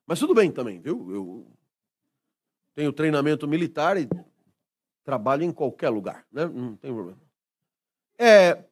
Mas 0.06 0.20
tudo 0.20 0.36
bem 0.36 0.52
também, 0.52 0.80
viu? 0.80 1.12
Eu 1.12 1.59
tenho 2.76 2.94
treinamento 2.94 3.48
militar 3.48 3.98
e 3.98 4.08
trabalho 5.04 5.44
em 5.44 5.52
qualquer 5.52 5.90
lugar, 5.90 6.26
né? 6.32 6.46
Não 6.46 6.76
tem 6.76 6.94
problema. 6.94 7.20
É... 8.18 8.64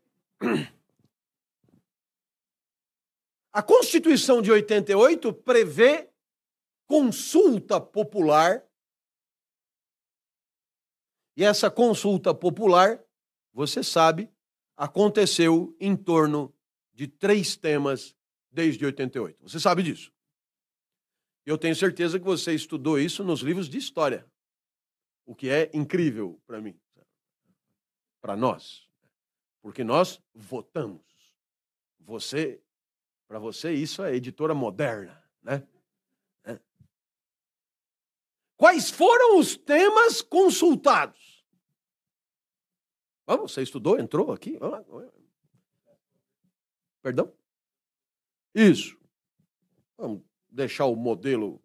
A 3.52 3.64
Constituição 3.64 4.42
de 4.42 4.52
88 4.52 5.34
prevê 5.34 6.10
consulta 6.86 7.82
popular. 7.82 8.64
E 11.36 11.44
essa 11.44 11.70
consulta 11.70 12.34
popular, 12.34 13.04
você 13.54 13.84
sabe, 13.84 14.30
aconteceu 14.76 15.76
em 15.80 15.96
torno 15.96 16.54
de 16.94 17.08
três 17.08 17.56
temas 17.56 18.16
desde 18.52 18.86
88. 18.86 19.42
Você 19.42 19.60
sabe 19.60 19.84
disso. 19.84 20.12
Eu 21.48 21.58
tenho 21.58 21.74
certeza 21.74 22.20
que 22.20 22.26
você 22.26 22.54
estudou 22.54 23.00
isso 23.00 23.24
nos 23.24 23.40
livros 23.40 23.70
de 23.70 23.78
história, 23.78 24.30
o 25.26 25.34
que 25.34 25.50
é 25.50 25.72
incrível 25.74 26.42
para 26.46 26.60
mim, 26.60 26.78
para 28.20 28.36
nós, 28.36 28.86
porque 29.62 29.82
nós 29.82 30.22
votamos. 30.34 31.08
Você, 32.02 32.62
para 33.30 33.40
você, 33.40 33.72
isso 33.72 34.04
é 34.04 34.14
editora 34.14 34.54
moderna, 34.54 35.24
né? 35.42 35.66
É. 36.44 36.60
Quais 38.58 38.92
foram 38.92 39.40
os 39.40 39.56
temas 39.56 40.22
consultados? 40.22 41.46
Vamos, 43.26 43.54
você 43.54 43.62
estudou, 43.62 43.98
entrou 43.98 44.34
aqui? 44.34 44.60
Perdão? 47.02 47.34
Isso. 48.54 49.00
Vamos 49.98 50.27
deixar 50.58 50.86
o 50.86 50.96
modelo. 50.96 51.62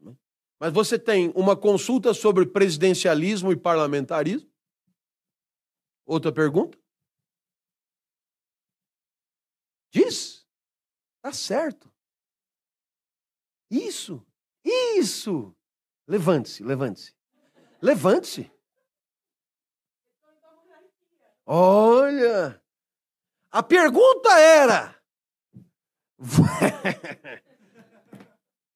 Né? 0.00 0.14
Mas 0.60 0.72
você 0.72 0.98
tem 0.98 1.32
uma 1.34 1.56
consulta 1.56 2.12
sobre 2.12 2.46
presidencialismo 2.46 3.50
e 3.50 3.56
parlamentarismo? 3.56 4.50
Outra 6.04 6.30
pergunta? 6.30 6.78
Diz. 9.90 10.46
Tá 11.22 11.32
certo. 11.32 11.90
Isso. 13.70 14.24
Isso. 14.62 15.54
Levante-se, 16.06 16.62
levante-se. 16.62 17.14
Levante-se. 17.80 18.52
Olha. 21.46 22.62
A 23.50 23.62
pergunta 23.62 24.38
era: 24.38 24.97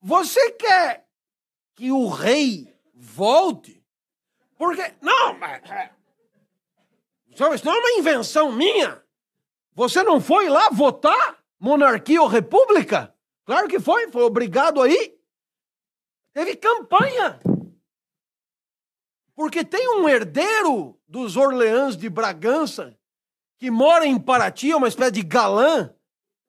Você 0.00 0.52
quer 0.52 1.06
que 1.74 1.90
o 1.90 2.08
rei 2.08 2.72
volte? 2.94 3.84
Porque. 4.56 4.94
Não, 5.00 5.38
mas. 5.38 5.62
É, 5.70 5.92
isso 7.28 7.64
não 7.64 7.74
é 7.74 7.78
uma 7.78 7.98
invenção 7.98 8.52
minha. 8.52 9.02
Você 9.74 10.02
não 10.02 10.20
foi 10.20 10.48
lá 10.48 10.68
votar 10.70 11.42
monarquia 11.58 12.20
ou 12.20 12.28
república? 12.28 13.14
Claro 13.44 13.68
que 13.68 13.80
foi, 13.80 14.10
foi 14.10 14.22
obrigado 14.22 14.80
aí. 14.80 15.18
Teve 16.32 16.56
campanha. 16.56 17.40
Porque 19.34 19.64
tem 19.64 19.88
um 19.88 20.08
herdeiro 20.08 21.00
dos 21.08 21.36
Orleans 21.36 21.96
de 21.96 22.08
Bragança 22.08 22.96
que 23.58 23.70
mora 23.70 24.06
em 24.06 24.18
Paraty, 24.18 24.72
é 24.72 24.76
uma 24.76 24.88
espécie 24.88 25.12
de 25.12 25.22
galã, 25.22 25.94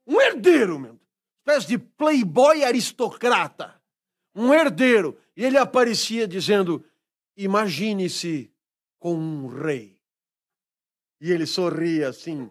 um 0.05 0.19
herdeiro, 0.19 0.79
meu. 0.79 0.99
Espécie 1.39 1.67
de 1.67 1.77
playboy 1.77 2.63
aristocrata. 2.63 3.81
Um 4.35 4.53
herdeiro. 4.53 5.17
E 5.35 5.43
ele 5.43 5.57
aparecia 5.57 6.27
dizendo: 6.27 6.83
Imagine-se 7.35 8.51
com 8.99 9.15
um 9.15 9.47
rei. 9.47 9.99
E 11.19 11.31
ele 11.31 11.45
sorria 11.45 12.09
assim. 12.09 12.49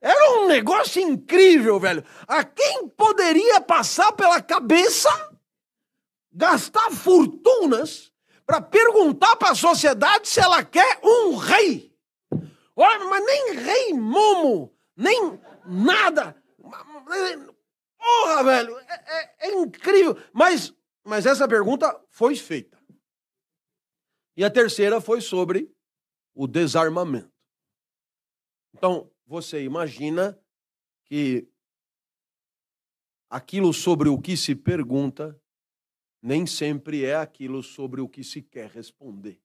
Era 0.00 0.38
um 0.38 0.48
negócio 0.48 1.00
incrível, 1.00 1.80
velho. 1.80 2.04
A 2.26 2.44
quem 2.44 2.88
poderia 2.88 3.60
passar 3.60 4.12
pela 4.12 4.40
cabeça 4.40 5.08
gastar 6.32 6.90
fortunas 6.90 8.12
para 8.44 8.60
perguntar 8.60 9.36
para 9.36 9.50
a 9.50 9.54
sociedade 9.54 10.28
se 10.28 10.38
ela 10.38 10.62
quer 10.62 11.00
um 11.02 11.36
rei? 11.36 11.92
Olha, 12.76 13.04
mas 13.06 13.24
nem 13.24 13.54
rei 13.54 13.94
momo, 13.94 14.72
nem 14.96 15.40
nada. 15.64 16.36
Porra, 17.98 18.44
velho, 18.44 18.78
é, 18.78 18.94
é, 19.06 19.48
é 19.48 19.54
incrível. 19.54 20.16
Mas, 20.32 20.74
mas 21.04 21.26
essa 21.26 21.48
pergunta 21.48 22.00
foi 22.08 22.36
feita. 22.36 22.76
E 24.36 24.44
a 24.44 24.50
terceira 24.50 25.00
foi 25.00 25.20
sobre 25.20 25.74
o 26.34 26.46
desarmamento. 26.46 27.32
Então, 28.74 29.10
você 29.26 29.62
imagina 29.62 30.38
que 31.04 31.48
aquilo 33.30 33.72
sobre 33.72 34.08
o 34.08 34.20
que 34.20 34.36
se 34.36 34.54
pergunta 34.54 35.40
nem 36.22 36.46
sempre 36.46 37.04
é 37.04 37.14
aquilo 37.14 37.62
sobre 37.62 38.00
o 38.00 38.08
que 38.08 38.22
se 38.22 38.42
quer 38.42 38.68
responder. 38.70 39.40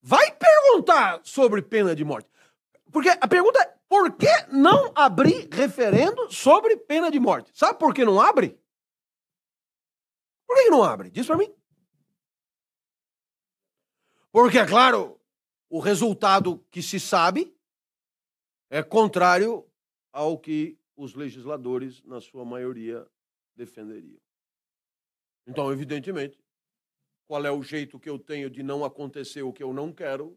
Vai 0.00 0.30
perguntar 0.36 1.20
sobre 1.24 1.62
pena 1.62 1.94
de 1.94 2.04
morte. 2.04 2.28
Porque 2.92 3.08
a 3.08 3.26
pergunta 3.26 3.58
por 3.94 4.16
que 4.16 4.26
não 4.52 4.92
abrir 4.92 5.48
referendo 5.52 6.28
sobre 6.28 6.76
pena 6.76 7.12
de 7.12 7.20
morte? 7.20 7.52
Sabe 7.54 7.78
por 7.78 7.94
que 7.94 8.04
não 8.04 8.20
abre? 8.20 8.60
Por 10.44 10.56
que 10.56 10.68
não 10.68 10.82
abre? 10.82 11.10
Diz 11.10 11.24
para 11.28 11.36
mim. 11.36 11.54
Porque, 14.32 14.58
é 14.58 14.66
claro, 14.66 15.20
o 15.70 15.78
resultado 15.78 16.58
que 16.72 16.82
se 16.82 16.98
sabe 16.98 17.56
é 18.68 18.82
contrário 18.82 19.64
ao 20.12 20.40
que 20.40 20.76
os 20.96 21.14
legisladores, 21.14 22.02
na 22.02 22.20
sua 22.20 22.44
maioria, 22.44 23.08
defenderiam. 23.54 24.20
Então, 25.46 25.70
evidentemente, 25.70 26.44
qual 27.28 27.46
é 27.46 27.52
o 27.52 27.62
jeito 27.62 28.00
que 28.00 28.10
eu 28.10 28.18
tenho 28.18 28.50
de 28.50 28.64
não 28.64 28.84
acontecer 28.84 29.42
o 29.42 29.52
que 29.52 29.62
eu 29.62 29.72
não 29.72 29.92
quero? 29.92 30.36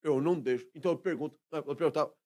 Eu 0.00 0.20
não 0.20 0.38
deixo. 0.38 0.70
Então 0.76 0.92
eu 0.92 0.98
pergunto, 0.98 1.36
eu 1.50 1.74
pergunto 1.74 2.21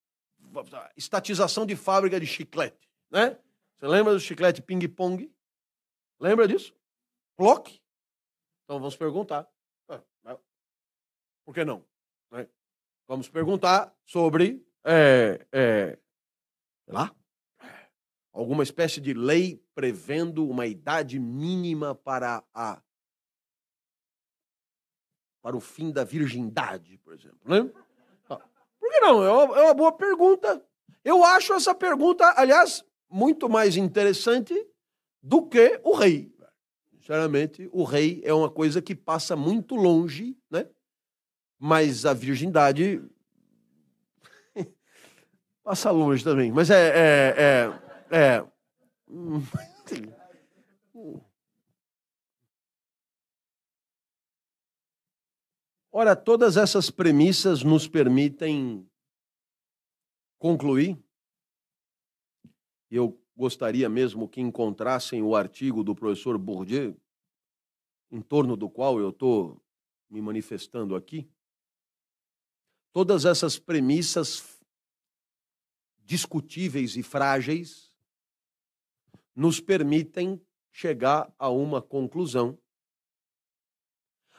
estatização 0.97 1.66
de 1.66 1.76
fábrica 1.76 2.18
de 2.18 2.26
chiclete, 2.26 2.88
né? 3.11 3.38
Você 3.74 3.86
lembra 3.86 4.12
do 4.12 4.20
chiclete 4.20 4.62
ping-pong? 4.62 5.30
Lembra 6.18 6.49
disso? 6.49 6.74
Plock? 7.36 7.80
Então 8.64 8.78
vamos 8.80 8.97
perguntar. 8.97 9.47
Ah, 9.88 10.38
por 11.44 11.55
que 11.55 11.64
não? 11.64 11.84
Né? 12.30 12.49
Vamos 13.07 13.28
perguntar 13.28 13.94
sobre 14.05 14.66
é, 14.84 15.47
é, 15.53 15.99
lá, 16.88 17.14
alguma 18.32 18.62
espécie 18.62 19.01
de 19.01 19.12
lei 19.12 19.62
prevendo 19.74 20.49
uma 20.49 20.66
idade 20.66 21.18
mínima 21.18 21.94
para 21.94 22.44
a 22.55 22.82
para 25.42 25.57
o 25.57 25.61
fim 25.61 25.92
da 25.92 26.03
virgindade, 26.03 26.99
por 26.99 27.12
exemplo, 27.12 27.38
né? 27.44 27.72
Que 28.97 29.01
não? 29.01 29.22
É 29.22 29.59
é 29.59 29.62
uma 29.64 29.74
boa 29.74 29.92
pergunta. 29.92 30.62
Eu 31.05 31.22
acho 31.22 31.53
essa 31.53 31.74
pergunta, 31.74 32.32
aliás, 32.34 32.82
muito 33.11 33.47
mais 33.47 33.76
interessante 33.76 34.55
do 35.22 35.47
que 35.47 35.78
o 35.84 35.94
rei. 35.94 36.34
Sinceramente, 36.99 37.68
o 37.72 37.84
rei 37.84 38.22
é 38.24 38.32
uma 38.32 38.51
coisa 38.51 38.80
que 38.80 38.94
passa 38.94 39.36
muito 39.36 39.74
longe, 39.74 40.34
né? 40.51 40.66
Mas 41.59 42.07
a 42.07 42.14
virgindade 42.14 43.03
passa 45.62 45.90
longe 45.90 46.24
também. 46.24 46.51
Mas 46.51 46.70
é, 46.70 46.88
é, 46.88 47.34
é, 48.11 48.18
é 48.18 48.44
Ora, 55.99 56.14
todas 56.14 56.59
essas 56.59 56.90
premissas 56.90 57.62
nos 57.62 57.88
permitem 57.88 58.86
concluir. 60.38 61.03
Eu 62.90 63.18
gostaria 63.34 63.88
mesmo 63.88 64.28
que 64.28 64.42
encontrassem 64.42 65.22
o 65.22 65.34
artigo 65.34 65.82
do 65.82 65.94
professor 65.94 66.36
Bourdieu, 66.36 67.01
em 68.11 68.20
torno 68.20 68.59
do 68.59 68.68
qual 68.68 69.01
eu 69.01 69.09
estou 69.09 69.59
me 70.11 70.20
manifestando 70.20 70.94
aqui. 70.94 71.26
Todas 72.92 73.24
essas 73.24 73.59
premissas 73.59 74.61
discutíveis 76.05 76.94
e 76.99 77.03
frágeis 77.03 77.90
nos 79.34 79.61
permitem 79.61 80.38
chegar 80.70 81.34
a 81.38 81.49
uma 81.49 81.80
conclusão. 81.80 82.59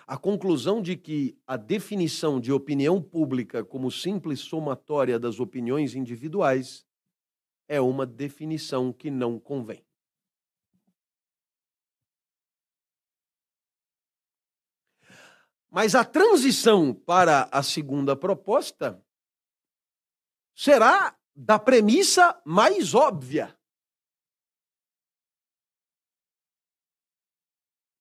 A 0.08 0.18
conclusão 0.18 0.82
de 0.82 0.96
que 0.96 1.38
a 1.46 1.58
definição 1.58 2.40
de 2.40 2.50
opinião 2.50 3.02
pública 3.02 3.62
como 3.62 3.92
simples 3.92 4.40
somatória 4.40 5.20
das 5.20 5.38
opiniões 5.38 5.96
individuais 5.96 6.88
é 7.68 7.82
uma 7.82 8.06
definição 8.06 8.94
que 8.94 9.12
não 9.12 9.38
convém. 9.38 9.86
Mas 15.70 15.94
a 15.94 16.06
transição 16.06 16.94
para 16.94 17.50
a 17.52 17.62
segunda 17.62 18.16
proposta 18.16 19.04
será 20.56 21.18
da 21.36 21.60
premissa 21.60 22.42
mais 22.46 22.96
óbvia. 22.96 23.57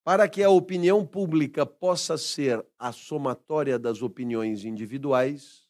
Para 0.07 0.29
que 0.29 0.41
a 0.41 0.49
opinião 0.49 1.05
pública 1.05 1.67
possa 1.67 2.17
ser 2.17 2.65
a 2.79 2.93
somatória 2.93 3.77
das 3.77 4.03
opiniões 4.03 4.65
individuais, 4.65 5.69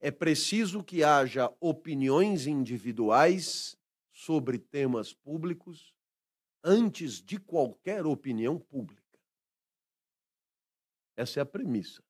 é 0.00 0.10
preciso 0.10 0.82
que 0.82 1.04
haja 1.04 1.48
opiniões 1.60 2.48
individuais 2.48 3.78
sobre 4.10 4.58
temas 4.58 5.12
públicos 5.12 5.94
antes 6.64 7.22
de 7.22 7.38
qualquer 7.38 8.04
opinião 8.04 8.58
pública. 8.58 9.20
Essa 11.16 11.38
é 11.38 11.42
a 11.42 11.46
premissa. 11.46 12.02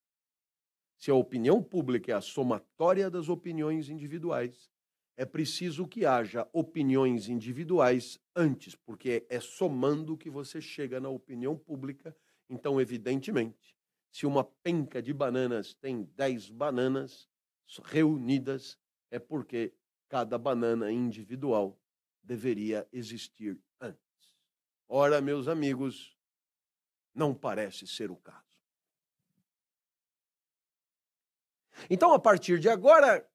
Se 0.97 1.11
a 1.11 1.13
opinião 1.13 1.61
pública 1.61 2.13
é 2.13 2.15
a 2.15 2.21
somatória 2.21 3.11
das 3.11 3.29
opiniões 3.29 3.89
individuais, 3.89 4.71
é 5.17 5.25
preciso 5.25 5.87
que 5.87 6.05
haja 6.05 6.47
opiniões 6.51 7.29
individuais 7.29 8.19
antes, 8.35 8.75
porque 8.75 9.25
é 9.29 9.39
somando 9.39 10.17
que 10.17 10.29
você 10.29 10.59
chega 10.59 10.99
na 10.99 11.09
opinião 11.09 11.57
pública. 11.57 12.15
Então, 12.49 12.79
evidentemente, 12.81 13.75
se 14.11 14.25
uma 14.25 14.43
penca 14.43 15.01
de 15.01 15.13
bananas 15.13 15.73
tem 15.73 16.03
10 16.15 16.49
bananas 16.49 17.29
reunidas, 17.83 18.77
é 19.09 19.17
porque 19.17 19.73
cada 20.09 20.37
banana 20.37 20.91
individual 20.91 21.79
deveria 22.21 22.87
existir 22.91 23.59
antes. 23.79 23.99
Ora, 24.87 25.21
meus 25.21 25.47
amigos, 25.47 26.15
não 27.13 27.33
parece 27.33 27.87
ser 27.87 28.11
o 28.11 28.17
caso. 28.17 28.43
Então, 31.89 32.13
a 32.13 32.19
partir 32.19 32.59
de 32.59 32.69
agora, 32.69 33.27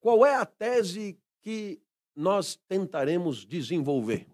qual 0.00 0.24
é 0.24 0.34
a 0.34 0.46
tese 0.46 1.18
que 1.40 1.80
nós 2.14 2.56
tentaremos 2.68 3.44
desenvolver? 3.44 4.26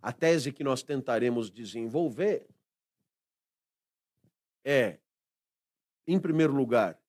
A 0.00 0.12
tese 0.12 0.52
que 0.52 0.62
nós 0.62 0.82
tentaremos 0.82 1.50
desenvolver 1.50 2.46
é, 4.64 4.98
em 6.06 6.20
primeiro 6.20 6.54
lugar, 6.54 7.00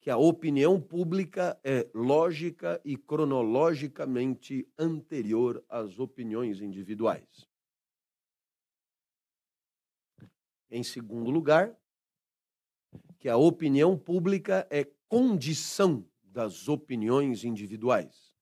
que 0.00 0.10
a 0.10 0.16
opinião 0.16 0.80
pública 0.80 1.58
é 1.64 1.88
lógica 1.94 2.80
e 2.84 2.96
cronologicamente 2.96 4.68
anterior 4.78 5.64
às 5.68 5.98
opiniões 5.98 6.60
individuais. 6.60 7.48
Em 10.70 10.82
segundo 10.82 11.30
lugar, 11.30 11.74
que 13.18 13.28
a 13.28 13.36
opinião 13.36 13.98
pública 13.98 14.66
é 14.68 14.84
condição 15.08 16.08
das 16.22 16.68
opiniões 16.68 17.44
individuais. 17.44 18.34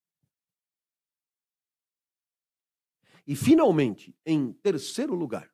E, 3.26 3.36
finalmente, 3.36 4.16
em 4.26 4.52
terceiro 4.52 5.14
lugar, 5.14 5.52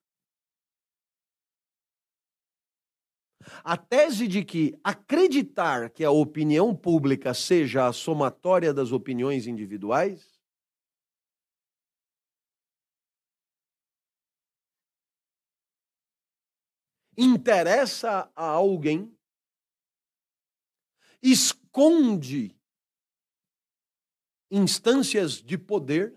a 3.62 3.76
tese 3.76 4.26
de 4.26 4.44
que 4.44 4.78
acreditar 4.82 5.90
que 5.90 6.04
a 6.04 6.10
opinião 6.10 6.74
pública 6.74 7.32
seja 7.34 7.86
a 7.86 7.92
somatória 7.92 8.72
das 8.72 8.92
opiniões 8.92 9.46
individuais 9.46 10.38
interessa 17.16 18.30
a 18.34 18.46
alguém 18.46 19.17
esconde 21.22 22.56
instâncias 24.50 25.42
de 25.42 25.58
poder 25.58 26.14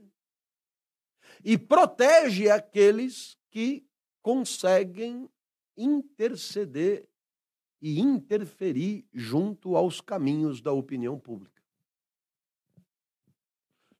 e 1.43 1.57
protege 1.57 2.49
aqueles 2.49 3.37
que 3.49 3.85
conseguem 4.21 5.29
interceder 5.75 7.09
e 7.81 7.99
interferir 7.99 9.07
junto 9.11 9.75
aos 9.75 9.99
caminhos 9.99 10.61
da 10.61 10.71
opinião 10.71 11.19
pública. 11.19 11.61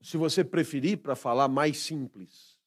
Se 0.01 0.17
você 0.17 0.43
preferir, 0.43 0.97
para 0.97 1.15
falar 1.15 1.47
mais 1.47 1.77
simples, 1.77 2.57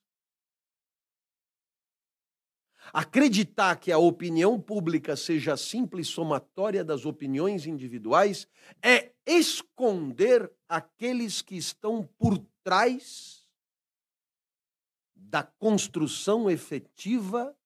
Acreditar 2.97 3.75
que 3.81 3.91
a 3.91 3.99
opinião 3.99 4.61
pública 4.61 5.17
seja 5.17 5.55
a 5.55 5.57
simples 5.57 6.07
somatória 6.07 6.85
das 6.85 7.05
opiniões 7.05 7.67
individuais 7.67 8.47
é 8.81 9.13
esconder 9.27 10.49
aqueles 10.69 11.43
que 11.43 11.57
estão 11.57 12.09
por 12.17 12.39
trás 12.63 13.49
da 15.13 15.43
construção 15.43 16.49
efetiva 16.49 17.59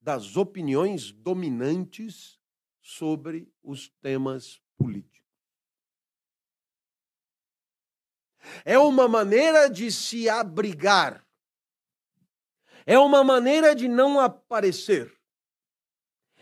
das 0.00 0.34
opiniões 0.34 1.12
dominantes 1.12 2.40
sobre 2.80 3.52
os 3.62 3.90
temas 4.00 4.62
políticos. 4.78 5.28
É 8.64 8.78
uma 8.78 9.06
maneira 9.06 9.68
de 9.68 9.92
se 9.92 10.26
abrigar 10.26 11.27
é 12.88 12.98
uma 12.98 13.22
maneira 13.22 13.74
de 13.74 13.86
não 13.86 14.18
aparecer. 14.18 15.14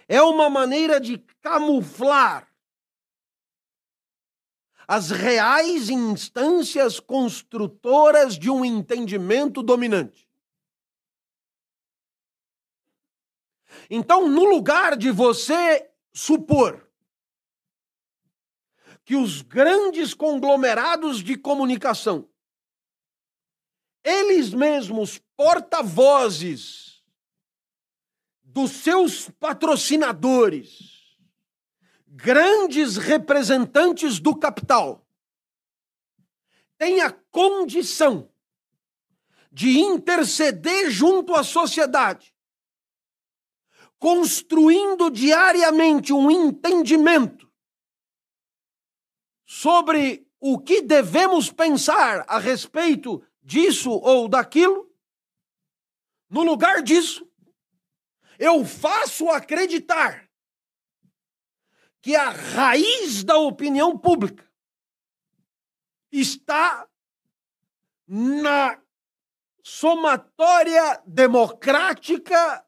É 0.06 0.22
uma 0.22 0.48
maneira 0.48 1.00
de 1.00 1.18
camuflar 1.42 2.48
as 4.86 5.10
reais 5.10 5.90
instâncias 5.90 7.00
construtoras 7.00 8.38
de 8.38 8.48
um 8.48 8.64
entendimento 8.64 9.60
dominante. 9.60 10.30
Então, 13.90 14.28
no 14.28 14.44
lugar 14.44 14.96
de 14.96 15.10
você 15.10 15.90
supor 16.12 16.88
que 19.04 19.16
os 19.16 19.42
grandes 19.42 20.14
conglomerados 20.14 21.24
de 21.24 21.36
comunicação, 21.36 22.30
eles 24.06 24.54
mesmos 24.54 25.18
porta-vozes 25.36 27.02
dos 28.44 28.70
seus 28.70 29.28
patrocinadores, 29.30 31.18
grandes 32.06 32.96
representantes 32.96 34.20
do 34.20 34.38
capital, 34.38 35.04
têm 36.78 37.00
a 37.00 37.10
condição 37.10 38.30
de 39.50 39.80
interceder 39.80 40.88
junto 40.88 41.34
à 41.34 41.42
sociedade, 41.42 42.32
construindo 43.98 45.10
diariamente 45.10 46.12
um 46.12 46.30
entendimento 46.30 47.50
sobre 49.44 50.26
o 50.38 50.60
que 50.60 50.80
devemos 50.80 51.50
pensar 51.50 52.24
a 52.28 52.38
respeito 52.38 53.20
disso 53.46 53.92
ou 53.92 54.28
daquilo, 54.28 54.92
no 56.28 56.42
lugar 56.42 56.82
disso, 56.82 57.30
eu 58.40 58.64
faço 58.64 59.30
acreditar 59.30 60.28
que 62.02 62.16
a 62.16 62.28
raiz 62.28 63.22
da 63.22 63.38
opinião 63.38 63.96
pública 63.96 64.44
está 66.10 66.88
na 68.06 68.82
somatória 69.62 71.00
democrática, 71.06 72.66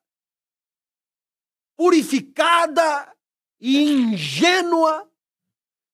purificada 1.76 3.16
e 3.61 3.83
ingênua 3.83 5.11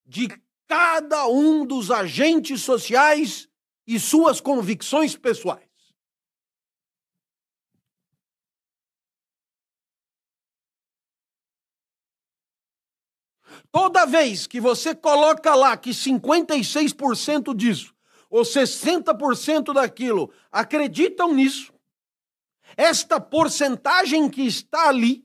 de 0.05 0.29
cada 0.67 1.27
um 1.27 1.65
dos 1.67 1.91
agentes 1.91 2.61
sociais 2.63 3.49
e 3.87 3.99
suas 4.01 4.41
convicções 4.41 5.17
pessoais. 5.17 5.75
Toda 13.71 14.07
vez 14.07 14.47
que 14.47 14.61
você 14.61 14.95
coloca 14.95 15.55
lá 15.55 15.77
que 15.77 15.91
56% 15.91 17.55
disso 17.55 17.93
ou 18.31 18.43
60% 18.43 19.73
daquilo 19.73 20.33
acreditam 20.51 21.35
nisso, 21.35 21.73
esta 22.77 23.21
porcentagem 23.21 24.29
que 24.29 24.43
está 24.43 24.89
ali 24.89 25.25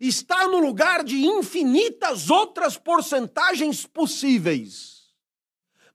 está 0.00 0.46
no 0.48 0.58
lugar 0.58 1.04
de 1.04 1.24
infinitas 1.24 2.28
outras 2.28 2.76
porcentagens 2.76 3.86
possíveis, 3.86 5.01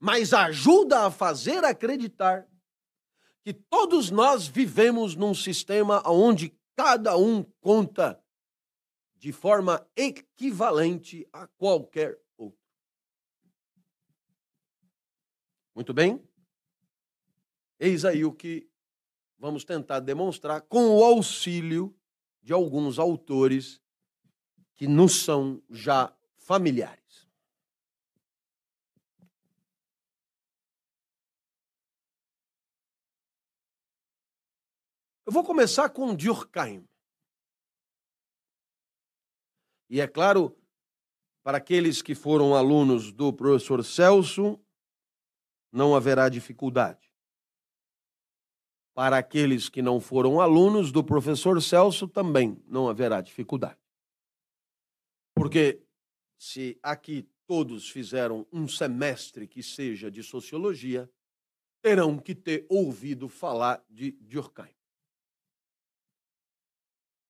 mas 0.00 0.32
ajuda 0.32 1.06
a 1.06 1.10
fazer 1.10 1.64
acreditar 1.64 2.48
que 3.42 3.52
todos 3.52 4.10
nós 4.10 4.46
vivemos 4.46 5.14
num 5.14 5.34
sistema 5.34 6.02
onde 6.06 6.56
cada 6.76 7.16
um 7.16 7.42
conta 7.60 8.22
de 9.16 9.32
forma 9.32 9.84
equivalente 9.96 11.26
a 11.32 11.46
qualquer 11.46 12.20
outro. 12.36 12.60
Muito 15.74 15.92
bem? 15.92 16.22
Eis 17.80 18.04
aí 18.04 18.24
o 18.24 18.32
que 18.32 18.68
vamos 19.38 19.64
tentar 19.64 20.00
demonstrar 20.00 20.62
com 20.62 20.88
o 20.90 21.04
auxílio 21.04 21.96
de 22.42 22.52
alguns 22.52 22.98
autores 22.98 23.80
que 24.74 24.86
nos 24.86 25.24
são 25.24 25.62
já 25.70 26.12
familiares. 26.36 27.07
Eu 35.28 35.32
vou 35.32 35.44
começar 35.44 35.90
com 35.90 36.14
Durkheim. 36.14 36.88
E 39.90 40.00
é 40.00 40.08
claro, 40.08 40.56
para 41.42 41.58
aqueles 41.58 42.00
que 42.00 42.14
foram 42.14 42.54
alunos 42.54 43.12
do 43.12 43.30
professor 43.30 43.84
Celso, 43.84 44.58
não 45.70 45.94
haverá 45.94 46.30
dificuldade 46.30 47.12
para 48.94 49.18
aqueles 49.18 49.68
que 49.68 49.82
não 49.82 50.00
foram 50.00 50.40
alunos 50.40 50.90
do 50.90 51.04
professor 51.04 51.60
Celso, 51.60 52.08
também 52.08 52.60
não 52.66 52.88
haverá 52.88 53.20
dificuldade. 53.20 53.78
Porque 55.34 55.84
se 56.38 56.78
aqui 56.82 57.28
todos 57.46 57.90
fizeram 57.90 58.46
um 58.50 58.66
semestre 58.66 59.46
que 59.46 59.62
seja 59.62 60.10
de 60.10 60.22
sociologia, 60.22 61.06
terão 61.82 62.18
que 62.18 62.34
ter 62.34 62.64
ouvido 62.70 63.28
falar 63.28 63.84
de 63.90 64.12
Durkheim. 64.12 64.77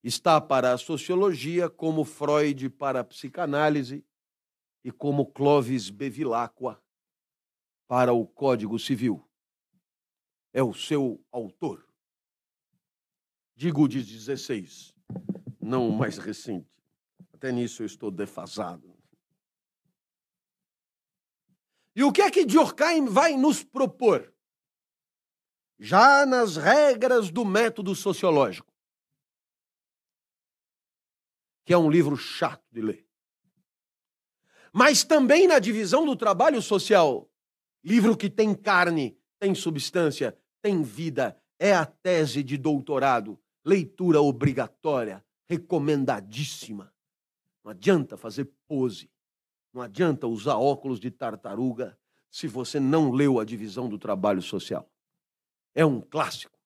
Está 0.08 0.40
para 0.40 0.72
a 0.72 0.78
sociologia 0.78 1.68
como 1.68 2.02
Freud 2.02 2.70
para 2.70 3.00
a 3.00 3.04
psicanálise 3.04 4.02
e 4.82 4.90
como 4.90 5.30
Clovis 5.30 5.90
Bevilacqua 5.90 6.82
para 7.86 8.14
o 8.14 8.26
Código 8.26 8.78
Civil 8.78 9.22
é 10.50 10.62
o 10.62 10.72
seu 10.72 11.22
autor. 11.30 11.86
Digo 13.54 13.86
de 13.86 14.02
16, 14.02 14.94
não 15.60 15.90
o 15.90 15.92
mais 15.92 16.16
recente. 16.16 16.72
Até 17.34 17.52
nisso 17.52 17.82
eu 17.82 17.86
estou 17.86 18.10
defasado. 18.10 18.96
E 21.94 22.02
o 22.02 22.10
que 22.10 22.22
é 22.22 22.30
que 22.30 22.46
Durkheim 22.46 23.04
vai 23.04 23.36
nos 23.36 23.62
propor? 23.62 24.32
Já 25.78 26.24
nas 26.24 26.56
regras 26.56 27.30
do 27.30 27.44
método 27.44 27.94
sociológico, 27.94 28.77
que 31.68 31.74
é 31.74 31.76
um 31.76 31.90
livro 31.90 32.16
chato 32.16 32.64
de 32.72 32.80
ler. 32.80 33.06
Mas 34.72 35.04
também 35.04 35.46
na 35.46 35.58
divisão 35.58 36.06
do 36.06 36.16
trabalho 36.16 36.62
social, 36.62 37.30
livro 37.84 38.16
que 38.16 38.30
tem 38.30 38.54
carne, 38.54 39.18
tem 39.38 39.54
substância, 39.54 40.34
tem 40.62 40.82
vida, 40.82 41.38
é 41.58 41.74
a 41.74 41.84
tese 41.84 42.42
de 42.42 42.56
doutorado, 42.56 43.38
leitura 43.62 44.18
obrigatória, 44.18 45.22
recomendadíssima. 45.46 46.90
Não 47.62 47.70
adianta 47.70 48.16
fazer 48.16 48.50
pose, 48.66 49.10
não 49.70 49.82
adianta 49.82 50.26
usar 50.26 50.56
óculos 50.56 50.98
de 50.98 51.10
tartaruga 51.10 51.98
se 52.30 52.48
você 52.48 52.80
não 52.80 53.10
leu 53.10 53.38
a 53.38 53.44
divisão 53.44 53.90
do 53.90 53.98
trabalho 53.98 54.40
social. 54.40 54.90
É 55.74 55.84
um 55.84 56.00
clássico. 56.00 56.57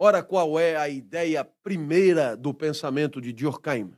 Ora, 0.00 0.22
qual 0.22 0.60
é 0.60 0.76
a 0.76 0.88
ideia 0.88 1.44
primeira 1.44 2.36
do 2.36 2.54
pensamento 2.54 3.20
de 3.20 3.32
Durkheim? 3.32 3.92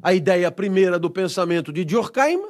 A 0.00 0.14
ideia 0.14 0.52
primeira 0.52 0.96
do 0.96 1.10
pensamento 1.10 1.72
de 1.72 1.84
Durkheim 1.84 2.40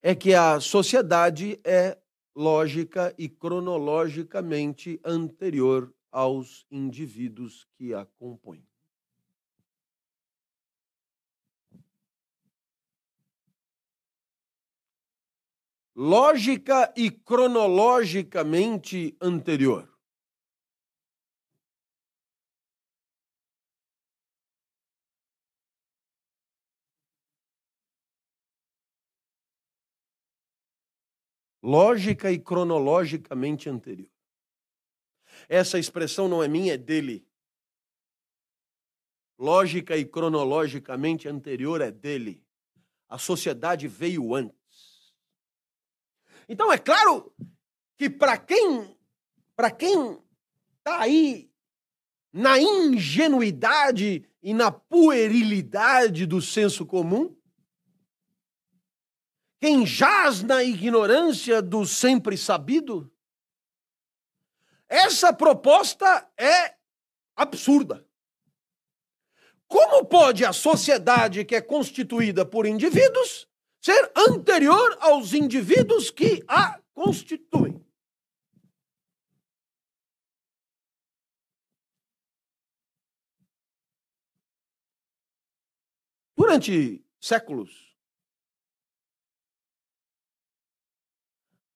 é 0.00 0.14
que 0.14 0.32
a 0.32 0.58
sociedade 0.58 1.60
é 1.62 1.98
lógica 2.34 3.14
e 3.18 3.28
cronologicamente 3.28 4.98
anterior 5.04 5.92
aos 6.10 6.64
indivíduos 6.70 7.66
que 7.76 7.92
a 7.92 8.06
compõem. 8.18 8.64
Lógica 16.00 16.94
e 16.96 17.10
cronologicamente 17.10 19.16
anterior. 19.20 19.92
lógica 31.60 32.30
e 32.30 32.38
cronologicamente 32.38 33.68
anterior. 33.68 34.08
Essa 35.48 35.80
expressão 35.80 36.28
não 36.28 36.40
é 36.40 36.46
minha, 36.46 36.74
é 36.74 36.78
dele. 36.78 37.26
Lógica 39.36 39.96
e 39.96 40.04
cronologicamente 40.04 41.28
anterior 41.28 41.80
é 41.80 41.90
dele. 41.90 42.40
A 43.08 43.18
sociedade 43.18 43.88
veio 43.88 44.32
antes. 44.32 44.57
Então 46.48 46.72
é 46.72 46.78
claro 46.78 47.32
que 47.96 48.08
para 48.08 48.38
quem 48.38 48.96
para 49.54 49.70
quem 49.72 50.16
está 50.78 51.00
aí 51.00 51.50
na 52.32 52.60
ingenuidade 52.60 54.24
e 54.40 54.54
na 54.54 54.70
puerilidade 54.70 56.24
do 56.26 56.40
senso 56.40 56.86
comum, 56.86 57.36
quem 59.60 59.84
jaz 59.84 60.42
na 60.44 60.62
ignorância 60.62 61.60
do 61.60 61.84
sempre 61.84 62.38
sabido? 62.38 63.12
Essa 64.88 65.32
proposta 65.32 66.30
é 66.38 66.76
absurda. 67.34 68.06
como 69.66 70.04
pode 70.04 70.44
a 70.44 70.52
sociedade 70.52 71.44
que 71.44 71.56
é 71.56 71.60
constituída 71.60 72.46
por 72.46 72.64
indivíduos 72.64 73.47
ser 73.80 74.12
anterior 74.16 74.96
aos 75.00 75.32
indivíduos 75.32 76.10
que 76.10 76.44
a 76.48 76.80
constituem? 76.94 77.84
Durante 86.36 87.04
séculos, 87.20 87.88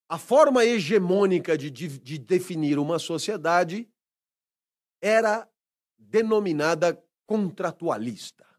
a 0.08 0.18
forma 0.18 0.64
hegemônica 0.64 1.56
de, 1.56 1.70
de, 1.70 1.98
de 1.98 2.18
definir 2.18 2.78
uma 2.78 2.98
sociedade 2.98 3.90
era 5.00 5.50
denominada 5.98 7.02
contratualista. 7.26 8.51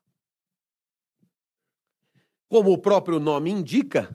Como 2.50 2.72
o 2.72 2.78
próprio 2.78 3.20
nome 3.20 3.50
indica, 3.50 4.14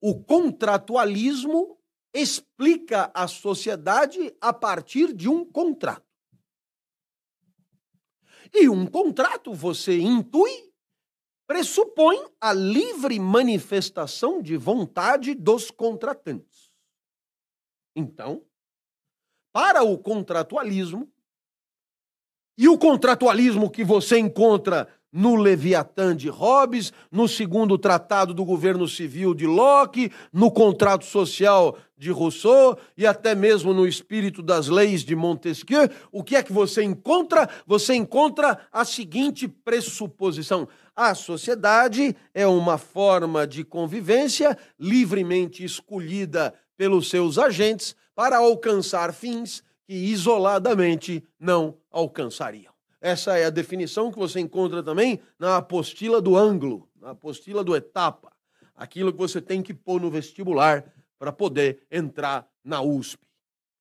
o 0.00 0.22
contratualismo 0.22 1.78
explica 2.14 3.10
a 3.14 3.26
sociedade 3.26 4.34
a 4.40 4.52
partir 4.52 5.12
de 5.12 5.28
um 5.28 5.44
contrato. 5.44 6.06
E 8.52 8.68
um 8.68 8.86
contrato, 8.86 9.52
você 9.52 9.98
intui, 9.98 10.72
pressupõe 11.46 12.24
a 12.40 12.52
livre 12.52 13.18
manifestação 13.18 14.40
de 14.40 14.56
vontade 14.56 15.34
dos 15.34 15.70
contratantes. 15.70 16.70
Então, 17.96 18.46
para 19.52 19.82
o 19.82 19.98
contratualismo, 19.98 21.12
e 22.56 22.68
o 22.68 22.78
contratualismo 22.78 23.70
que 23.70 23.82
você 23.82 24.18
encontra 24.18 24.88
no 25.14 25.36
Leviatã 25.36 26.16
de 26.16 26.28
Hobbes, 26.28 26.92
no 27.08 27.28
segundo 27.28 27.78
tratado 27.78 28.34
do 28.34 28.44
governo 28.44 28.88
civil 28.88 29.32
de 29.32 29.46
Locke, 29.46 30.10
no 30.32 30.50
contrato 30.50 31.04
social 31.04 31.78
de 31.96 32.10
Rousseau 32.10 32.76
e 32.96 33.06
até 33.06 33.32
mesmo 33.32 33.72
no 33.72 33.86
espírito 33.86 34.42
das 34.42 34.66
leis 34.66 35.04
de 35.04 35.14
Montesquieu, 35.14 35.88
o 36.10 36.24
que 36.24 36.34
é 36.34 36.42
que 36.42 36.52
você 36.52 36.82
encontra? 36.82 37.48
Você 37.64 37.94
encontra 37.94 38.58
a 38.72 38.84
seguinte 38.84 39.46
pressuposição: 39.46 40.66
a 40.96 41.14
sociedade 41.14 42.16
é 42.34 42.44
uma 42.44 42.76
forma 42.76 43.46
de 43.46 43.62
convivência 43.62 44.58
livremente 44.80 45.64
escolhida 45.64 46.52
pelos 46.76 47.08
seus 47.08 47.38
agentes 47.38 47.94
para 48.16 48.38
alcançar 48.38 49.12
fins 49.12 49.62
que 49.86 49.94
isoladamente 49.94 51.22
não 51.38 51.76
alcançariam. 51.88 52.73
Essa 53.04 53.36
é 53.36 53.44
a 53.44 53.50
definição 53.50 54.10
que 54.10 54.18
você 54.18 54.40
encontra 54.40 54.82
também 54.82 55.20
na 55.38 55.58
apostila 55.58 56.22
do 56.22 56.38
ângulo, 56.38 56.88
na 56.98 57.10
apostila 57.10 57.62
do 57.62 57.76
etapa, 57.76 58.32
aquilo 58.74 59.12
que 59.12 59.18
você 59.18 59.42
tem 59.42 59.62
que 59.62 59.74
pôr 59.74 60.00
no 60.00 60.10
vestibular 60.10 60.90
para 61.18 61.30
poder 61.30 61.86
entrar 61.90 62.48
na 62.64 62.80
USP. 62.80 63.28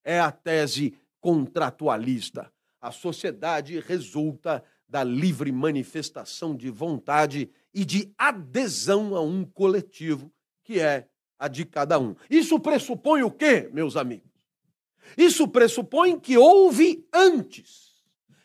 É 0.03 0.19
a 0.19 0.29
tese 0.29 0.97
contratualista. 1.21 2.51
A 2.81 2.91
sociedade 2.91 3.79
resulta 3.79 4.61
da 4.89 5.05
livre 5.05 5.53
manifestação 5.53 6.53
de 6.53 6.69
vontade 6.69 7.49
e 7.73 7.85
de 7.85 8.13
adesão 8.17 9.15
a 9.15 9.21
um 9.21 9.45
coletivo, 9.45 10.29
que 10.65 10.81
é 10.81 11.07
a 11.39 11.47
de 11.47 11.63
cada 11.63 11.97
um. 11.97 12.13
Isso 12.29 12.59
pressupõe 12.59 13.23
o 13.23 13.31
quê, 13.31 13.69
meus 13.71 13.95
amigos? 13.95 14.29
Isso 15.17 15.47
pressupõe 15.47 16.19
que 16.19 16.37
houve 16.37 17.07
antes 17.13 17.92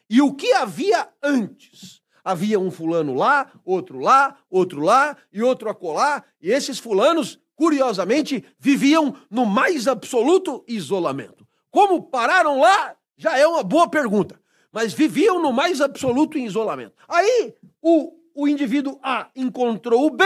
e 0.08 0.22
o 0.22 0.32
que 0.34 0.52
havia 0.52 1.08
antes? 1.22 2.00
Havia 2.24 2.58
um 2.58 2.70
fulano 2.70 3.14
lá, 3.14 3.50
outro 3.64 3.98
lá, 3.98 4.36
outro 4.50 4.80
lá 4.80 5.16
e 5.32 5.42
outro 5.42 5.68
acolá, 5.68 6.24
e 6.40 6.50
esses 6.50 6.78
fulanos, 6.78 7.38
curiosamente, 7.54 8.44
viviam 8.58 9.14
no 9.30 9.46
mais 9.46 9.88
absoluto 9.88 10.64
isolamento. 10.66 11.46
Como 11.70 12.02
pararam 12.02 12.60
lá, 12.60 12.96
já 13.16 13.36
é 13.36 13.46
uma 13.46 13.62
boa 13.62 13.88
pergunta, 13.88 14.40
mas 14.72 14.92
viviam 14.92 15.40
no 15.40 15.52
mais 15.52 15.80
absoluto 15.80 16.38
isolamento. 16.38 16.94
Aí 17.08 17.54
o, 17.80 18.12
o 18.34 18.48
indivíduo 18.48 18.98
A 19.02 19.28
encontrou 19.34 20.06
o 20.06 20.10
B, 20.10 20.24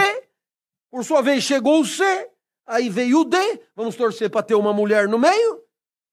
por 0.90 1.04
sua 1.04 1.22
vez 1.22 1.42
chegou 1.42 1.80
o 1.80 1.86
C, 1.86 2.04
aí 2.66 2.88
veio 2.88 3.20
o 3.20 3.24
D, 3.24 3.36
vamos 3.74 3.96
torcer 3.96 4.30
para 4.30 4.42
ter 4.42 4.54
uma 4.54 4.72
mulher 4.72 5.08
no 5.08 5.18
meio, 5.18 5.62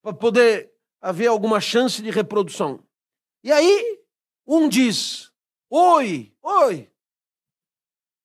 para 0.02 0.14
poder 0.14 0.72
haver 1.02 1.28
alguma 1.28 1.60
chance 1.60 2.02
de 2.02 2.10
reprodução. 2.10 2.80
E 3.44 3.52
aí, 3.52 4.00
um 4.46 4.68
diz: 4.68 5.32
Oi, 5.70 6.34
oi. 6.42 6.92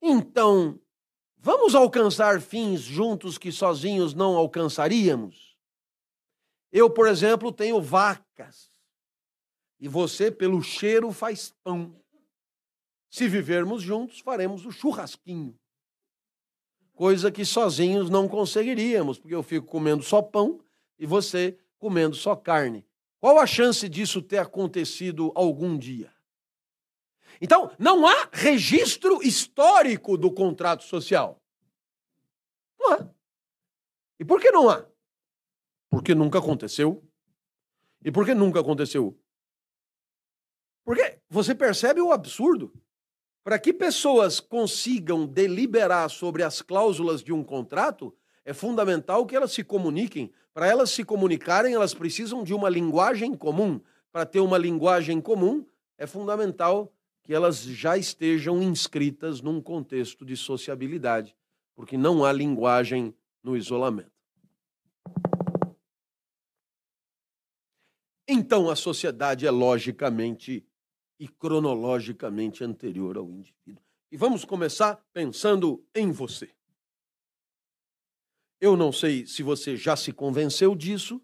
Então, 0.02 0.80
vamos 1.38 1.74
alcançar 1.74 2.40
fins 2.40 2.80
juntos 2.80 3.38
que 3.38 3.52
sozinhos 3.52 4.12
não 4.14 4.36
alcançaríamos? 4.36 5.56
Eu, 6.72 6.90
por 6.90 7.06
exemplo, 7.06 7.52
tenho 7.52 7.80
vacas. 7.80 8.70
E 9.78 9.86
você, 9.86 10.30
pelo 10.30 10.62
cheiro, 10.62 11.12
faz 11.12 11.54
pão. 11.62 11.94
Se 13.08 13.28
vivermos 13.28 13.82
juntos, 13.82 14.18
faremos 14.18 14.66
o 14.66 14.72
churrasquinho. 14.72 15.56
Coisa 16.94 17.30
que 17.30 17.44
sozinhos 17.44 18.10
não 18.10 18.28
conseguiríamos, 18.28 19.18
porque 19.18 19.34
eu 19.34 19.42
fico 19.42 19.66
comendo 19.66 20.02
só 20.02 20.22
pão 20.22 20.60
e 20.98 21.06
você 21.06 21.58
comendo 21.78 22.16
só 22.16 22.34
carne. 22.34 22.84
Qual 23.24 23.38
a 23.38 23.46
chance 23.46 23.88
disso 23.88 24.20
ter 24.20 24.36
acontecido 24.36 25.32
algum 25.34 25.78
dia? 25.78 26.12
Então, 27.40 27.74
não 27.78 28.06
há 28.06 28.28
registro 28.30 29.22
histórico 29.22 30.18
do 30.18 30.30
contrato 30.30 30.84
social. 30.84 31.42
Não 32.78 32.92
há. 32.92 33.08
E 34.20 34.26
por 34.26 34.38
que 34.42 34.50
não 34.50 34.68
há? 34.68 34.86
Porque 35.88 36.14
nunca 36.14 36.38
aconteceu. 36.38 37.02
E 38.04 38.12
por 38.12 38.26
que 38.26 38.34
nunca 38.34 38.60
aconteceu? 38.60 39.18
Porque 40.84 41.18
você 41.26 41.54
percebe 41.54 42.02
o 42.02 42.12
absurdo. 42.12 42.74
Para 43.42 43.58
que 43.58 43.72
pessoas 43.72 44.38
consigam 44.38 45.26
deliberar 45.26 46.10
sobre 46.10 46.42
as 46.42 46.60
cláusulas 46.60 47.24
de 47.24 47.32
um 47.32 47.42
contrato, 47.42 48.14
é 48.44 48.52
fundamental 48.52 49.24
que 49.24 49.34
elas 49.34 49.52
se 49.52 49.64
comuniquem. 49.64 50.30
Para 50.52 50.66
elas 50.66 50.90
se 50.90 51.02
comunicarem, 51.04 51.74
elas 51.74 51.94
precisam 51.94 52.44
de 52.44 52.52
uma 52.52 52.68
linguagem 52.68 53.34
comum. 53.34 53.80
Para 54.12 54.26
ter 54.26 54.40
uma 54.40 54.58
linguagem 54.58 55.20
comum, 55.20 55.66
é 55.96 56.06
fundamental 56.06 56.92
que 57.22 57.32
elas 57.32 57.62
já 57.62 57.96
estejam 57.96 58.62
inscritas 58.62 59.40
num 59.40 59.60
contexto 59.60 60.24
de 60.24 60.36
sociabilidade, 60.36 61.34
porque 61.74 61.96
não 61.96 62.24
há 62.24 62.30
linguagem 62.30 63.14
no 63.42 63.56
isolamento. 63.56 64.12
Então 68.28 68.70
a 68.70 68.76
sociedade 68.76 69.46
é 69.46 69.50
logicamente 69.50 70.66
e 71.18 71.28
cronologicamente 71.28 72.62
anterior 72.62 73.16
ao 73.16 73.30
indivíduo. 73.30 73.82
E 74.10 74.16
vamos 74.16 74.44
começar 74.44 75.02
pensando 75.12 75.84
em 75.94 76.10
você. 76.10 76.50
Eu 78.60 78.76
não 78.76 78.92
sei 78.92 79.26
se 79.26 79.42
você 79.42 79.76
já 79.76 79.96
se 79.96 80.12
convenceu 80.12 80.74
disso, 80.74 81.20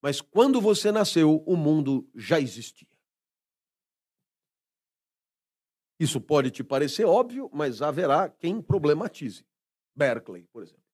mas 0.00 0.20
quando 0.20 0.60
você 0.60 0.92
nasceu, 0.92 1.42
o 1.46 1.56
mundo 1.56 2.08
já 2.14 2.40
existia. 2.40 2.88
Isso 5.98 6.20
pode 6.20 6.50
te 6.50 6.62
parecer 6.62 7.04
óbvio, 7.04 7.50
mas 7.52 7.82
haverá 7.82 8.28
quem 8.28 8.62
problematize. 8.62 9.44
Berkeley, 9.94 10.46
por 10.52 10.62
exemplo. 10.62 10.84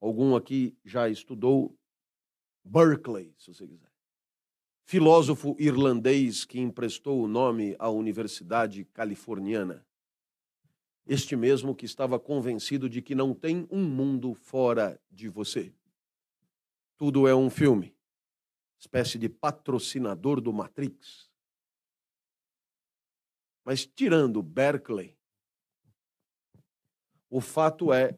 Algum 0.00 0.36
aqui 0.36 0.78
já 0.84 1.08
estudou 1.08 1.76
Berkeley, 2.64 3.34
se 3.36 3.52
você 3.52 3.66
quiser. 3.66 3.92
Filósofo 4.86 5.56
irlandês 5.58 6.44
que 6.44 6.60
emprestou 6.60 7.22
o 7.22 7.26
nome 7.26 7.74
à 7.78 7.90
Universidade 7.90 8.84
Californiana 8.84 9.84
este 11.06 11.36
mesmo 11.36 11.74
que 11.74 11.84
estava 11.84 12.18
convencido 12.18 12.88
de 12.88 13.02
que 13.02 13.14
não 13.14 13.34
tem 13.34 13.68
um 13.70 13.84
mundo 13.84 14.34
fora 14.34 15.00
de 15.10 15.28
você. 15.28 15.72
Tudo 16.96 17.28
é 17.28 17.34
um 17.34 17.50
filme, 17.50 17.94
espécie 18.78 19.18
de 19.18 19.28
patrocinador 19.28 20.40
do 20.40 20.52
Matrix. 20.52 21.30
Mas 23.64 23.86
tirando 23.86 24.42
Berkeley, 24.42 25.16
o 27.28 27.40
fato 27.40 27.92
é 27.92 28.16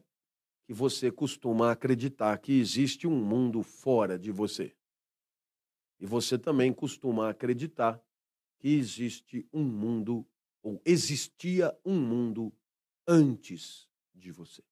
que 0.64 0.72
você 0.72 1.10
costuma 1.10 1.70
acreditar 1.70 2.36
que 2.38 2.58
existe 2.58 3.06
um 3.06 3.24
mundo 3.24 3.62
fora 3.62 4.18
de 4.18 4.30
você. 4.30 4.76
E 5.98 6.04
você 6.04 6.38
também 6.38 6.72
costuma 6.72 7.30
acreditar 7.30 8.02
que 8.58 8.68
existe 8.68 9.48
um 9.52 9.62
mundo, 9.62 10.26
ou 10.62 10.80
existia 10.84 11.76
um 11.84 11.98
mundo 11.98 12.52
antes 13.06 13.88
de 14.14 14.30
você. 14.30 14.62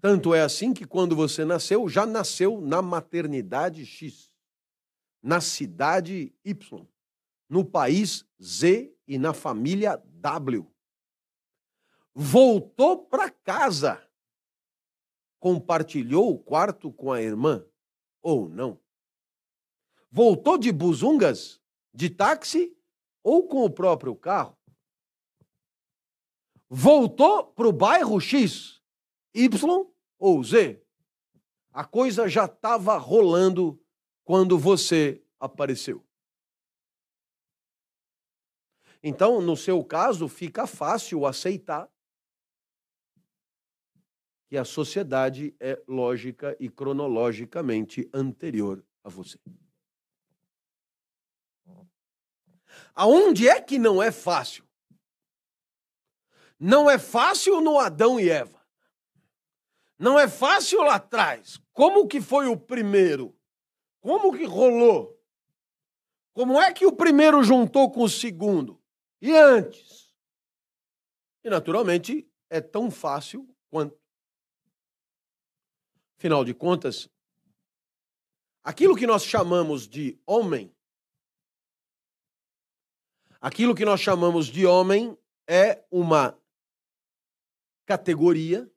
Tanto 0.00 0.34
é 0.34 0.40
assim 0.40 0.72
que 0.72 0.86
quando 0.86 1.14
você 1.14 1.44
nasceu, 1.44 1.88
já 1.88 2.06
nasceu 2.06 2.60
na 2.60 2.80
maternidade 2.80 3.84
X. 3.84 4.30
na 5.22 5.40
cidade 5.40 6.34
Y, 6.42 6.86
no 7.46 7.62
país 7.62 8.24
Z 8.42 8.96
e 9.06 9.18
na 9.18 9.34
família 9.34 10.02
W. 10.04 10.66
Voltou 12.14 13.04
para 13.04 13.30
casa. 13.30 14.02
Compartilhou 15.38 16.32
o 16.32 16.38
quarto 16.38 16.92
com 16.92 17.12
a 17.12 17.20
irmã 17.20 17.64
ou 18.22 18.48
não? 18.48 18.80
Voltou 20.10 20.58
de 20.58 20.72
buzungas, 20.72 21.60
de 21.92 22.10
táxi 22.10 22.76
ou 23.22 23.46
com 23.46 23.64
o 23.64 23.70
próprio 23.70 24.16
carro? 24.16 24.59
Voltou 26.72 27.46
para 27.52 27.66
o 27.66 27.72
bairro 27.72 28.20
X, 28.20 28.80
Y 29.34 29.92
ou 30.16 30.44
Z? 30.44 30.80
A 31.72 31.84
coisa 31.84 32.28
já 32.28 32.44
estava 32.44 32.96
rolando 32.96 33.82
quando 34.22 34.56
você 34.56 35.20
apareceu. 35.40 36.06
Então, 39.02 39.40
no 39.40 39.56
seu 39.56 39.82
caso, 39.82 40.28
fica 40.28 40.64
fácil 40.64 41.26
aceitar 41.26 41.90
que 44.46 44.56
a 44.56 44.64
sociedade 44.64 45.56
é 45.58 45.82
lógica 45.88 46.56
e 46.60 46.68
cronologicamente 46.68 48.08
anterior 48.14 48.84
a 49.02 49.08
você. 49.08 49.40
Aonde 52.94 53.48
é 53.48 53.60
que 53.60 53.76
não 53.76 54.00
é 54.00 54.12
fácil? 54.12 54.69
Não 56.60 56.90
é 56.90 56.98
fácil 56.98 57.62
no 57.62 57.78
Adão 57.78 58.20
e 58.20 58.28
Eva. 58.28 58.60
Não 59.98 60.18
é 60.18 60.28
fácil 60.28 60.82
lá 60.82 60.96
atrás. 60.96 61.58
Como 61.72 62.06
que 62.06 62.20
foi 62.20 62.48
o 62.48 62.56
primeiro? 62.56 63.34
Como 64.00 64.36
que 64.36 64.44
rolou? 64.44 65.18
Como 66.34 66.60
é 66.60 66.72
que 66.72 66.84
o 66.84 66.92
primeiro 66.92 67.42
juntou 67.42 67.90
com 67.90 68.02
o 68.02 68.08
segundo? 68.08 68.78
E 69.22 69.34
antes? 69.34 70.14
E 71.42 71.48
naturalmente 71.48 72.30
é 72.50 72.60
tão 72.60 72.90
fácil 72.90 73.48
quanto. 73.70 73.98
Afinal 76.18 76.44
de 76.44 76.52
contas, 76.52 77.08
aquilo 78.62 78.96
que 78.96 79.06
nós 79.06 79.24
chamamos 79.24 79.88
de 79.88 80.20
homem, 80.26 80.74
aquilo 83.40 83.74
que 83.74 83.84
nós 83.86 84.00
chamamos 84.00 84.46
de 84.46 84.66
homem 84.66 85.16
é 85.46 85.84
uma 85.90 86.39
categoria 87.90 88.70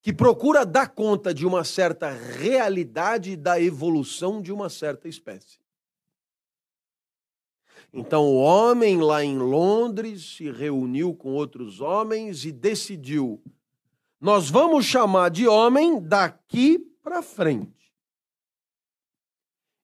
que 0.00 0.10
procura 0.10 0.64
dar 0.64 0.88
conta 0.88 1.34
de 1.34 1.44
uma 1.44 1.64
certa 1.64 2.08
realidade 2.08 3.36
da 3.36 3.60
evolução 3.60 4.40
de 4.40 4.50
uma 4.50 4.70
certa 4.70 5.06
espécie. 5.06 5.60
Então, 7.92 8.24
o 8.24 8.36
homem 8.36 9.02
lá 9.02 9.22
em 9.22 9.36
Londres 9.36 10.34
se 10.34 10.50
reuniu 10.50 11.14
com 11.14 11.34
outros 11.34 11.82
homens 11.82 12.46
e 12.46 12.52
decidiu: 12.52 13.42
nós 14.18 14.48
vamos 14.48 14.86
chamar 14.86 15.28
de 15.30 15.46
homem 15.46 16.00
daqui 16.00 16.78
para 17.02 17.20
frente. 17.20 17.92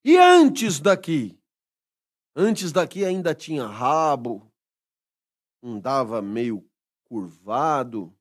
E 0.03 0.17
antes 0.17 0.81
daqui? 0.81 1.39
Antes 2.35 2.73
daqui 2.73 3.05
ainda 3.05 3.35
tinha 3.35 3.67
rabo, 3.67 4.51
andava 5.63 6.23
meio 6.23 6.67
curvado, 7.09 8.15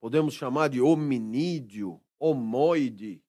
podemos 0.00 0.34
chamar 0.34 0.68
de 0.68 0.80
hominídeo, 0.80 2.00
homoide, 2.18 3.22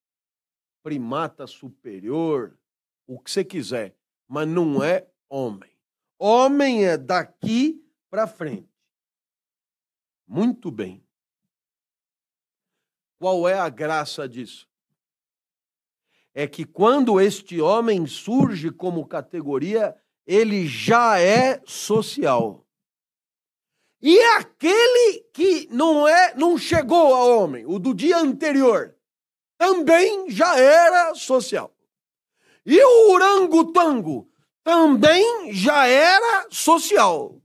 primata 0.83 1.47
superior, 1.47 2.57
o 3.05 3.19
que 3.19 3.31
você 3.31 3.43
quiser, 3.43 3.95
mas 4.27 4.47
não 4.47 4.83
é 4.83 5.07
homem. 5.29 5.71
Homem 6.19 6.85
é 6.85 6.97
daqui 6.97 7.83
para 8.09 8.27
frente. 8.27 8.69
Muito 10.27 10.69
bem. 10.69 11.03
Qual 13.17 13.47
é 13.47 13.57
a 13.57 13.69
graça 13.69 14.27
disso? 14.27 14.67
É 16.33 16.47
que 16.47 16.65
quando 16.65 17.19
este 17.19 17.59
homem 17.59 18.05
surge 18.05 18.69
como 18.69 19.07
categoria, 19.07 19.95
ele 20.25 20.67
já 20.67 21.19
é 21.19 21.61
social. 21.65 22.66
E 24.07 24.17
aquele 24.37 25.25
que 25.33 25.67
não 25.69 26.07
é, 26.07 26.33
não 26.33 26.57
chegou 26.57 27.13
ao 27.13 27.39
homem, 27.39 27.65
o 27.67 27.77
do 27.77 27.93
dia 27.93 28.17
anterior, 28.19 28.95
também 29.57 30.29
já 30.29 30.57
era 30.57 31.13
social. 31.13 31.75
E 32.65 32.81
o 32.81 33.11
orangotango 33.11 34.29
também 34.63 35.51
já 35.51 35.87
era 35.87 36.47
social. 36.49 37.35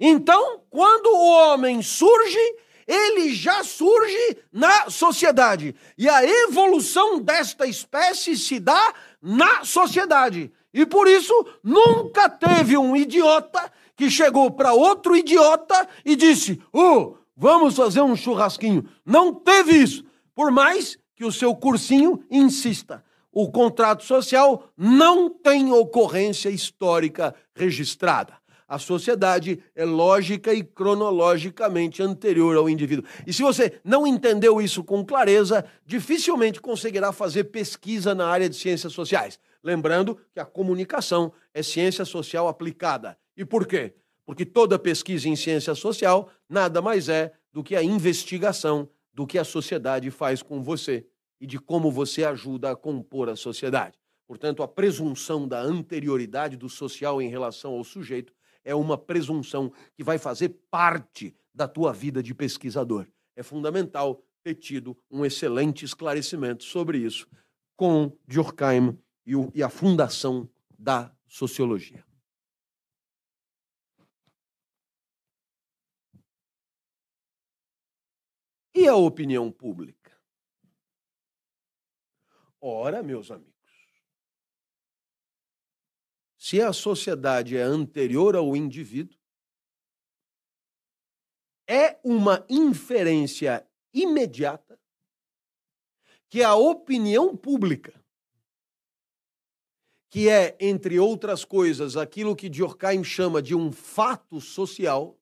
Então, 0.00 0.62
quando 0.70 1.08
o 1.08 1.32
homem 1.32 1.82
surge, 1.82 2.56
ele 2.86 3.34
já 3.34 3.62
surge 3.62 4.38
na 4.50 4.88
sociedade. 4.88 5.76
E 5.98 6.08
a 6.08 6.24
evolução 6.24 7.20
desta 7.20 7.66
espécie 7.66 8.38
se 8.38 8.58
dá 8.58 8.94
na 9.20 9.66
sociedade. 9.66 10.50
E 10.72 10.86
por 10.86 11.08
isso, 11.08 11.34
nunca 11.62 12.26
teve 12.30 12.74
um 12.78 12.96
idiota 12.96 13.70
que 13.96 14.10
chegou 14.10 14.50
para 14.50 14.74
outro 14.74 15.16
idiota 15.16 15.88
e 16.04 16.14
disse: 16.14 16.60
Oh, 16.72 17.16
vamos 17.36 17.74
fazer 17.74 18.02
um 18.02 18.14
churrasquinho. 18.14 18.84
Não 19.04 19.32
teve 19.32 19.72
isso. 19.72 20.04
Por 20.34 20.52
mais 20.52 20.98
que 21.16 21.24
o 21.24 21.32
seu 21.32 21.54
cursinho 21.54 22.22
insista. 22.30 23.02
O 23.32 23.50
contrato 23.50 24.04
social 24.04 24.70
não 24.76 25.28
tem 25.28 25.72
ocorrência 25.72 26.48
histórica 26.48 27.34
registrada. 27.54 28.34
A 28.68 28.78
sociedade 28.78 29.62
é 29.76 29.84
lógica 29.84 30.52
e 30.52 30.62
cronologicamente 30.62 32.02
anterior 32.02 32.56
ao 32.56 32.68
indivíduo. 32.68 33.04
E 33.26 33.32
se 33.32 33.42
você 33.42 33.78
não 33.84 34.06
entendeu 34.06 34.60
isso 34.60 34.82
com 34.82 35.04
clareza, 35.04 35.64
dificilmente 35.86 36.60
conseguirá 36.60 37.12
fazer 37.12 37.44
pesquisa 37.44 38.14
na 38.14 38.26
área 38.26 38.48
de 38.48 38.56
ciências 38.56 38.92
sociais. 38.92 39.38
Lembrando 39.62 40.18
que 40.32 40.40
a 40.40 40.44
comunicação 40.44 41.32
é 41.54 41.62
ciência 41.62 42.04
social 42.04 42.48
aplicada. 42.48 43.16
E 43.36 43.44
por 43.44 43.66
quê? 43.66 43.94
Porque 44.24 44.44
toda 44.44 44.78
pesquisa 44.78 45.28
em 45.28 45.36
ciência 45.36 45.74
social 45.74 46.30
nada 46.48 46.80
mais 46.80 47.08
é 47.08 47.32
do 47.52 47.62
que 47.62 47.76
a 47.76 47.82
investigação 47.82 48.88
do 49.12 49.26
que 49.26 49.38
a 49.38 49.44
sociedade 49.44 50.10
faz 50.10 50.42
com 50.42 50.62
você 50.62 51.06
e 51.40 51.46
de 51.46 51.58
como 51.58 51.90
você 51.90 52.24
ajuda 52.24 52.70
a 52.70 52.76
compor 52.76 53.28
a 53.28 53.36
sociedade. 53.36 53.98
Portanto, 54.26 54.62
a 54.62 54.68
presunção 54.68 55.46
da 55.46 55.60
anterioridade 55.60 56.56
do 56.56 56.68
social 56.68 57.22
em 57.22 57.28
relação 57.28 57.72
ao 57.72 57.84
sujeito 57.84 58.32
é 58.64 58.74
uma 58.74 58.98
presunção 58.98 59.72
que 59.94 60.02
vai 60.02 60.18
fazer 60.18 60.50
parte 60.70 61.34
da 61.54 61.68
tua 61.68 61.92
vida 61.92 62.22
de 62.22 62.34
pesquisador. 62.34 63.06
É 63.36 63.42
fundamental 63.42 64.22
ter 64.42 64.54
tido 64.54 64.96
um 65.10 65.24
excelente 65.24 65.84
esclarecimento 65.84 66.64
sobre 66.64 66.98
isso 66.98 67.26
com 67.76 68.12
Durkheim 68.26 68.98
e 69.54 69.62
a 69.62 69.68
fundação 69.68 70.48
da 70.78 71.12
sociologia. 71.26 72.05
E 78.76 78.86
a 78.86 78.94
opinião 78.94 79.50
pública? 79.50 80.14
Ora, 82.60 83.02
meus 83.02 83.30
amigos, 83.30 83.54
se 86.36 86.60
a 86.60 86.74
sociedade 86.74 87.56
é 87.56 87.62
anterior 87.62 88.36
ao 88.36 88.54
indivíduo, 88.54 89.18
é 91.66 91.98
uma 92.04 92.44
inferência 92.50 93.66
imediata 93.94 94.78
que 96.28 96.42
a 96.42 96.54
opinião 96.54 97.34
pública, 97.34 98.04
que 100.10 100.28
é, 100.28 100.54
entre 100.60 100.98
outras 100.98 101.46
coisas, 101.46 101.96
aquilo 101.96 102.36
que 102.36 102.50
Durkheim 102.50 103.02
chama 103.02 103.40
de 103.40 103.54
um 103.54 103.72
fato 103.72 104.38
social, 104.38 105.18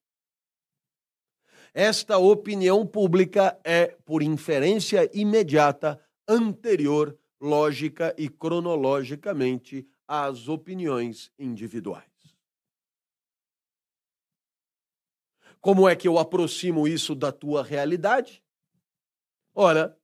esta 1.75 2.19
opinião 2.19 2.87
pública 2.87 3.59
é, 3.65 3.89
por 4.05 4.23
inferência 4.23 5.11
imediata, 5.13 6.01
anterior, 6.27 7.19
lógica 7.41 8.15
e 8.17 8.29
cronologicamente 8.29 9.85
às 10.07 10.49
opiniões 10.49 11.33
individuais. 11.37 12.05
Como 15.61 15.89
é 15.89 15.97
que 15.97 16.07
eu 16.07 16.19
aproximo 16.19 16.87
isso 16.87 17.15
da 17.15 17.33
tua 17.33 17.65
realidade? 17.65 18.45
Ora, 19.53 19.99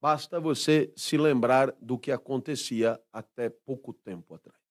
basta 0.00 0.40
você 0.40 0.92
se 0.96 1.18
lembrar 1.18 1.72
do 1.80 1.98
que 1.98 2.10
acontecia 2.10 2.98
até 3.12 3.50
pouco 3.50 3.92
tempo 3.92 4.34
atrás. 4.34 4.61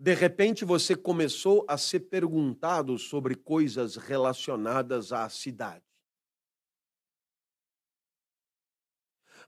De 0.00 0.14
repente 0.14 0.64
você 0.64 0.94
começou 0.94 1.66
a 1.66 1.76
ser 1.76 1.98
perguntado 1.98 2.96
sobre 3.00 3.34
coisas 3.34 3.96
relacionadas 3.96 5.12
à 5.12 5.28
cidade. 5.28 5.84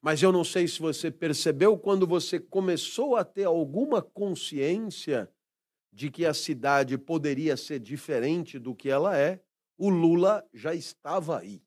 Mas 0.02 0.20
eu 0.20 0.32
não 0.32 0.42
sei 0.42 0.66
se 0.66 0.80
você 0.80 1.08
percebeu 1.08 1.78
quando 1.78 2.04
você 2.04 2.40
começou 2.40 3.14
a 3.14 3.24
ter 3.24 3.44
alguma 3.44 4.02
consciência 4.02 5.32
de 5.92 6.10
que 6.10 6.26
a 6.26 6.34
cidade 6.34 6.98
poderia 6.98 7.56
ser 7.56 7.78
diferente 7.78 8.58
do 8.58 8.74
que 8.74 8.90
ela 8.90 9.16
é, 9.16 9.40
o 9.78 9.88
Lula 9.88 10.44
já 10.52 10.74
estava 10.74 11.38
aí. 11.38 11.62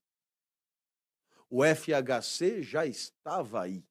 O 1.49 1.63
FHC 1.63 2.61
já 2.61 2.85
estava 2.85 3.61
aí. 3.61 3.85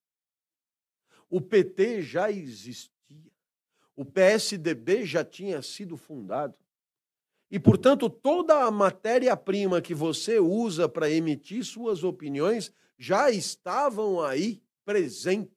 O 1.31 1.41
PT 1.41 2.03
já 2.03 2.31
existia. 2.31 2.93
O 3.95 4.05
PSDB 4.05 5.05
já 5.05 5.25
tinha 5.25 5.61
sido 5.63 5.97
fundado. 5.97 6.55
E, 7.51 7.59
portanto, 7.59 8.09
toda 8.09 8.65
a 8.65 8.71
matéria-prima 8.71 9.83
que 9.83 9.95
você 9.95 10.39
usa 10.39 10.89
para 10.89 11.11
emitir 11.11 11.65
suas 11.65 12.03
opiniões 12.03 12.73
já 12.99 13.31
estavam 13.31 14.23
aí 14.23 14.63
presentes. 14.85 15.53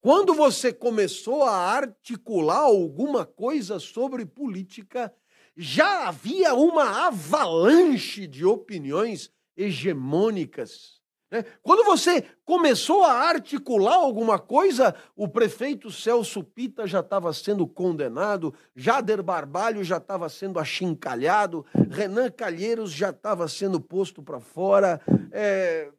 Quando 0.00 0.34
você 0.34 0.72
começou 0.72 1.44
a 1.44 1.54
articular 1.54 2.60
alguma 2.60 3.24
coisa 3.24 3.78
sobre 3.78 4.26
política, 4.26 5.14
já 5.56 6.08
havia 6.08 6.54
uma 6.54 7.06
avalanche 7.06 8.26
de 8.26 8.44
opiniões 8.44 9.30
hegemônicas. 9.56 10.97
Né? 11.30 11.44
Quando 11.62 11.84
você 11.84 12.24
começou 12.44 13.04
a 13.04 13.12
articular 13.12 13.96
alguma 13.96 14.38
coisa, 14.38 14.94
o 15.14 15.28
prefeito 15.28 15.90
Celso 15.90 16.42
Pita 16.42 16.86
já 16.86 17.00
estava 17.00 17.32
sendo 17.32 17.66
condenado, 17.66 18.54
Jader 18.74 19.22
Barbalho 19.22 19.84
já 19.84 19.98
estava 19.98 20.28
sendo 20.28 20.58
achincalhado, 20.58 21.66
Renan 21.90 22.30
Calheiros 22.30 22.90
já 22.92 23.10
estava 23.10 23.46
sendo 23.46 23.78
posto 23.78 24.22
para 24.22 24.40
fora, 24.40 25.00
é, 25.30 25.90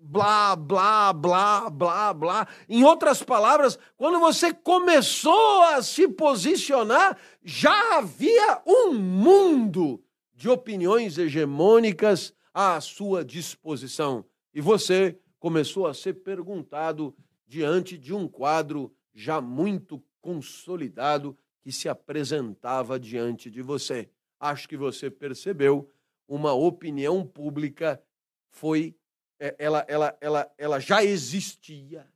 blá, 0.00 0.56
blá, 0.56 1.12
blá, 1.12 1.70
blá, 1.70 2.12
blá. 2.12 2.48
Em 2.68 2.82
outras 2.82 3.22
palavras, 3.22 3.78
quando 3.96 4.18
você 4.18 4.52
começou 4.52 5.62
a 5.62 5.80
se 5.80 6.08
posicionar, 6.08 7.16
já 7.44 7.98
havia 7.98 8.60
um 8.66 8.92
mundo 8.92 10.02
de 10.34 10.48
opiniões 10.48 11.18
hegemônicas 11.18 12.34
à 12.52 12.80
sua 12.80 13.24
disposição. 13.24 14.24
E 14.54 14.60
você 14.60 15.18
começou 15.38 15.86
a 15.86 15.94
ser 15.94 16.14
perguntado 16.22 17.14
diante 17.46 17.98
de 17.98 18.14
um 18.14 18.28
quadro 18.28 18.94
já 19.14 19.40
muito 19.40 20.02
consolidado 20.20 21.36
que 21.60 21.72
se 21.72 21.88
apresentava 21.88 22.98
diante 22.98 23.50
de 23.50 23.62
você. 23.62 24.08
Acho 24.38 24.68
que 24.68 24.76
você 24.76 25.10
percebeu, 25.10 25.88
uma 26.26 26.52
opinião 26.52 27.26
pública 27.26 28.02
foi 28.48 28.96
é, 29.38 29.56
ela, 29.58 29.84
ela, 29.88 30.16
ela, 30.20 30.52
ela 30.56 30.78
já 30.78 31.02
existia, 31.02 32.08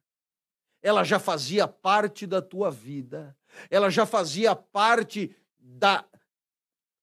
ela 0.81 1.03
já 1.03 1.19
fazia 1.19 1.67
parte 1.67 2.25
da 2.25 2.41
tua 2.41 2.71
vida, 2.71 3.37
ela 3.69 3.91
já 3.91 4.07
fazia 4.07 4.55
parte 4.55 5.35
da, 5.59 6.05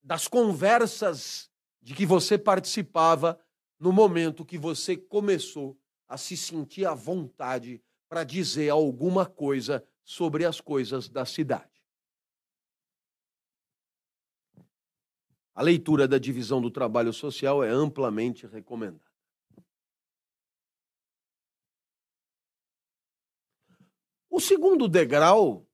das 0.01 0.25
conversas 0.25 1.51
de 1.83 1.93
que 1.93 2.05
você 2.05 2.37
participava 2.37 3.37
no 3.77 3.91
momento 3.91 4.45
que 4.45 4.57
você 4.57 4.95
começou 4.95 5.77
a 6.07 6.17
se 6.17 6.37
sentir 6.37 6.85
à 6.85 6.93
vontade 6.93 7.83
para 8.07 8.23
dizer 8.23 8.69
alguma 8.69 9.25
coisa 9.25 9.85
sobre 10.01 10.45
as 10.45 10.61
coisas 10.61 11.09
da 11.09 11.25
cidade. 11.25 11.83
A 15.53 15.61
leitura 15.61 16.07
da 16.07 16.17
divisão 16.17 16.61
do 16.61 16.71
trabalho 16.71 17.11
social 17.11 17.61
é 17.61 17.69
amplamente 17.69 18.47
recomendada. 18.47 19.03
O 24.29 24.39
segundo 24.39 24.87
degrau 24.87 25.67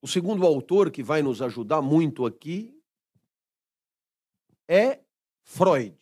o 0.00 0.08
segundo 0.08 0.46
autor 0.46 0.90
que 0.90 1.02
vai 1.02 1.20
nos 1.20 1.42
ajudar 1.42 1.82
muito 1.82 2.24
aqui 2.24 2.75
é 4.68 5.04
Freud. 5.42 5.96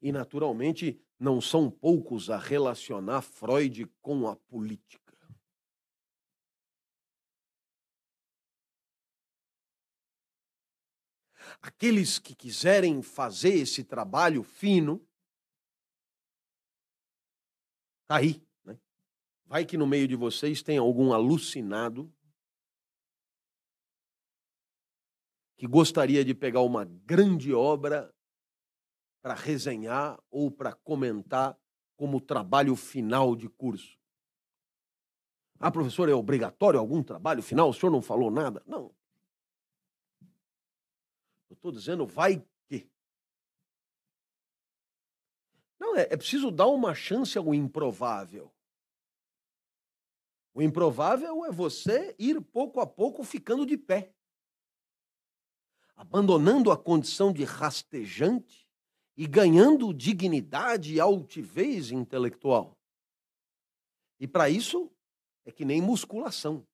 E, 0.00 0.12
naturalmente, 0.12 1.00
não 1.18 1.40
são 1.40 1.70
poucos 1.70 2.28
a 2.28 2.36
relacionar 2.36 3.22
Freud 3.22 3.86
com 4.00 4.28
a 4.28 4.36
política. 4.36 5.06
Aqueles 11.62 12.18
que 12.18 12.34
quiserem 12.34 13.02
fazer 13.02 13.54
esse 13.54 13.82
trabalho 13.82 14.42
fino, 14.42 15.06
tá 18.06 18.16
aí. 18.16 18.44
Vai 19.46 19.64
que 19.64 19.76
no 19.76 19.86
meio 19.86 20.08
de 20.08 20.16
vocês 20.16 20.62
tem 20.62 20.76
algum 20.76 21.12
alucinado 21.12 22.12
que 25.56 25.66
gostaria 25.66 26.24
de 26.24 26.34
pegar 26.34 26.60
uma 26.60 26.84
grande 26.84 27.52
obra 27.52 28.12
para 29.22 29.34
resenhar 29.34 30.18
ou 30.30 30.50
para 30.50 30.72
comentar 30.72 31.58
como 31.96 32.20
trabalho 32.20 32.76
final 32.76 33.34
de 33.34 33.48
curso. 33.48 33.98
Ah, 35.58 35.70
professor, 35.70 36.08
é 36.08 36.14
obrigatório 36.14 36.78
algum 36.78 37.02
trabalho 37.02 37.42
final? 37.42 37.70
O 37.70 37.74
senhor 37.74 37.90
não 37.90 38.02
falou 38.02 38.30
nada? 38.30 38.62
Não. 38.66 38.94
Eu 41.48 41.54
estou 41.54 41.72
dizendo, 41.72 42.06
vai 42.06 42.44
que. 42.68 42.88
Não, 45.80 45.96
é, 45.96 46.02
é 46.02 46.16
preciso 46.16 46.50
dar 46.50 46.66
uma 46.66 46.94
chance 46.94 47.38
ao 47.38 47.54
improvável. 47.54 48.52
O 50.52 50.62
improvável 50.62 51.44
é 51.44 51.50
você 51.50 52.14
ir 52.18 52.40
pouco 52.40 52.80
a 52.80 52.86
pouco 52.86 53.24
ficando 53.24 53.66
de 53.66 53.76
pé, 53.76 54.14
abandonando 55.96 56.70
a 56.70 56.76
condição 56.76 57.32
de 57.32 57.42
rastejante 57.42 58.68
e 59.16 59.26
ganhando 59.26 59.94
dignidade 59.94 60.94
e 60.94 61.00
altivez 61.00 61.90
intelectual. 61.90 62.78
E 64.20 64.28
para 64.28 64.50
isso 64.50 64.90
é 65.44 65.50
que 65.50 65.64
nem 65.64 65.80
musculação. 65.80 66.66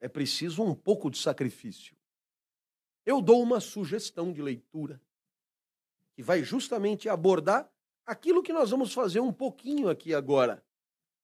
É 0.00 0.08
preciso 0.08 0.62
um 0.62 0.74
pouco 0.74 1.10
de 1.10 1.18
sacrifício. 1.18 1.94
Eu 3.04 3.20
dou 3.20 3.42
uma 3.42 3.60
sugestão 3.60 4.32
de 4.32 4.40
leitura 4.40 5.00
que 6.14 6.22
vai 6.22 6.42
justamente 6.42 7.08
abordar 7.08 7.70
aquilo 8.06 8.42
que 8.42 8.52
nós 8.52 8.70
vamos 8.70 8.92
fazer 8.92 9.20
um 9.20 9.32
pouquinho 9.32 9.88
aqui 9.88 10.14
agora 10.14 10.64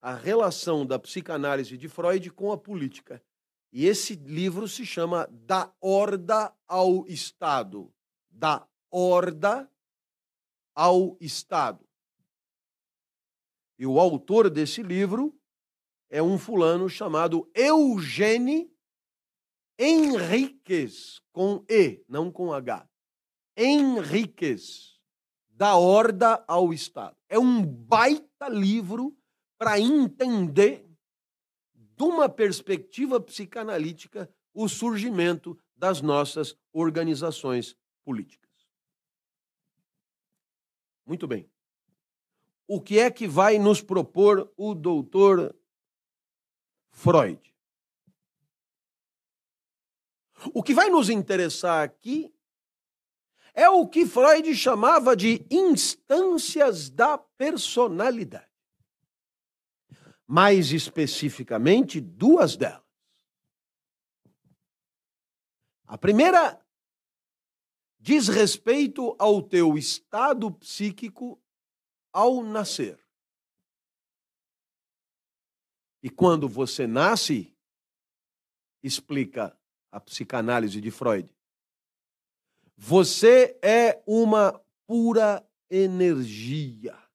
a 0.00 0.14
relação 0.14 0.86
da 0.86 0.98
psicanálise 0.98 1.76
de 1.76 1.88
Freud 1.88 2.30
com 2.30 2.52
a 2.52 2.58
política. 2.58 3.22
E 3.72 3.86
esse 3.86 4.14
livro 4.14 4.66
se 4.66 4.86
chama 4.86 5.26
Da 5.30 5.72
Horda 5.80 6.54
ao 6.66 7.06
Estado. 7.06 7.92
Da 8.30 8.66
Horda 8.90 9.70
ao 10.74 11.16
Estado. 11.20 11.86
E 13.78 13.86
o 13.86 14.00
autor 14.00 14.48
desse 14.48 14.82
livro 14.82 15.38
é 16.10 16.22
um 16.22 16.38
fulano 16.38 16.88
chamado 16.88 17.50
Eugênio 17.54 18.70
Henriques, 19.78 21.20
com 21.30 21.64
E, 21.68 22.04
não 22.08 22.32
com 22.32 22.52
H. 22.52 22.88
Henriques, 23.56 24.98
da 25.48 25.76
Horda 25.76 26.44
ao 26.48 26.72
Estado. 26.72 27.16
É 27.28 27.38
um 27.38 27.64
baita 27.64 28.48
livro 28.48 29.16
para 29.58 29.78
entender, 29.78 30.87
de 31.98 32.04
uma 32.04 32.28
perspectiva 32.28 33.20
psicanalítica, 33.20 34.32
o 34.54 34.68
surgimento 34.68 35.58
das 35.76 36.00
nossas 36.00 36.56
organizações 36.72 37.76
políticas. 38.04 38.48
Muito 41.04 41.26
bem. 41.26 41.50
O 42.68 42.80
que 42.80 43.00
é 43.00 43.10
que 43.10 43.26
vai 43.26 43.58
nos 43.58 43.82
propor 43.82 44.48
o 44.56 44.76
doutor 44.76 45.56
Freud? 46.90 47.52
O 50.54 50.62
que 50.62 50.72
vai 50.72 50.88
nos 50.88 51.10
interessar 51.10 51.82
aqui 51.82 52.32
é 53.52 53.68
o 53.68 53.88
que 53.88 54.06
Freud 54.06 54.54
chamava 54.54 55.16
de 55.16 55.44
instâncias 55.50 56.88
da 56.88 57.18
personalidade 57.18 58.47
mais 60.28 60.72
especificamente 60.72 62.02
duas 62.02 62.54
delas. 62.54 62.84
A 65.86 65.96
primeira 65.96 66.62
diz 67.98 68.28
respeito 68.28 69.16
ao 69.18 69.42
teu 69.42 69.78
estado 69.78 70.52
psíquico 70.52 71.40
ao 72.12 72.42
nascer. 72.44 73.00
E 76.02 76.10
quando 76.10 76.46
você 76.46 76.86
nasce, 76.86 77.56
explica 78.82 79.58
a 79.90 79.98
psicanálise 79.98 80.78
de 80.78 80.90
Freud, 80.90 81.34
você 82.76 83.58
é 83.62 84.02
uma 84.06 84.62
pura 84.86 85.42
energia. 85.70 87.07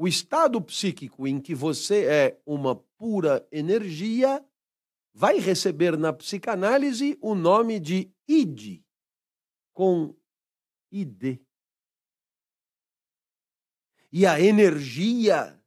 O 0.00 0.06
estado 0.06 0.62
psíquico 0.62 1.26
em 1.26 1.40
que 1.40 1.56
você 1.56 2.04
é 2.06 2.40
uma 2.46 2.76
pura 2.76 3.44
energia 3.50 4.46
vai 5.12 5.40
receber 5.40 5.98
na 5.98 6.12
psicanálise 6.12 7.18
o 7.20 7.34
nome 7.34 7.80
de 7.80 8.08
id, 8.28 8.80
com 9.74 10.14
id. 10.92 11.40
E 14.12 14.24
a 14.24 14.40
energia 14.40 15.60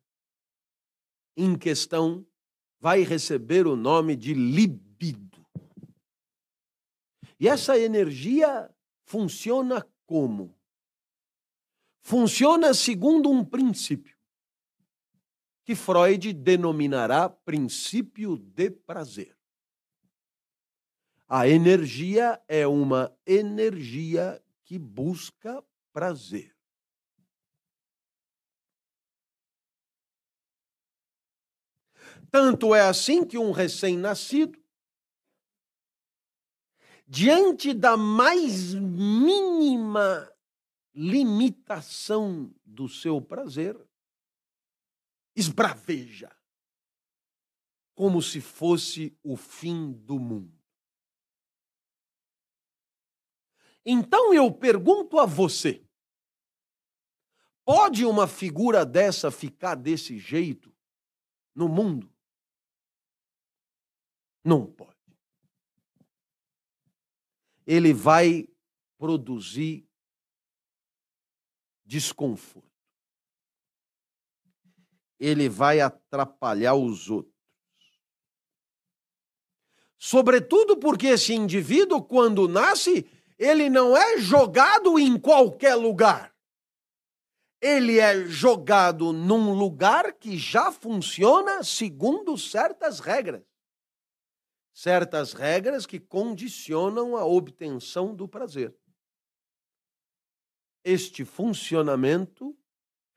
em 1.36 1.58
questão 1.58 2.26
vai 2.80 3.02
receber 3.02 3.68
o 3.68 3.76
nome 3.76 4.16
de 4.16 4.34
libido. 4.34 5.46
E 7.38 7.50
essa 7.50 7.78
energia 7.78 8.74
funciona 9.04 9.86
como? 10.06 10.58
Funciona 12.02 12.74
segundo 12.74 13.30
um 13.30 13.44
princípio 13.44 14.21
que 15.64 15.76
Freud 15.76 16.34
denominará 16.34 17.30
princípio 17.30 18.38
de 18.38 18.72
prazer. 18.72 19.38
A 21.28 21.48
energia 21.48 22.42
é 22.48 22.68
uma 22.68 23.16
energia 23.26 24.44
que 24.66 24.78
busca 24.78 25.64
prazer. 25.94 26.56
Tanto 32.30 32.74
é 32.74 32.82
assim 32.82 33.26
que 33.26 33.38
um 33.38 33.52
recém-nascido, 33.52 34.58
diante 37.08 37.74
da 37.74 37.98
mais 37.98 38.74
mínima 38.74 40.32
limitação 40.94 42.54
do 42.66 42.88
seu 42.88 43.22
prazer, 43.22 43.78
esbraveja, 45.36 46.36
como 47.94 48.22
se 48.22 48.42
fosse 48.42 49.18
o 49.24 49.36
fim 49.36 49.92
do 49.92 50.20
mundo. 50.20 50.62
Então 53.86 54.34
eu 54.34 54.52
pergunto 54.54 55.20
a 55.20 55.26
você: 55.26 55.84
pode 57.66 58.06
uma 58.06 58.28
figura 58.28 58.86
dessa 58.86 59.32
ficar 59.32 59.76
desse 59.76 60.18
jeito 60.20 60.76
no 61.56 61.68
mundo? 61.68 62.14
Não 64.44 64.66
pode. 64.66 64.92
Ele 67.66 67.94
vai 67.94 68.48
produzir 68.98 69.88
desconforto. 71.86 72.71
Ele 75.22 75.48
vai 75.48 75.80
atrapalhar 75.80 76.74
os 76.74 77.08
outros. 77.08 77.32
Sobretudo 80.00 80.78
porque 80.78 81.06
esse 81.06 81.32
indivíduo, 81.32 82.04
quando 82.04 82.48
nasce, 82.48 83.08
ele 83.38 83.70
não 83.70 83.96
é 83.96 84.18
jogado 84.18 84.98
em 84.98 85.20
qualquer 85.20 85.76
lugar. 85.76 86.36
Ele 87.62 88.00
é 88.00 88.26
jogado 88.26 89.14
num 89.14 89.54
lugar 89.54 90.12
que 90.14 90.40
já 90.40 90.72
funciona 90.72 91.64
segundo 91.64 92.36
certas 92.36 93.00
regras. 93.00 93.44
Certas 94.74 95.34
regras 95.34 95.86
que 95.86 96.00
condicionam 96.00 97.16
a 97.16 97.24
obtenção 97.24 98.16
do 98.16 98.28
prazer. 98.28 98.76
Este 100.84 101.24
funcionamento 101.24 102.58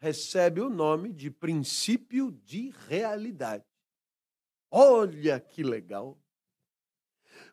recebe 0.04 0.60
o 0.60 0.68
nome 0.68 1.14
de 1.14 1.30
princípio 1.30 2.30
de 2.44 2.74
realidade. 2.88 3.64
Olha 4.70 5.40
que 5.40 5.62
legal! 5.62 6.18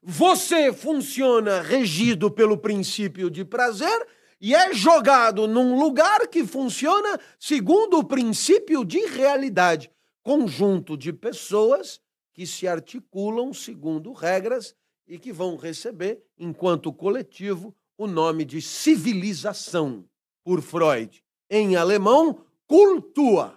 Você 0.04 0.74
funciona 0.74 1.62
regido 1.62 2.30
pelo 2.30 2.58
princípio 2.58 3.30
de 3.30 3.46
prazer 3.46 4.06
e 4.42 4.54
é 4.54 4.74
jogado 4.74 5.48
num 5.48 5.80
lugar 5.80 6.28
que 6.28 6.46
funciona 6.46 7.18
segundo 7.40 8.00
o 8.00 8.04
princípio 8.04 8.84
de 8.84 9.00
realidade 9.06 9.90
conjunto 10.22 10.98
de 10.98 11.14
pessoas 11.14 12.02
que 12.34 12.46
se 12.46 12.68
articulam 12.68 13.54
segundo 13.54 14.12
regras 14.12 14.76
e 15.08 15.18
que 15.18 15.32
vão 15.32 15.56
receber, 15.56 16.22
enquanto 16.38 16.92
coletivo, 16.92 17.74
o 17.98 18.08
nome 18.08 18.44
de 18.44 18.62
civilização, 18.62 20.06
por 20.44 20.62
Freud. 20.62 21.24
Em 21.54 21.76
alemão, 21.76 22.46
Kultur, 22.66 23.52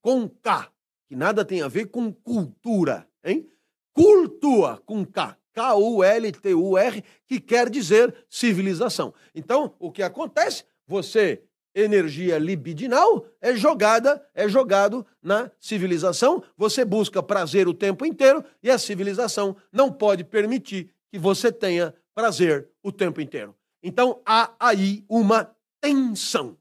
com 0.00 0.28
K, 0.28 0.70
que 1.08 1.16
nada 1.16 1.44
tem 1.44 1.62
a 1.62 1.66
ver 1.66 1.86
com 1.86 2.12
cultura, 2.12 3.08
hein? 3.24 3.50
Cultura, 3.92 4.78
com 4.86 5.04
K. 5.04 5.36
K-U-L-T-U-R, 5.52 7.04
que 7.26 7.40
quer 7.40 7.68
dizer 7.68 8.14
civilização. 8.30 9.12
Então, 9.34 9.74
o 9.80 9.90
que 9.90 10.02
acontece? 10.02 10.64
Você, 10.86 11.42
energia 11.74 12.38
libidinal, 12.38 13.26
é 13.40 13.56
jogada, 13.56 14.24
é 14.32 14.48
jogado 14.48 15.04
na 15.20 15.50
civilização. 15.58 16.40
Você 16.56 16.84
busca 16.84 17.20
prazer 17.20 17.66
o 17.66 17.74
tempo 17.74 18.06
inteiro 18.06 18.44
e 18.62 18.70
a 18.70 18.78
civilização 18.78 19.56
não 19.72 19.92
pode 19.92 20.22
permitir 20.22 20.88
que 21.10 21.18
você 21.18 21.50
tenha 21.50 21.92
prazer 22.14 22.68
o 22.80 22.92
tempo 22.92 23.20
inteiro. 23.20 23.56
Então, 23.82 24.20
há 24.24 24.52
aí 24.60 25.04
uma 25.08 25.52
tensão. 25.80 26.56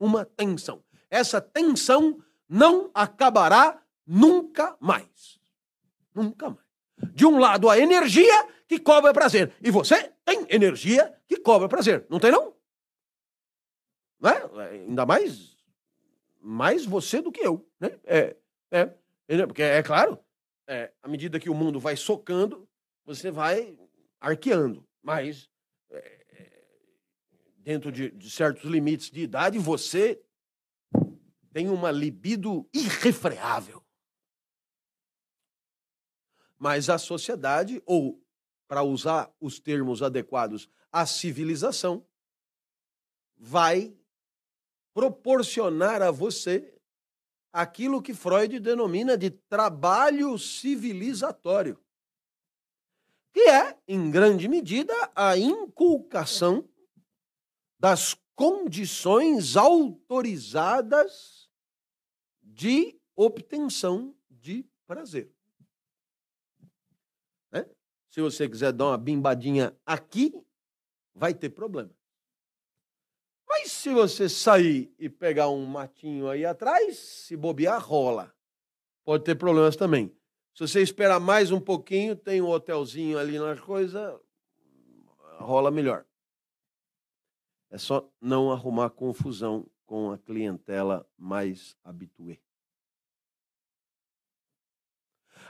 Uma 0.00 0.24
tensão. 0.24 0.82
Essa 1.10 1.40
tensão 1.40 2.18
não 2.48 2.90
acabará 2.94 3.80
nunca 4.06 4.76
mais. 4.80 5.38
Nunca 6.14 6.50
mais. 6.50 6.66
De 7.12 7.26
um 7.26 7.38
lado, 7.38 7.68
a 7.68 7.78
energia 7.78 8.48
que 8.66 8.78
cobra 8.78 9.12
prazer. 9.12 9.52
E 9.60 9.70
você 9.70 10.12
tem 10.24 10.46
energia 10.48 11.14
que 11.28 11.36
cobra 11.36 11.68
prazer. 11.68 12.06
Não 12.08 12.18
tem, 12.18 12.30
não? 12.30 12.54
Não 14.18 14.30
é? 14.30 14.70
Ainda 14.70 15.04
mais, 15.04 15.56
mais 16.40 16.86
você 16.86 17.20
do 17.20 17.32
que 17.32 17.40
eu. 17.40 17.68
Né? 17.78 17.98
É, 18.04 18.36
é, 18.70 19.46
porque, 19.46 19.62
é 19.62 19.82
claro, 19.82 20.18
é, 20.68 20.92
à 21.02 21.08
medida 21.08 21.40
que 21.40 21.50
o 21.50 21.54
mundo 21.54 21.80
vai 21.80 21.96
socando, 21.96 22.68
você 23.04 23.28
vai 23.28 23.76
arqueando. 24.20 24.86
Mas, 25.02 25.48
é, 25.48 25.49
dentro 27.70 27.92
de, 27.92 28.10
de 28.10 28.28
certos 28.28 28.68
limites 28.68 29.12
de 29.12 29.20
idade, 29.20 29.56
você 29.56 30.20
tem 31.52 31.68
uma 31.68 31.92
libido 31.92 32.68
irrefreável. 32.74 33.80
Mas 36.58 36.90
a 36.90 36.98
sociedade, 36.98 37.80
ou, 37.86 38.20
para 38.66 38.82
usar 38.82 39.32
os 39.40 39.60
termos 39.60 40.02
adequados, 40.02 40.68
a 40.90 41.06
civilização, 41.06 42.04
vai 43.36 43.96
proporcionar 44.92 46.02
a 46.02 46.10
você 46.10 46.76
aquilo 47.52 48.02
que 48.02 48.12
Freud 48.12 48.58
denomina 48.58 49.16
de 49.16 49.30
trabalho 49.30 50.36
civilizatório, 50.36 51.80
que 53.32 53.48
é, 53.48 53.78
em 53.86 54.10
grande 54.10 54.48
medida, 54.48 54.92
a 55.14 55.38
inculcação 55.38 56.68
das 57.80 58.14
condições 58.36 59.56
autorizadas 59.56 61.50
de 62.42 63.00
obtenção 63.16 64.14
de 64.30 64.64
prazer. 64.86 65.34
Se 68.10 68.20
você 68.20 68.48
quiser 68.48 68.72
dar 68.72 68.86
uma 68.88 68.98
bimbadinha 68.98 69.74
aqui, 69.86 70.34
vai 71.14 71.32
ter 71.32 71.50
problema. 71.50 71.90
Mas 73.48 73.70
se 73.70 73.90
você 73.90 74.28
sair 74.28 74.92
e 74.98 75.08
pegar 75.08 75.48
um 75.48 75.64
matinho 75.64 76.28
aí 76.28 76.44
atrás, 76.44 76.98
se 76.98 77.36
bobear, 77.36 77.80
rola. 77.80 78.34
Pode 79.04 79.24
ter 79.24 79.36
problemas 79.36 79.76
também. 79.76 80.12
Se 80.54 80.66
você 80.66 80.82
esperar 80.82 81.20
mais 81.20 81.52
um 81.52 81.60
pouquinho, 81.60 82.16
tem 82.16 82.42
um 82.42 82.48
hotelzinho 82.48 83.16
ali 83.16 83.38
na 83.38 83.56
coisa, 83.56 84.20
rola 85.38 85.70
melhor. 85.70 86.04
É 87.70 87.78
só 87.78 88.10
não 88.20 88.50
arrumar 88.50 88.90
confusão 88.90 89.66
com 89.86 90.10
a 90.10 90.18
clientela 90.18 91.08
mais 91.16 91.76
habituê. 91.84 92.40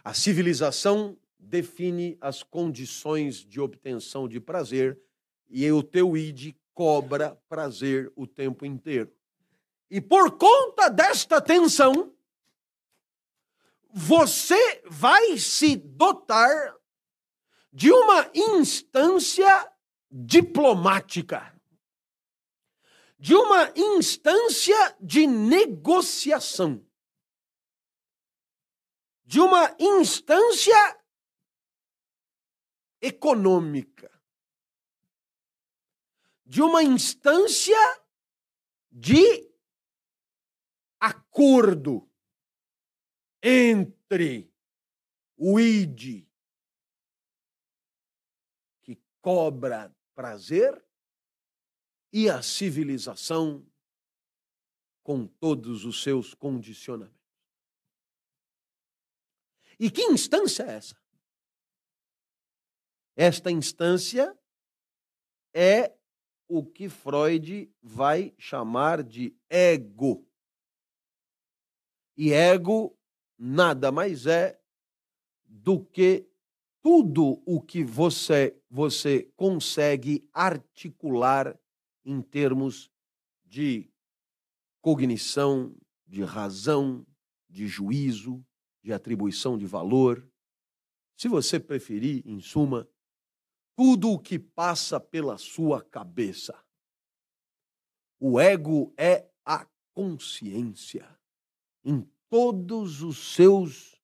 A 0.05 0.15
civilização 0.15 1.19
define 1.39 2.17
as 2.21 2.43
condições 2.43 3.37
de 3.45 3.61
obtenção 3.61 4.29
de 4.29 4.39
prazer 4.39 5.01
e 5.49 5.71
o 5.73 5.83
teu 5.83 6.17
id 6.17 6.55
cobra 6.75 7.37
prazer 7.49 8.13
o 8.15 8.27
tempo 8.27 8.65
inteiro. 8.65 9.13
E 9.91 10.01
por 10.01 10.39
conta 10.39 10.89
desta 10.89 11.41
tensão, 11.41 12.15
você 13.93 14.83
vai 14.87 15.37
se 15.37 15.77
dotar 15.77 16.77
de 17.73 17.91
uma 17.91 18.31
instância 18.35 19.71
diplomática, 20.11 21.53
de 23.21 23.35
uma 23.35 23.71
instância 23.77 24.97
de 24.99 25.27
negociação, 25.27 26.83
de 29.27 29.39
uma 29.39 29.77
instância 29.79 30.75
econômica, 32.99 34.11
de 36.47 36.63
uma 36.63 36.83
instância 36.83 37.77
de 38.91 39.53
acordo 40.99 42.11
entre 43.43 44.51
o 45.37 45.61
id 45.61 46.27
que 48.81 48.97
cobra 49.21 49.95
prazer 50.15 50.83
e 52.13 52.29
a 52.29 52.43
civilização 52.43 53.67
com 55.03 55.27
todos 55.27 55.85
os 55.85 56.03
seus 56.03 56.35
condicionamentos. 56.35 57.19
E 59.79 59.91
que 59.91 60.03
instância 60.03 60.65
é 60.65 60.77
essa? 60.77 60.97
Esta 63.17 63.51
instância 63.51 64.37
é 65.55 65.95
o 66.49 66.65
que 66.65 66.89
Freud 66.89 67.73
vai 67.83 68.35
chamar 68.39 69.03
de 69.03 69.37
ego. 69.49 70.27
E 72.17 72.33
ego 72.33 72.99
nada 73.39 73.91
mais 73.91 74.27
é 74.27 74.61
do 75.45 75.85
que 75.85 76.29
tudo 76.83 77.43
o 77.47 77.61
que 77.61 77.83
você 77.83 78.57
você 78.71 79.25
consegue 79.37 80.29
articular 80.33 81.59
em 82.05 82.21
termos 82.23 82.91
de 83.45 83.91
cognição, 84.81 85.75
de 86.07 86.23
razão, 86.23 87.07
de 87.49 87.67
juízo, 87.67 88.45
de 88.83 88.93
atribuição 88.93 89.59
de 89.59 89.67
valor. 89.67 90.27
Se 91.17 91.29
você 91.29 91.61
preferir, 91.61 92.23
em 92.27 92.41
suma, 92.41 92.89
tudo 93.77 94.11
o 94.11 94.19
que 94.19 94.39
passa 94.39 95.01
pela 95.01 95.39
sua 95.39 95.83
cabeça. 95.83 96.59
O 98.19 98.39
ego 98.39 98.93
é 98.97 99.31
a 99.45 99.67
consciência 99.95 101.19
em 101.85 102.07
todos 102.29 103.03
os 103.03 103.35
seus 103.35 103.99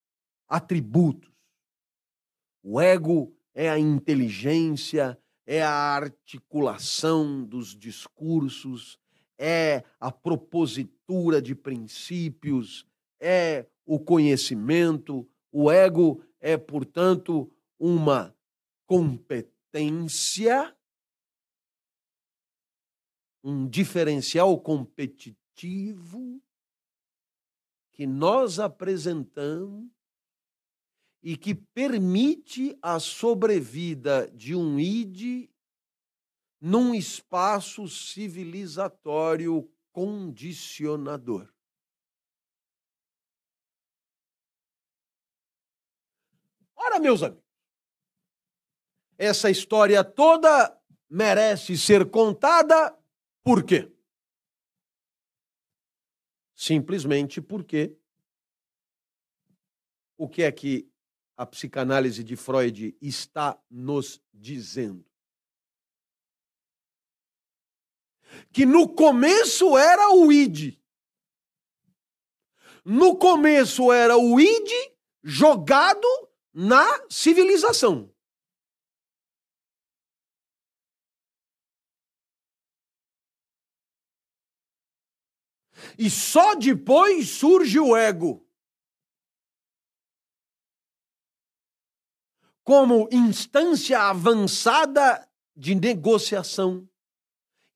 atributos. 0.48 1.30
O 2.62 2.80
ego 2.80 3.36
é 3.54 3.70
a 3.70 3.78
inteligência, 3.78 5.20
é 5.46 5.62
a 5.62 5.70
articulação 5.70 7.44
dos 7.44 7.68
discursos, 7.68 8.98
é 9.38 9.84
a 10.00 10.10
propositura 10.10 11.40
de 11.40 11.54
princípios, 11.54 12.86
é 13.20 13.66
o 13.84 13.98
conhecimento. 13.98 15.28
O 15.52 15.70
ego 15.70 16.22
é, 16.40 16.56
portanto, 16.56 17.50
uma 17.78 18.34
competência 18.86 20.76
um 23.46 23.68
diferencial 23.68 24.60
competitivo 24.60 26.42
que 27.92 28.04
nós 28.04 28.58
apresentamos 28.58 29.88
e 31.26 31.36
que 31.36 31.56
permite 31.56 32.78
a 32.80 33.00
sobrevida 33.00 34.30
de 34.30 34.54
um 34.54 34.78
ID 34.78 35.50
num 36.60 36.94
espaço 36.94 37.88
civilizatório 37.88 39.68
condicionador. 39.90 41.52
Ora, 46.76 47.00
meus 47.00 47.24
amigos, 47.24 47.44
essa 49.18 49.50
história 49.50 50.04
toda 50.04 50.80
merece 51.10 51.76
ser 51.76 52.08
contada 52.08 52.96
por 53.42 53.64
quê? 53.64 53.92
Simplesmente 56.54 57.42
porque 57.42 57.98
o 60.16 60.28
que 60.28 60.44
é 60.44 60.52
que 60.52 60.88
a 61.36 61.44
psicanálise 61.44 62.24
de 62.24 62.34
Freud 62.34 62.96
está 63.00 63.60
nos 63.70 64.22
dizendo? 64.32 65.04
Que 68.52 68.64
no 68.64 68.88
começo 68.88 69.76
era 69.76 70.10
o 70.14 70.32
id. 70.32 70.78
No 72.84 73.16
começo 73.16 73.92
era 73.92 74.16
o 74.16 74.40
id 74.40 74.70
jogado 75.22 76.06
na 76.54 77.04
civilização. 77.10 78.14
E 85.98 86.10
só 86.10 86.54
depois 86.54 87.28
surge 87.28 87.78
o 87.80 87.96
ego. 87.96 88.45
Como 92.66 93.08
instância 93.12 94.00
avançada 94.10 95.24
de 95.56 95.72
negociação 95.72 96.84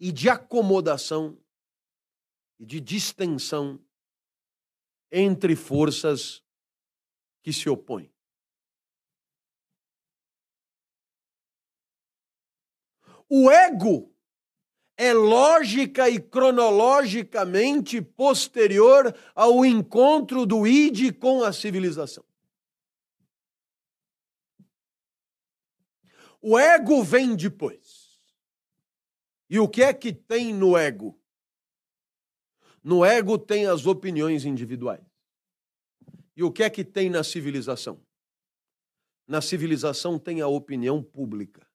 e 0.00 0.10
de 0.10 0.28
acomodação 0.28 1.38
e 2.58 2.66
de 2.66 2.80
distensão 2.80 3.78
entre 5.12 5.54
forças 5.54 6.42
que 7.40 7.52
se 7.52 7.68
opõem. 7.68 8.12
O 13.28 13.48
ego 13.48 14.12
é 14.96 15.12
lógica 15.14 16.10
e 16.10 16.18
cronologicamente 16.18 18.02
posterior 18.02 19.16
ao 19.36 19.64
encontro 19.64 20.44
do 20.44 20.66
id 20.66 21.16
com 21.20 21.44
a 21.44 21.52
civilização. 21.52 22.28
O 26.40 26.58
ego 26.58 27.02
vem 27.02 27.36
depois. 27.36 28.18
E 29.48 29.58
o 29.58 29.68
que 29.68 29.82
é 29.82 29.92
que 29.92 30.12
tem 30.12 30.54
no 30.54 30.76
ego? 30.76 31.18
No 32.82 33.04
ego 33.04 33.38
tem 33.38 33.66
as 33.66 33.84
opiniões 33.84 34.44
individuais. 34.44 35.04
E 36.34 36.42
o 36.42 36.50
que 36.50 36.62
é 36.62 36.70
que 36.70 36.84
tem 36.84 37.10
na 37.10 37.22
civilização? 37.22 38.02
Na 39.26 39.42
civilização 39.42 40.18
tem 40.18 40.40
a 40.40 40.46
opinião 40.46 41.02
pública. 41.02 41.68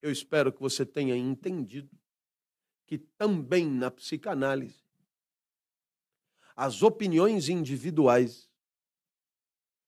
Eu 0.00 0.10
espero 0.10 0.52
que 0.52 0.60
você 0.60 0.86
tenha 0.86 1.16
entendido 1.16 1.90
que 2.86 2.98
também 2.98 3.70
na 3.70 3.90
psicanálise 3.90 4.82
as 6.56 6.82
opiniões 6.82 7.48
individuais 7.48 8.50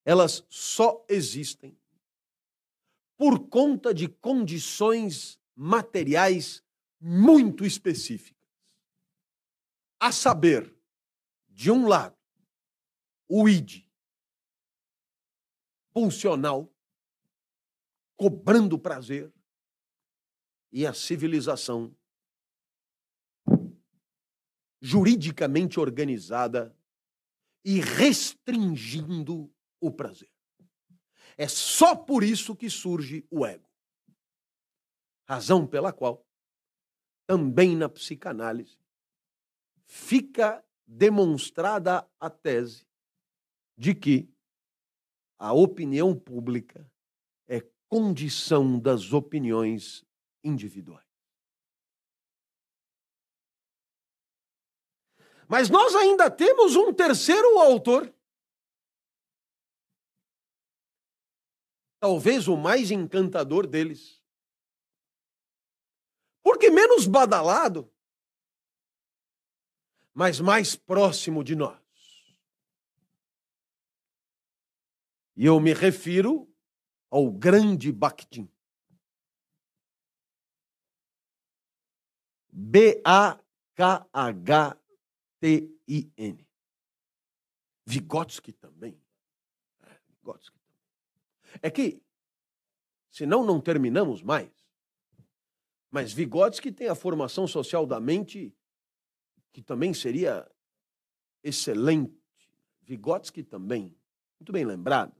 elas 0.04 0.44
só 0.48 1.04
existem 1.08 1.76
por 3.16 3.48
conta 3.48 3.94
de 3.94 4.08
condições 4.08 5.38
materiais 5.54 6.62
muito 7.00 7.64
específicas. 7.64 8.42
A 10.00 10.10
saber, 10.10 10.74
de 11.48 11.70
um 11.70 11.86
lado, 11.86 12.16
o 13.28 13.48
id 13.48 13.84
pulsional 15.92 16.68
cobrando 18.16 18.78
prazer 18.78 19.32
e 20.72 20.84
a 20.84 20.92
civilização 20.92 21.96
juridicamente 24.80 25.80
organizada 25.80 26.76
e 27.64 27.80
restringindo 27.80 29.50
o 29.80 29.90
prazer. 29.90 30.33
É 31.36 31.48
só 31.48 31.96
por 31.96 32.22
isso 32.22 32.54
que 32.54 32.70
surge 32.70 33.26
o 33.30 33.44
ego. 33.44 33.68
Razão 35.26 35.66
pela 35.66 35.92
qual, 35.92 36.24
também 37.26 37.76
na 37.76 37.88
psicanálise, 37.88 38.78
fica 39.86 40.64
demonstrada 40.86 42.08
a 42.20 42.30
tese 42.30 42.86
de 43.76 43.94
que 43.94 44.28
a 45.38 45.52
opinião 45.52 46.14
pública 46.18 46.90
é 47.48 47.60
condição 47.88 48.78
das 48.78 49.12
opiniões 49.12 50.04
individuais. 50.42 51.04
Mas 55.48 55.68
nós 55.68 55.94
ainda 55.94 56.30
temos 56.30 56.74
um 56.76 56.92
terceiro 56.92 57.58
autor. 57.58 58.12
Talvez 62.04 62.48
o 62.48 62.54
mais 62.54 62.90
encantador 62.90 63.66
deles. 63.66 64.22
Porque 66.42 66.68
menos 66.68 67.06
badalado, 67.06 67.90
mas 70.12 70.38
mais 70.38 70.76
próximo 70.76 71.42
de 71.42 71.56
nós. 71.56 71.80
E 75.34 75.46
eu 75.46 75.58
me 75.58 75.72
refiro 75.72 76.46
ao 77.08 77.32
grande 77.32 77.90
Bakhtin. 77.90 78.52
B-A-K-H-T-I-N. 82.52 83.38
Vygotsky 87.86 88.52
também. 88.52 89.02
É, 89.80 89.98
Vygotsky. 90.06 90.53
É 91.64 91.70
que, 91.70 92.02
senão 93.10 93.42
não 93.42 93.58
terminamos 93.58 94.22
mais. 94.22 94.50
Mas 95.90 96.12
Vygotsky 96.12 96.70
tem 96.70 96.88
a 96.88 96.94
formação 96.94 97.46
social 97.46 97.86
da 97.86 97.98
mente 97.98 98.54
que 99.50 99.62
também 99.62 99.94
seria 99.94 100.46
excelente. 101.42 102.14
Vygotsky 102.82 103.42
também, 103.42 103.96
muito 104.38 104.52
bem 104.52 104.66
lembrado. 104.66 105.16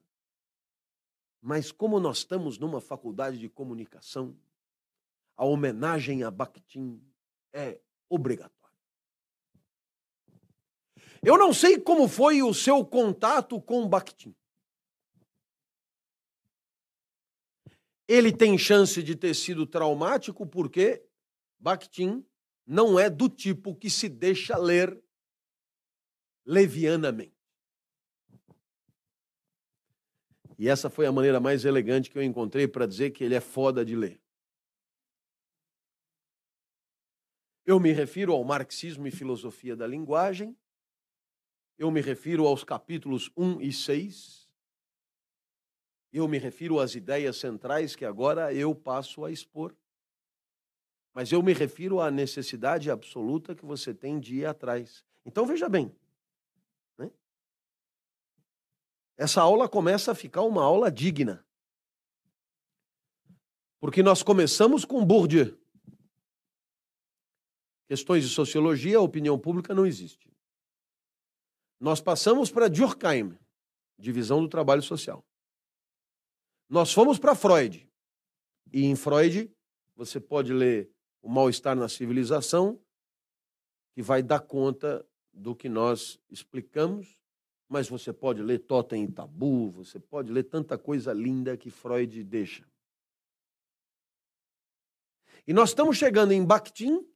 Mas 1.41 1.73
como 1.73 1.99
nós 1.99 2.19
estamos 2.19 2.59
numa 2.59 2.79
faculdade 2.79 3.39
de 3.39 3.49
comunicação, 3.49 4.37
a 5.39 5.47
homenagem 5.47 6.25
a 6.25 6.31
Bakhtin 6.31 7.03
é 7.55 7.81
obrigatória. 8.07 8.79
Eu 11.23 11.39
não 11.39 11.55
sei 11.55 11.81
como 11.81 12.07
foi 12.07 12.43
o 12.43 12.53
seu 12.53 12.85
contato 12.85 13.59
com 13.63 13.89
Bakhtin. 13.89 14.37
Ele 18.07 18.37
tem 18.37 18.59
chance 18.59 19.03
de 19.03 19.17
ter 19.17 19.35
sido 19.35 19.67
traumático 19.67 20.47
porque 20.47 21.05
Bakhtin 21.59 22.25
não 22.67 22.99
é 22.99 23.09
do 23.09 23.29
tipo 23.29 23.75
que 23.75 23.89
se 23.89 24.09
deixa 24.09 24.57
ler 24.59 25.03
levianamente. 26.45 27.35
E 30.59 30.69
essa 30.69 30.89
foi 30.89 31.07
a 31.07 31.13
maneira 31.13 31.41
mais 31.41 31.65
elegante 31.65 32.11
que 32.11 32.19
eu 32.19 32.23
encontrei 32.23 32.69
para 32.69 32.87
dizer 32.87 33.11
que 33.11 33.25
ele 33.25 33.35
é 33.35 33.41
foda 33.41 33.85
de 33.85 33.97
ler. 33.97 34.21
Eu 37.67 37.81
me 37.81 37.93
refiro 37.93 38.33
ao 38.33 38.45
marxismo 38.45 39.07
e 39.07 39.11
filosofia 39.11 39.75
da 39.75 39.87
linguagem, 39.87 40.57
eu 41.79 41.91
me 41.91 42.01
refiro 42.01 42.47
aos 42.47 42.63
capítulos 42.63 43.31
1 43.37 43.61
e 43.63 43.73
6, 43.73 44.44
eu 46.15 46.29
me 46.29 46.39
refiro 46.39 46.79
às 46.79 46.95
ideias 46.95 47.37
centrais 47.39 47.97
que 47.97 48.05
agora 48.05 48.55
eu 48.55 48.73
passo 48.73 49.25
a 49.25 49.33
expor. 49.33 49.75
Mas 51.13 51.33
eu 51.33 51.43
me 51.43 51.53
refiro 51.53 52.01
à 52.01 52.09
necessidade 52.09 52.89
absoluta 52.89 53.53
que 53.53 53.67
você 53.67 53.93
tem 53.93 54.21
de 54.21 54.37
ir 54.37 54.47
atrás. 54.47 55.05
Então 55.27 55.45
veja 55.45 55.69
bem. 55.69 55.93
Né? 56.97 57.11
Essa 59.17 59.43
aula 59.43 59.69
começa 59.69 60.13
a 60.13 60.15
ficar 60.15 60.43
uma 60.43 60.63
aula 60.63 60.89
digna. 60.89 61.45
Porque 63.81 64.01
nós 64.01 64.23
começamos 64.23 64.85
com 64.85 65.05
Bourdieu. 65.05 65.59
Questões 67.89 68.23
de 68.23 68.31
sociologia, 68.31 69.01
opinião 69.01 69.37
pública 69.37 69.75
não 69.75 69.85
existe. 69.85 70.33
Nós 71.81 72.01
passamos 72.01 72.53
para 72.53 72.69
Durkheim, 72.69 73.37
divisão 73.99 74.41
do 74.41 74.49
trabalho 74.49 74.83
social. 74.83 75.25
Nós 76.69 76.93
fomos 76.93 77.19
para 77.19 77.35
Freud. 77.35 77.89
E 78.73 78.85
em 78.85 78.97
Freud, 78.97 79.51
você 79.95 80.19
pode 80.19 80.53
ler 80.53 80.91
O 81.23 81.29
Mal-Estar 81.29 81.77
na 81.77 81.89
Civilização, 81.89 82.81
que 83.95 84.03
vai 84.03 84.23
dar 84.23 84.41
conta 84.41 85.07
do 85.33 85.55
que 85.55 85.69
nós 85.69 86.19
explicamos, 86.31 87.19
mas 87.69 87.89
você 87.89 88.13
pode 88.13 88.43
ler 88.43 88.61
Totem 88.61 89.05
e 89.05 89.13
Tabu, 89.13 89.71
você 89.71 89.99
pode 89.99 90.33
ler 90.33 90.45
tanta 90.45 90.77
coisa 90.79 91.13
linda 91.13 91.57
que 91.57 91.71
Freud 91.71 92.23
deixa. 92.25 92.67
E 95.47 95.53
nós 95.53 95.71
estamos 95.71 95.97
chegando 95.97 96.33
em 96.33 96.45
Bakhtin, 96.45 97.07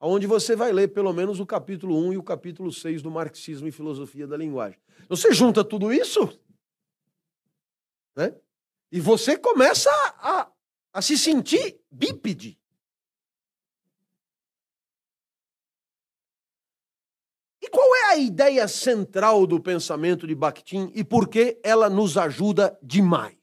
onde 0.00 0.26
você 0.26 0.56
vai 0.56 0.72
ler 0.72 0.88
pelo 0.88 1.12
menos 1.12 1.38
o 1.38 1.46
capítulo 1.46 1.96
1 2.08 2.14
e 2.14 2.16
o 2.18 2.22
capítulo 2.22 2.72
6 2.72 3.02
do 3.02 3.10
Marxismo 3.10 3.68
e 3.68 3.72
Filosofia 3.72 4.26
da 4.26 4.36
Linguagem. 4.36 4.80
Você 5.08 5.32
junta 5.32 5.64
tudo 5.64 5.92
isso, 5.92 6.20
né? 8.16 8.34
E 8.92 9.00
você 9.00 9.38
começa 9.38 9.90
a, 10.18 10.52
a, 10.92 11.00
se 11.00 11.16
sentir 11.16 11.80
bípede. 11.90 12.60
E 17.62 17.70
qual 17.70 17.96
é 17.96 18.04
a 18.10 18.16
ideia 18.18 18.68
central 18.68 19.46
do 19.46 19.58
pensamento 19.58 20.26
de 20.26 20.34
Bakhtin 20.34 20.92
e 20.94 21.02
por 21.02 21.26
que 21.26 21.58
ela 21.64 21.88
nos 21.88 22.18
ajuda 22.18 22.78
demais? 22.82 23.38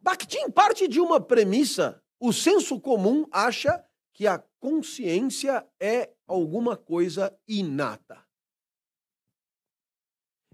Bakhtin 0.00 0.52
parte 0.52 0.86
de 0.86 1.00
uma 1.00 1.20
premissa. 1.20 2.00
O 2.20 2.32
senso 2.32 2.80
comum 2.80 3.26
acha 3.32 3.84
que 4.12 4.24
a 4.24 4.38
consciência 4.60 5.66
é 5.80 6.14
alguma 6.28 6.76
coisa 6.76 7.36
inata. 7.48 8.23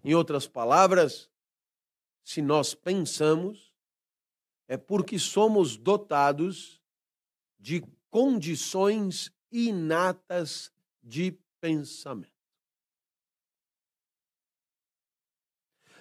Em 0.02 0.14
outras 0.14 0.46
palavras, 0.46 1.30
se 2.24 2.40
nós 2.40 2.74
pensamos, 2.74 3.74
é 4.66 4.76
porque 4.76 5.18
somos 5.18 5.76
dotados 5.76 6.80
de 7.58 7.82
condições 8.08 9.32
inatas 9.50 10.72
de 11.02 11.36
pensamento. 11.60 12.30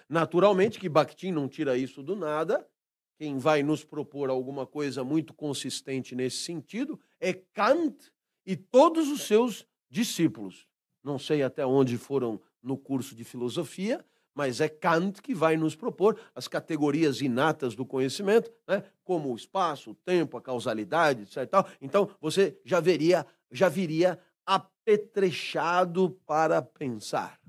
Naturalmente 0.08 0.78
que 0.80 0.88
Bakhtin 0.88 1.30
não 1.32 1.48
tira 1.48 1.76
isso 1.76 2.02
do 2.02 2.16
nada. 2.16 2.68
Quem 3.16 3.38
vai 3.38 3.62
nos 3.62 3.84
propor 3.84 4.30
alguma 4.30 4.66
coisa 4.66 5.04
muito 5.04 5.34
consistente 5.34 6.16
nesse 6.16 6.38
sentido 6.38 6.98
é 7.20 7.32
Kant 7.32 8.10
e 8.44 8.56
todos 8.56 9.08
os 9.08 9.22
seus 9.22 9.66
discípulos. 9.88 10.66
Não 11.02 11.18
sei 11.18 11.42
até 11.42 11.64
onde 11.64 11.96
foram 11.96 12.40
no 12.62 12.76
curso 12.76 13.14
de 13.14 13.24
filosofia, 13.24 14.04
mas 14.34 14.60
é 14.60 14.68
Kant 14.68 15.20
que 15.20 15.34
vai 15.34 15.56
nos 15.56 15.74
propor 15.74 16.18
as 16.34 16.48
categorias 16.48 17.20
inatas 17.20 17.74
do 17.74 17.84
conhecimento, 17.84 18.50
né? 18.66 18.84
como 19.04 19.32
o 19.32 19.36
espaço, 19.36 19.90
o 19.90 19.94
tempo, 19.94 20.36
a 20.36 20.42
causalidade, 20.42 21.22
etc. 21.22 21.48
Então, 21.80 22.10
você 22.20 22.58
já 22.64 22.80
veria, 22.80 23.26
já 23.50 23.68
viria 23.68 24.18
apetrechado 24.46 26.10
para 26.26 26.62
pensar. 26.62 27.40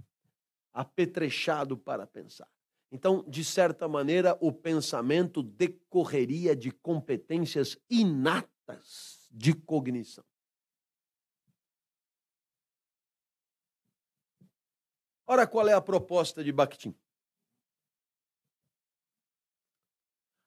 Apetrechado 0.74 1.78
para 1.78 2.08
pensar. 2.08 2.48
Então, 2.92 3.24
de 3.28 3.44
certa 3.44 3.88
maneira, 3.88 4.38
o 4.42 4.52
pensamento 4.52 5.42
decorreria 5.42 6.56
de 6.56 6.72
competências 6.72 7.78
inatas 7.90 9.30
de 9.32 9.54
cognição. 9.54 10.26
Ora, 15.32 15.48
qual 15.48 15.66
é 15.70 15.72
a 15.72 15.80
proposta 15.80 16.44
de 16.44 16.52
Bakhtin? 16.52 16.94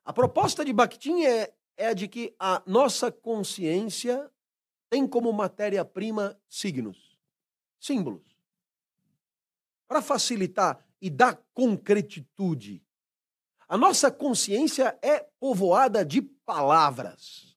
A 0.04 0.12
proposta 0.12 0.62
de 0.62 0.74
Bakhtin 0.74 1.24
é, 1.24 1.54
é 1.74 1.86
a 1.86 1.94
de 1.94 2.06
que 2.06 2.36
a 2.38 2.62
nossa 2.66 3.10
consciência 3.10 4.30
tem 4.90 5.08
como 5.08 5.32
matéria-prima 5.32 6.38
signos, 6.50 7.18
símbolos. 7.80 8.36
Para 9.88 10.02
facilitar 10.02 10.86
e 11.00 11.08
dar 11.08 11.42
concretitude, 11.54 12.84
a 13.66 13.78
nossa 13.78 14.10
consciência 14.10 14.98
é 15.00 15.20
povoada 15.40 16.04
de 16.04 16.20
palavras. 16.20 17.56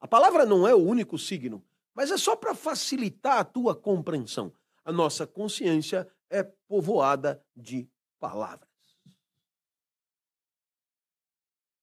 A 0.00 0.06
palavra 0.06 0.46
não 0.46 0.68
é 0.68 0.72
o 0.72 0.86
único 0.86 1.18
signo, 1.18 1.64
mas 1.92 2.12
é 2.12 2.16
só 2.16 2.36
para 2.36 2.54
facilitar 2.54 3.38
a 3.40 3.44
tua 3.44 3.74
compreensão. 3.74 4.52
A 4.84 4.92
nossa 4.92 5.26
consciência 5.26 6.08
é 6.30 6.42
povoada 6.42 7.44
de 7.54 7.90
palavras. 8.18 8.68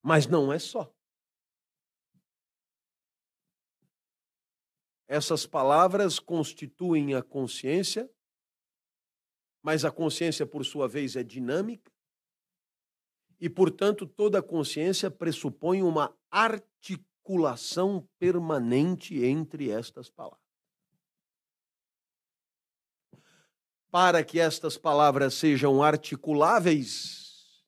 Mas 0.01 0.25
não 0.25 0.51
é 0.53 0.57
só. 0.57 0.91
Essas 5.07 5.45
palavras 5.45 6.19
constituem 6.19 7.13
a 7.13 7.21
consciência, 7.21 8.09
mas 9.61 9.85
a 9.85 9.91
consciência, 9.91 10.45
por 10.45 10.65
sua 10.65 10.87
vez, 10.87 11.15
é 11.15 11.23
dinâmica, 11.23 11.91
e, 13.39 13.49
portanto, 13.49 14.07
toda 14.07 14.41
consciência 14.41 15.11
pressupõe 15.11 15.83
uma 15.83 16.17
articulação 16.31 18.07
permanente 18.17 19.23
entre 19.23 19.69
estas 19.69 20.09
palavras. 20.09 20.46
Para 23.91 24.23
que 24.23 24.39
estas 24.39 24.77
palavras 24.77 25.33
sejam 25.33 25.81
articuláveis, 25.81 27.63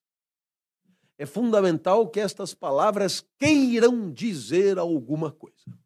é 1.17 1.25
fundamental 1.25 2.09
que 2.09 2.19
estas 2.19 2.53
palavras 2.53 3.21
queiram 3.37 4.11
dizer 4.11 4.77
alguma 4.77 5.31
coisa. 5.31 5.77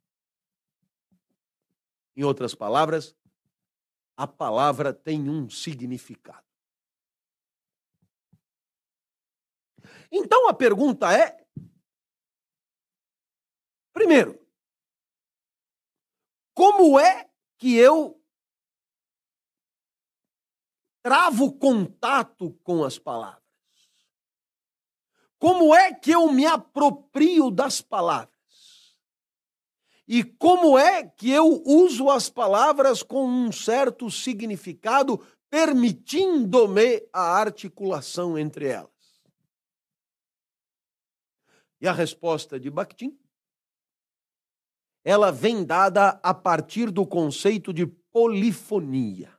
Em 2.15 2.23
outras 2.23 2.53
palavras, 2.53 3.15
a 4.15 4.27
palavra 4.27 4.93
tem 4.93 5.27
um 5.27 5.49
significado. 5.49 6.45
Então 10.11 10.47
a 10.47 10.53
pergunta 10.53 11.11
é: 11.11 11.43
primeiro, 13.91 14.39
como 16.53 16.99
é 16.99 17.27
que 17.57 17.76
eu 17.76 18.23
travo 21.03 21.51
contato 21.53 22.57
com 22.63 22.84
as 22.84 22.97
palavras? 22.97 23.43
Como 25.38 25.75
é 25.75 25.93
que 25.93 26.09
eu 26.09 26.31
me 26.31 26.45
aproprio 26.45 27.51
das 27.51 27.81
palavras? 27.81 28.34
E 30.07 30.23
como 30.23 30.77
é 30.77 31.03
que 31.03 31.30
eu 31.30 31.61
uso 31.65 32.09
as 32.09 32.30
palavras 32.30 33.03
com 33.03 33.25
um 33.25 33.51
certo 33.51 34.09
significado, 34.09 35.19
permitindo-me 35.49 37.07
a 37.11 37.21
articulação 37.21 38.38
entre 38.38 38.67
elas? 38.67 38.91
E 41.80 41.88
a 41.88 41.91
resposta 41.91 42.59
de 42.59 42.69
Bakhtin 42.69 43.19
ela 45.03 45.31
vem 45.31 45.65
dada 45.65 46.19
a 46.23 46.34
partir 46.34 46.89
do 46.89 47.05
conceito 47.05 47.73
de 47.73 47.85
polifonia. 47.85 49.32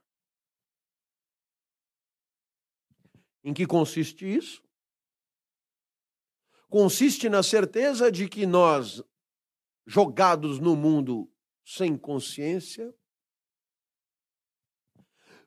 Em 3.44 3.52
que 3.52 3.66
consiste 3.66 4.24
isso? 4.24 4.64
Consiste 6.70 7.28
na 7.28 7.42
certeza 7.42 8.10
de 8.10 8.26
que 8.26 8.46
nós, 8.46 9.02
jogados 9.86 10.58
no 10.58 10.74
mundo 10.74 11.30
sem 11.62 11.96
consciência, 11.96 12.92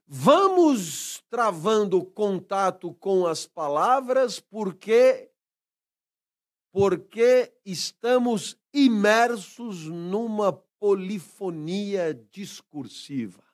vamos 0.06 1.24
travando 1.28 2.06
contato 2.06 2.94
com 2.94 3.26
as 3.26 3.48
palavras 3.48 4.40
porque 4.40 5.32
porque 6.72 7.52
estamos 7.66 8.56
imersos 8.72 9.86
numa 9.86 10.54
polifonia 10.54 12.14
discursiva. 12.14 13.47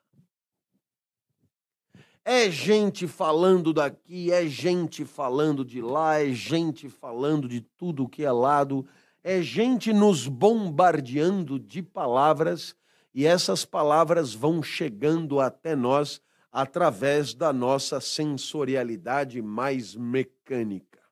É 2.24 2.50
gente 2.50 3.06
falando 3.06 3.70
daqui, 3.70 4.32
é 4.32 4.46
gente 4.46 5.04
falando 5.04 5.62
de 5.62 5.82
lá, 5.82 6.22
é 6.22 6.32
gente 6.32 6.88
falando 6.88 7.46
de 7.46 7.60
tudo 7.60 8.08
que 8.08 8.24
é 8.24 8.32
lado, 8.32 8.86
é 9.22 9.42
gente 9.42 9.92
nos 9.92 10.26
bombardeando 10.26 11.58
de 11.58 11.82
palavras 11.82 12.74
e 13.12 13.26
essas 13.26 13.66
palavras 13.66 14.32
vão 14.32 14.62
chegando 14.62 15.38
até 15.38 15.76
nós 15.76 16.18
através 16.50 17.34
da 17.34 17.52
nossa 17.52 18.00
sensorialidade 18.00 19.42
mais 19.42 19.94
mecânica. 19.94 21.02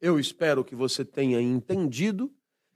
Eu 0.00 0.18
espero 0.18 0.64
que 0.64 0.74
você 0.74 1.04
tenha 1.04 1.38
entendido 1.38 2.32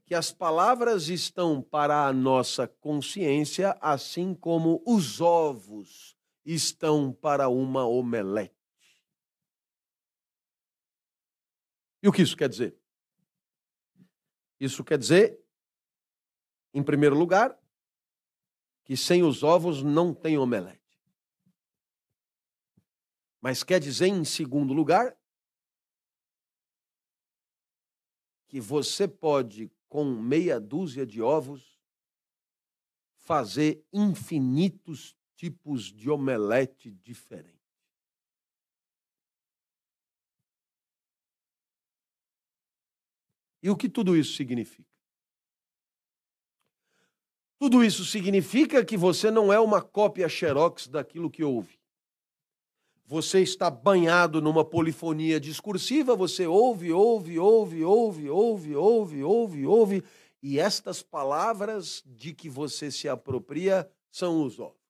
que 0.06 0.14
as 0.14 0.31
palavras 0.31 1.09
estão 1.09 1.62
para 1.62 2.06
a 2.06 2.12
nossa 2.12 2.68
consciência, 2.68 3.76
assim 3.81 4.35
como 4.35 4.82
os 4.86 5.20
ovos 5.20 6.16
estão 6.44 7.12
para 7.12 7.48
uma 7.48 7.86
omelete. 7.86 8.55
E 12.02 12.09
o 12.09 12.12
que 12.12 12.20
isso 12.20 12.36
quer 12.36 12.51
dizer? 12.51 12.76
Isso 14.60 14.85
quer 14.85 14.98
dizer, 14.98 15.43
em 16.74 16.82
primeiro 16.82 17.16
lugar, 17.16 17.59
que 18.85 18.97
sem 18.97 19.22
os 19.22 19.43
ovos 19.43 19.82
não 19.82 20.12
tem 20.12 20.36
omelete. 20.36 20.82
Mas 23.40 23.62
quer 23.62 23.81
dizer, 23.81 24.09
em 24.09 24.24
segundo 24.24 24.74
lugar, 24.74 25.16
que 28.48 28.60
você 28.60 29.09
pode, 29.09 29.70
com 29.94 30.04
meia 30.04 30.58
dúzia 30.58 31.06
de 31.06 31.22
ovos, 31.22 31.80
fazer 33.14 33.86
infinitos 33.92 35.16
tipos 35.36 35.84
de 35.84 36.10
omelete 36.10 36.90
diferentes. 36.90 37.62
E 43.62 43.70
o 43.70 43.76
que 43.76 43.88
tudo 43.88 44.16
isso 44.16 44.34
significa? 44.34 44.90
Tudo 47.56 47.84
isso 47.84 48.04
significa 48.04 48.84
que 48.84 48.96
você 48.96 49.30
não 49.30 49.52
é 49.52 49.60
uma 49.60 49.80
cópia 49.80 50.28
xerox 50.28 50.88
daquilo 50.88 51.30
que 51.30 51.44
ouve 51.44 51.78
você 53.06 53.40
está 53.40 53.70
banhado 53.70 54.40
numa 54.40 54.64
polifonia 54.64 55.39
discursiva, 55.39 56.16
você 56.16 56.47
ouve, 56.47 56.90
ouve, 56.90 57.39
ouve, 57.39 57.85
ouve, 57.85 58.28
ouve, 58.31 58.74
ouve, 58.74 59.22
ouve, 59.22 59.66
ouve, 59.66 60.05
e 60.43 60.59
estas 60.59 61.02
palavras 61.02 62.02
de 62.06 62.32
que 62.32 62.48
você 62.48 62.90
se 62.90 63.09
apropria 63.09 63.89
são 64.10 64.43
os 64.43 64.59
ovos. 64.59 64.82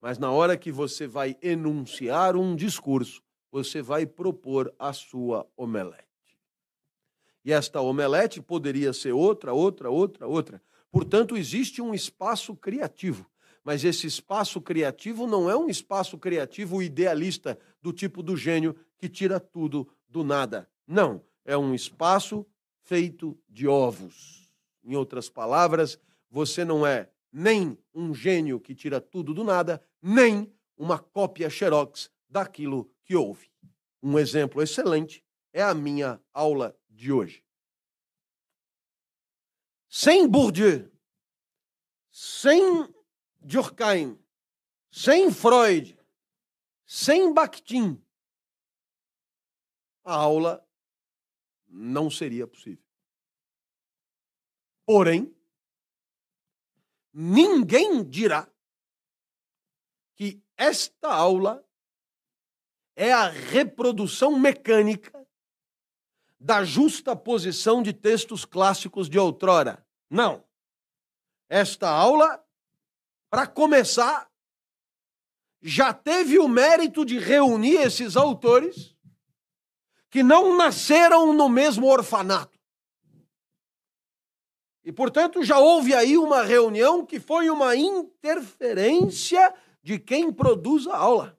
Mas 0.00 0.18
na 0.18 0.32
hora 0.32 0.56
que 0.56 0.72
você 0.72 1.06
vai 1.06 1.36
enunciar 1.42 2.36
um 2.36 2.56
discurso, 2.56 3.22
você 3.52 3.82
vai 3.82 4.06
propor 4.06 4.74
a 4.78 4.92
sua 4.92 5.46
omelete. 5.56 6.06
E 7.44 7.52
esta 7.52 7.80
omelete 7.80 8.40
poderia 8.40 8.92
ser 8.92 9.12
outra, 9.12 9.52
outra, 9.52 9.90
outra, 9.90 10.26
outra. 10.26 10.62
Portanto, 10.90 11.36
existe 11.36 11.80
um 11.80 11.94
espaço 11.94 12.54
criativo 12.56 13.30
mas 13.70 13.84
esse 13.84 14.04
espaço 14.04 14.60
criativo 14.60 15.28
não 15.28 15.48
é 15.48 15.56
um 15.56 15.68
espaço 15.68 16.18
criativo 16.18 16.82
idealista 16.82 17.56
do 17.80 17.92
tipo 17.92 18.20
do 18.20 18.36
gênio 18.36 18.74
que 18.98 19.08
tira 19.08 19.38
tudo 19.38 19.88
do 20.08 20.24
nada. 20.24 20.68
Não, 20.84 21.24
é 21.44 21.56
um 21.56 21.72
espaço 21.72 22.44
feito 22.80 23.38
de 23.48 23.68
ovos. 23.68 24.52
Em 24.82 24.96
outras 24.96 25.28
palavras, 25.28 26.00
você 26.28 26.64
não 26.64 26.84
é 26.84 27.12
nem 27.32 27.78
um 27.94 28.12
gênio 28.12 28.58
que 28.58 28.74
tira 28.74 29.00
tudo 29.00 29.32
do 29.32 29.44
nada, 29.44 29.80
nem 30.02 30.52
uma 30.76 30.98
cópia 30.98 31.48
xerox 31.48 32.10
daquilo 32.28 32.90
que 33.04 33.14
ouve. 33.14 33.52
Um 34.02 34.18
exemplo 34.18 34.60
excelente 34.60 35.22
é 35.52 35.62
a 35.62 35.74
minha 35.74 36.20
aula 36.34 36.76
de 36.88 37.12
hoje. 37.12 37.44
Sem 39.88 40.26
Bourdieu, 40.26 40.90
sem 42.10 42.92
Durkheim, 43.40 44.18
sem 44.90 45.32
Freud, 45.32 45.98
sem 46.86 47.32
Bakhtin, 47.32 48.02
a 50.04 50.14
aula 50.14 50.66
não 51.66 52.10
seria 52.10 52.46
possível. 52.46 52.84
Porém, 54.84 55.34
ninguém 57.12 58.02
dirá 58.02 58.50
que 60.16 60.42
esta 60.56 61.12
aula 61.12 61.64
é 62.96 63.12
a 63.12 63.28
reprodução 63.28 64.38
mecânica 64.38 65.26
da 66.38 66.64
justa 66.64 67.14
posição 67.14 67.82
de 67.82 67.92
textos 67.92 68.44
clássicos 68.44 69.08
de 69.08 69.18
outrora. 69.18 69.86
Não. 70.10 70.44
Esta 71.48 71.88
aula 71.88 72.44
para 73.30 73.46
começar, 73.46 74.28
já 75.62 75.94
teve 75.94 76.38
o 76.38 76.48
mérito 76.48 77.04
de 77.04 77.18
reunir 77.18 77.76
esses 77.76 78.16
autores 78.16 78.96
que 80.10 80.22
não 80.22 80.56
nasceram 80.56 81.32
no 81.32 81.48
mesmo 81.48 81.86
orfanato. 81.86 82.58
E, 84.84 84.90
portanto, 84.90 85.44
já 85.44 85.58
houve 85.58 85.94
aí 85.94 86.18
uma 86.18 86.42
reunião 86.42 87.06
que 87.06 87.20
foi 87.20 87.48
uma 87.48 87.76
interferência 87.76 89.54
de 89.82 89.98
quem 89.98 90.32
produz 90.32 90.88
a 90.88 90.96
aula, 90.96 91.38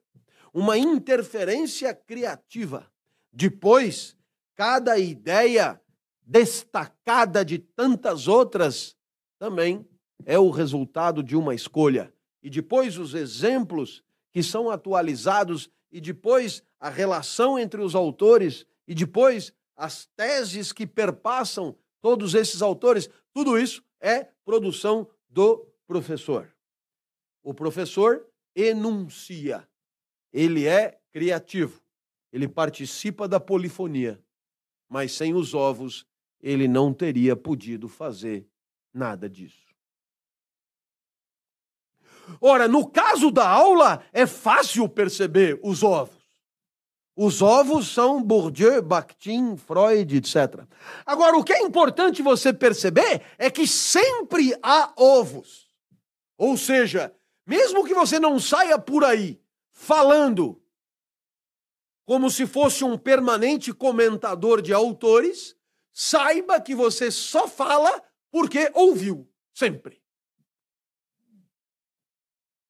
uma 0.54 0.78
interferência 0.78 1.94
criativa. 1.94 2.90
Depois, 3.30 4.16
cada 4.54 4.98
ideia 4.98 5.78
destacada 6.22 7.44
de 7.44 7.58
tantas 7.58 8.28
outras 8.28 8.96
também 9.38 9.86
é 10.24 10.38
o 10.38 10.50
resultado 10.50 11.22
de 11.22 11.36
uma 11.36 11.54
escolha. 11.54 12.12
E 12.42 12.50
depois 12.50 12.98
os 12.98 13.14
exemplos 13.14 14.02
que 14.32 14.42
são 14.42 14.70
atualizados, 14.70 15.70
e 15.90 16.00
depois 16.00 16.62
a 16.80 16.88
relação 16.88 17.58
entre 17.58 17.80
os 17.80 17.94
autores, 17.94 18.66
e 18.86 18.94
depois 18.94 19.52
as 19.76 20.06
teses 20.16 20.72
que 20.72 20.86
perpassam 20.86 21.76
todos 22.00 22.34
esses 22.34 22.62
autores, 22.62 23.08
tudo 23.32 23.58
isso 23.58 23.82
é 24.00 24.24
produção 24.44 25.08
do 25.28 25.66
professor. 25.86 26.52
O 27.42 27.54
professor 27.54 28.26
enuncia. 28.54 29.68
Ele 30.32 30.66
é 30.66 31.00
criativo. 31.12 31.80
Ele 32.32 32.48
participa 32.48 33.28
da 33.28 33.38
polifonia. 33.38 34.22
Mas 34.88 35.12
sem 35.12 35.34
os 35.34 35.54
ovos, 35.54 36.06
ele 36.40 36.66
não 36.66 36.92
teria 36.92 37.36
podido 37.36 37.88
fazer 37.88 38.46
nada 38.92 39.28
disso. 39.28 39.71
Ora, 42.40 42.66
no 42.68 42.88
caso 42.88 43.30
da 43.30 43.48
aula, 43.48 44.02
é 44.12 44.26
fácil 44.26 44.88
perceber 44.88 45.58
os 45.62 45.82
ovos. 45.82 46.22
Os 47.14 47.42
ovos 47.42 47.88
são 47.92 48.22
Bourdieu, 48.22 48.82
Bakhtin, 48.82 49.56
Freud, 49.56 50.16
etc. 50.16 50.64
Agora, 51.04 51.36
o 51.36 51.44
que 51.44 51.52
é 51.52 51.62
importante 51.62 52.22
você 52.22 52.52
perceber 52.52 53.22
é 53.36 53.50
que 53.50 53.66
sempre 53.66 54.56
há 54.62 54.92
ovos. 54.96 55.68
Ou 56.38 56.56
seja, 56.56 57.14
mesmo 57.46 57.84
que 57.84 57.92
você 57.92 58.18
não 58.18 58.40
saia 58.40 58.78
por 58.78 59.04
aí 59.04 59.40
falando 59.70 60.60
como 62.04 62.30
se 62.30 62.46
fosse 62.46 62.82
um 62.82 62.98
permanente 62.98 63.72
comentador 63.72 64.60
de 64.60 64.72
autores, 64.72 65.54
saiba 65.92 66.60
que 66.60 66.74
você 66.74 67.10
só 67.10 67.46
fala 67.46 68.02
porque 68.30 68.70
ouviu, 68.74 69.28
sempre. 69.54 70.01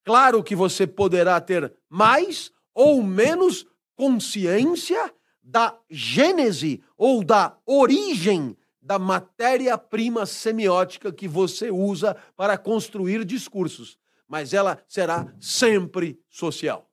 Claro 0.04 0.42
que 0.42 0.56
você 0.56 0.86
poderá 0.86 1.40
ter 1.40 1.72
mais 1.88 2.50
ou 2.74 3.02
menos 3.02 3.66
consciência 3.94 5.12
da 5.42 5.78
gênese 5.90 6.82
ou 6.96 7.22
da 7.22 7.56
origem 7.66 8.56
da 8.80 8.98
matéria-prima 8.98 10.26
semiótica 10.26 11.12
que 11.12 11.28
você 11.28 11.70
usa 11.70 12.16
para 12.36 12.58
construir 12.58 13.24
discursos, 13.24 13.96
mas 14.26 14.52
ela 14.52 14.82
será 14.88 15.32
sempre 15.40 16.18
social. 16.28 16.90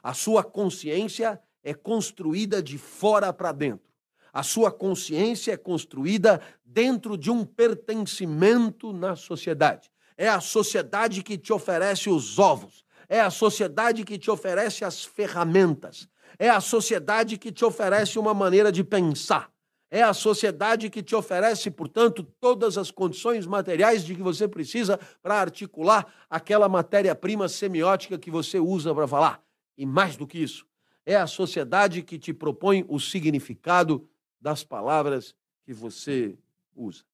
A 0.00 0.14
sua 0.14 0.44
consciência 0.44 1.40
é 1.62 1.74
construída 1.74 2.62
de 2.62 2.78
fora 2.78 3.32
para 3.32 3.50
dentro. 3.50 3.88
A 4.32 4.44
sua 4.44 4.70
consciência 4.70 5.52
é 5.52 5.56
construída 5.56 6.40
dentro 6.64 7.18
de 7.18 7.30
um 7.30 7.44
pertencimento 7.44 8.92
na 8.92 9.16
sociedade. 9.16 9.90
É 10.18 10.28
a 10.28 10.40
sociedade 10.40 11.22
que 11.22 11.38
te 11.38 11.52
oferece 11.52 12.10
os 12.10 12.40
ovos. 12.40 12.84
É 13.08 13.20
a 13.20 13.30
sociedade 13.30 14.04
que 14.04 14.18
te 14.18 14.28
oferece 14.28 14.84
as 14.84 15.04
ferramentas. 15.04 16.08
É 16.36 16.50
a 16.50 16.60
sociedade 16.60 17.38
que 17.38 17.52
te 17.52 17.64
oferece 17.64 18.18
uma 18.18 18.34
maneira 18.34 18.72
de 18.72 18.82
pensar. 18.82 19.48
É 19.88 20.02
a 20.02 20.12
sociedade 20.12 20.90
que 20.90 21.02
te 21.04 21.14
oferece, 21.14 21.70
portanto, 21.70 22.24
todas 22.40 22.76
as 22.76 22.90
condições 22.90 23.46
materiais 23.46 24.04
de 24.04 24.14
que 24.14 24.22
você 24.22 24.48
precisa 24.48 24.98
para 25.22 25.40
articular 25.40 26.12
aquela 26.28 26.68
matéria-prima 26.68 27.48
semiótica 27.48 28.18
que 28.18 28.30
você 28.30 28.58
usa 28.58 28.92
para 28.92 29.06
falar. 29.06 29.42
E 29.78 29.86
mais 29.86 30.16
do 30.16 30.26
que 30.26 30.38
isso, 30.38 30.66
é 31.06 31.14
a 31.14 31.28
sociedade 31.28 32.02
que 32.02 32.18
te 32.18 32.34
propõe 32.34 32.84
o 32.88 32.98
significado 32.98 34.06
das 34.40 34.64
palavras 34.64 35.34
que 35.64 35.72
você 35.72 36.36
usa. 36.74 37.04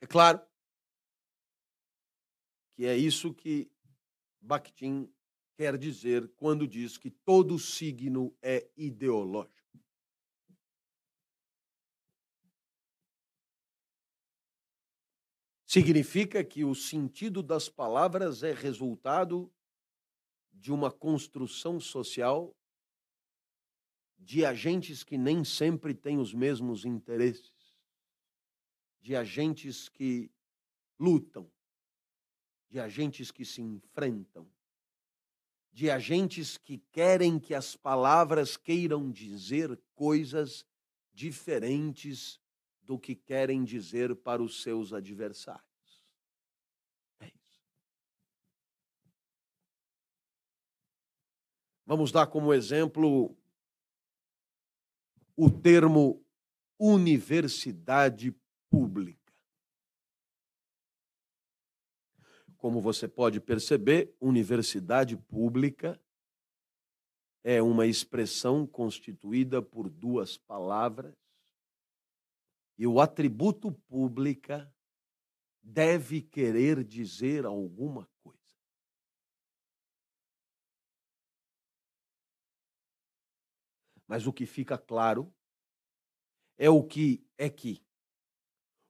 É 0.00 0.06
claro 0.06 0.40
que 2.74 2.84
é 2.86 2.96
isso 2.96 3.32
que 3.32 3.70
Bakhtin 4.40 5.08
quer 5.56 5.78
dizer 5.78 6.28
quando 6.36 6.66
diz 6.66 6.98
que 6.98 7.10
todo 7.10 7.58
signo 7.58 8.36
é 8.42 8.68
ideológico. 8.76 9.54
Significa 15.66 16.44
que 16.44 16.64
o 16.64 16.74
sentido 16.74 17.42
das 17.42 17.68
palavras 17.68 18.42
é 18.42 18.52
resultado 18.52 19.52
de 20.52 20.72
uma 20.72 20.90
construção 20.90 21.80
social 21.80 22.56
de 24.16 24.44
agentes 24.44 25.02
que 25.02 25.18
nem 25.18 25.44
sempre 25.44 25.92
têm 25.92 26.18
os 26.18 26.32
mesmos 26.32 26.84
interesses, 26.84 27.76
de 29.00 29.14
agentes 29.14 29.88
que 29.88 30.30
lutam, 30.98 31.50
de 32.74 32.80
agentes 32.80 33.30
que 33.30 33.44
se 33.44 33.62
enfrentam, 33.62 34.50
de 35.70 35.92
agentes 35.92 36.56
que 36.58 36.78
querem 36.90 37.38
que 37.38 37.54
as 37.54 37.76
palavras 37.76 38.56
queiram 38.56 39.12
dizer 39.12 39.80
coisas 39.94 40.66
diferentes 41.12 42.40
do 42.82 42.98
que 42.98 43.14
querem 43.14 43.62
dizer 43.62 44.16
para 44.16 44.42
os 44.42 44.60
seus 44.60 44.92
adversários. 44.92 46.04
É. 47.20 47.30
Vamos 51.86 52.10
dar 52.10 52.26
como 52.26 52.52
exemplo 52.52 53.38
o 55.36 55.48
termo 55.48 56.20
universidade 56.76 58.34
pública. 58.68 59.23
Como 62.64 62.80
você 62.80 63.06
pode 63.06 63.42
perceber, 63.42 64.16
universidade 64.18 65.18
pública 65.18 66.00
é 67.42 67.60
uma 67.60 67.86
expressão 67.86 68.66
constituída 68.66 69.60
por 69.60 69.90
duas 69.90 70.38
palavras 70.38 71.14
e 72.78 72.86
o 72.86 73.00
atributo 73.00 73.70
pública 73.70 74.74
deve 75.62 76.22
querer 76.22 76.82
dizer 76.82 77.44
alguma 77.44 78.08
coisa. 78.22 78.40
Mas 84.08 84.26
o 84.26 84.32
que 84.32 84.46
fica 84.46 84.78
claro 84.78 85.30
é 86.56 86.70
o 86.70 86.82
que 86.82 87.28
é 87.36 87.50
que 87.50 87.84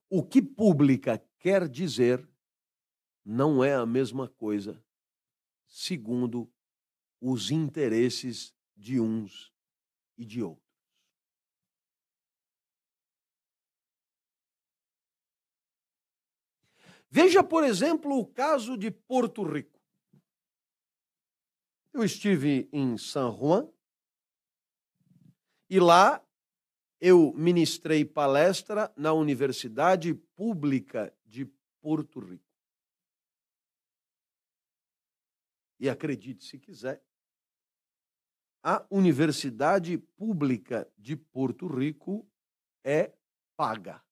o 0.09 0.23
que 0.23 0.41
pública 0.41 1.17
quer 1.37 1.67
dizer 1.67 2.25
não 3.25 3.63
é 3.63 3.73
a 3.73 3.85
mesma 3.85 4.29
coisa, 4.29 4.79
segundo 5.67 6.47
os 7.19 7.49
interesses 7.49 8.53
de 8.75 8.99
uns 8.99 9.51
e 10.15 10.23
de 10.23 10.43
outros. 10.43 10.63
Veja, 17.09 17.43
por 17.43 17.63
exemplo, 17.63 18.17
o 18.17 18.25
caso 18.25 18.77
de 18.77 18.91
Porto 18.91 19.41
Rico. 19.41 19.79
Eu 21.93 22.03
estive 22.03 22.67
em 22.73 22.97
San 22.97 23.31
Juan 23.31 23.69
e 25.69 25.79
lá 25.79 26.21
eu 26.99 27.33
ministrei 27.33 28.03
palestra 28.03 28.93
na 28.97 29.13
Universidade 29.13 30.13
Pública 30.13 31.13
de 31.25 31.45
Porto 31.81 32.19
Rico. 32.19 32.54
E 35.85 35.89
acredite 35.89 36.43
se 36.43 36.57
quiser, 36.57 36.99
a 38.63 38.83
Universidade 38.89 39.99
Pública 39.99 40.91
de 40.97 41.15
Porto 41.15 41.67
Rico 41.67 42.27
é 42.83 43.13
paga. 43.55 44.03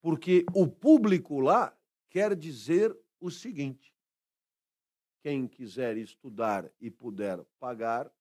Porque 0.00 0.44
o 0.52 0.66
público 0.66 1.38
lá 1.38 1.72
quer 2.10 2.34
dizer 2.34 2.98
o 3.20 3.30
seguinte: 3.30 3.94
quem 5.20 5.46
quiser 5.46 5.96
estudar 5.96 6.68
e 6.80 6.90
puder 6.90 7.44
pagar, 7.60 8.12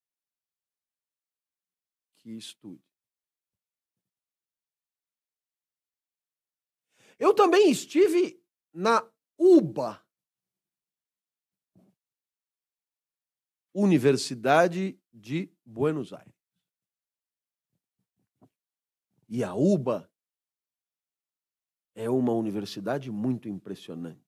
que 2.17 2.29
estude. 2.29 2.85
Eu 7.17 7.33
também 7.33 7.71
estive 7.71 8.39
na 8.71 9.03
UBA, 9.35 10.04
Universidade 13.77 14.97
de 15.13 15.51
Buenos 15.65 16.13
Aires. 16.13 16.33
E 19.27 19.43
a 19.43 19.53
UBA 19.53 20.09
é 21.93 22.09
uma 22.09 22.31
universidade 22.31 23.11
muito 23.11 23.49
impressionante. 23.49 24.23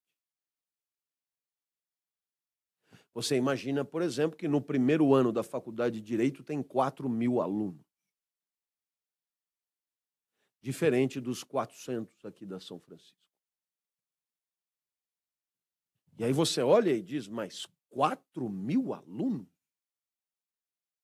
Você 3.14 3.38
imagina, 3.38 3.86
por 3.86 4.02
exemplo, 4.02 4.38
que 4.38 4.50
no 4.50 4.62
primeiro 4.62 5.14
ano 5.14 5.32
da 5.32 5.44
faculdade 5.44 6.02
de 6.02 6.06
Direito 6.06 6.44
tem 6.44 6.62
4 6.62 7.08
mil 7.08 7.40
alunos. 7.40 7.88
Diferente 10.62 11.22
dos 11.22 11.42
400 11.42 12.26
aqui 12.26 12.46
da 12.46 12.60
São 12.60 12.82
Francisco. 12.82 13.18
E 16.20 16.26
aí 16.26 16.34
você 16.34 16.62
olha 16.62 16.92
e 16.92 17.02
diz, 17.02 17.30
mas 17.30 17.66
4 17.90 18.50
mil 18.50 18.94
alunos? 18.94 19.48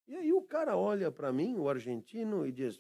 E 0.08 0.16
aí 0.16 0.34
o 0.34 0.42
cara 0.42 0.78
olha 0.78 1.12
para 1.12 1.32
mim, 1.32 1.56
o 1.56 1.70
argentino, 1.70 2.46
e 2.46 2.52
diz: 2.52 2.80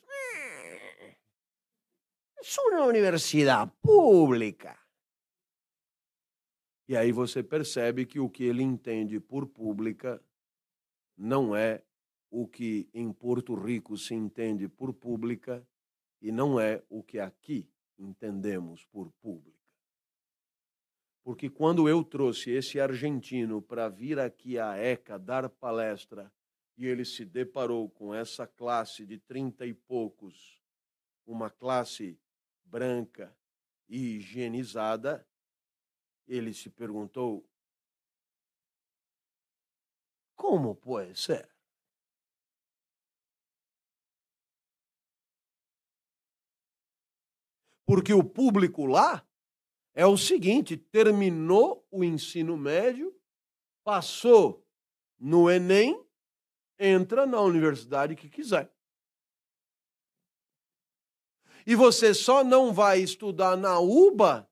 é 2.73 2.77
uma 2.77 2.85
universidade 2.85 3.71
pública. 3.81 4.77
E 6.87 6.97
aí 6.97 7.11
você 7.11 7.41
percebe 7.41 8.05
que 8.05 8.19
o 8.19 8.29
que 8.29 8.43
ele 8.43 8.61
entende 8.61 9.19
por 9.19 9.47
pública 9.47 10.21
não 11.17 11.55
é 11.55 11.81
o 12.29 12.47
que 12.47 12.89
em 12.93 13.13
Porto 13.13 13.55
Rico 13.55 13.95
se 13.95 14.13
entende 14.13 14.67
por 14.67 14.93
pública 14.93 15.65
e 16.21 16.31
não 16.31 16.59
é 16.59 16.83
o 16.89 17.01
que 17.01 17.19
aqui 17.19 17.69
entendemos 17.97 18.85
por 18.85 19.11
pública. 19.21 19.62
Porque 21.23 21.49
quando 21.49 21.87
eu 21.87 22.03
trouxe 22.03 22.51
esse 22.51 22.79
argentino 22.79 23.61
para 23.61 23.87
vir 23.87 24.19
aqui 24.19 24.59
à 24.59 24.77
ECA 24.77 25.17
dar 25.17 25.49
palestra 25.49 26.31
e 26.77 26.85
ele 26.85 27.05
se 27.05 27.23
deparou 27.23 27.89
com 27.89 28.13
essa 28.13 28.45
classe 28.45 29.05
de 29.05 29.17
trinta 29.17 29.65
e 29.65 29.73
poucos, 29.73 30.61
uma 31.25 31.49
classe 31.49 32.19
branca 32.65 33.33
e 33.87 34.17
higienizada, 34.17 35.25
ele 36.27 36.53
se 36.53 36.69
perguntou: 36.69 37.47
como 40.35 40.75
pode 40.75 41.17
ser? 41.17 41.49
Porque 47.85 48.13
o 48.13 48.23
público 48.23 48.85
lá 48.85 49.25
é 49.93 50.05
o 50.05 50.17
seguinte: 50.17 50.75
terminou 50.75 51.85
o 51.91 52.03
ensino 52.03 52.57
médio, 52.57 53.15
passou 53.83 54.65
no 55.19 55.49
Enem, 55.49 56.03
entra 56.77 57.25
na 57.25 57.39
universidade 57.39 58.15
que 58.15 58.29
quiser. 58.29 58.71
E 61.65 61.75
você 61.75 62.13
só 62.13 62.43
não 62.43 62.73
vai 62.73 62.99
estudar 62.99 63.55
na 63.55 63.79
UBA 63.79 64.49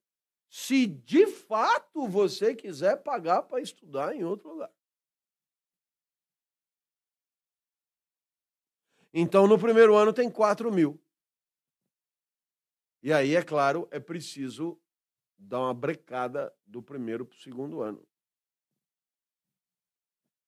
se 0.50 0.86
de 0.86 1.28
fato 1.28 2.08
você 2.08 2.56
quiser 2.56 3.04
pagar 3.04 3.44
para 3.44 3.62
estudar 3.62 4.16
em 4.16 4.24
outro 4.24 4.50
lugar. 4.50 4.72
Então, 9.14 9.46
no 9.46 9.60
primeiro 9.60 9.96
ano 9.96 10.14
tem 10.14 10.30
4 10.30 10.72
mil. 10.72 11.02
E 13.04 13.12
aí, 13.12 13.36
é 13.36 13.44
claro, 13.44 13.88
é 13.92 14.00
preciso 14.00 14.80
dar 15.42 15.60
uma 15.60 15.74
brecada 15.74 16.54
do 16.66 16.82
primeiro 16.82 17.26
para 17.26 17.36
o 17.36 17.40
segundo 17.40 17.82
ano. 17.82 18.02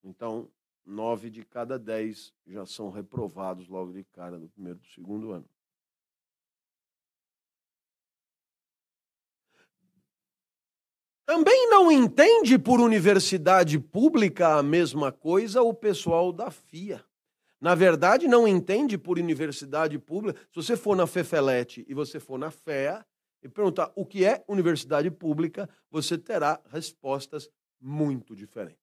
Então, 0.04 0.50
nove 0.86 1.30
de 1.30 1.44
cada 1.44 1.80
dez 1.80 2.34
já 2.46 2.66
são 2.66 2.92
reprovados 2.92 3.68
logo 3.68 3.92
de 3.92 4.04
cara 4.04 4.38
do 4.38 4.48
primeiro 4.50 4.80
para 4.80 4.88
o 4.88 4.92
segundo 4.92 5.32
ano. 5.32 5.50
Também 11.26 11.70
não 11.70 11.92
entende 11.92 12.60
por 12.60 12.80
universidade 12.80 13.80
pública 13.80 14.58
a 14.58 14.64
mesma 14.64 15.12
coisa 15.12 15.62
o 15.62 15.74
pessoal 15.74 16.32
da 16.32 16.52
FIA. 16.52 17.04
Na 17.60 17.74
verdade, 17.74 18.28
não 18.28 18.46
entende 18.46 18.98
por 18.98 19.18
universidade 19.18 19.98
pública. 19.98 20.40
Se 20.50 20.56
você 20.56 20.76
for 20.76 20.98
na 20.98 21.08
FEFELET 21.08 21.86
e 21.88 21.94
você 21.94 22.20
for 22.20 22.38
na 22.38 22.52
FEA 22.52 23.06
e 23.44 23.50
perguntar 23.50 23.92
o 23.96 24.06
que 24.06 24.26
é 24.26 24.44
universidade 24.48 25.12
pública, 25.12 25.70
você 25.92 26.18
terá 26.18 26.62
respostas 26.70 27.50
muito 27.80 28.36
diferentes. 28.36 28.80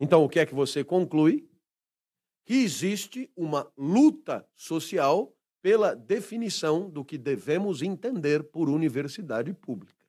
Então, 0.00 0.24
o 0.24 0.28
que 0.28 0.40
é 0.40 0.46
que 0.46 0.54
você 0.54 0.82
conclui? 0.82 1.48
Que 2.44 2.54
existe 2.54 3.30
uma 3.36 3.70
luta 3.76 4.48
social 4.54 5.34
pela 5.60 5.94
definição 5.94 6.88
do 6.88 7.04
que 7.04 7.18
devemos 7.18 7.82
entender 7.82 8.42
por 8.44 8.68
universidade 8.68 9.52
pública. 9.52 10.06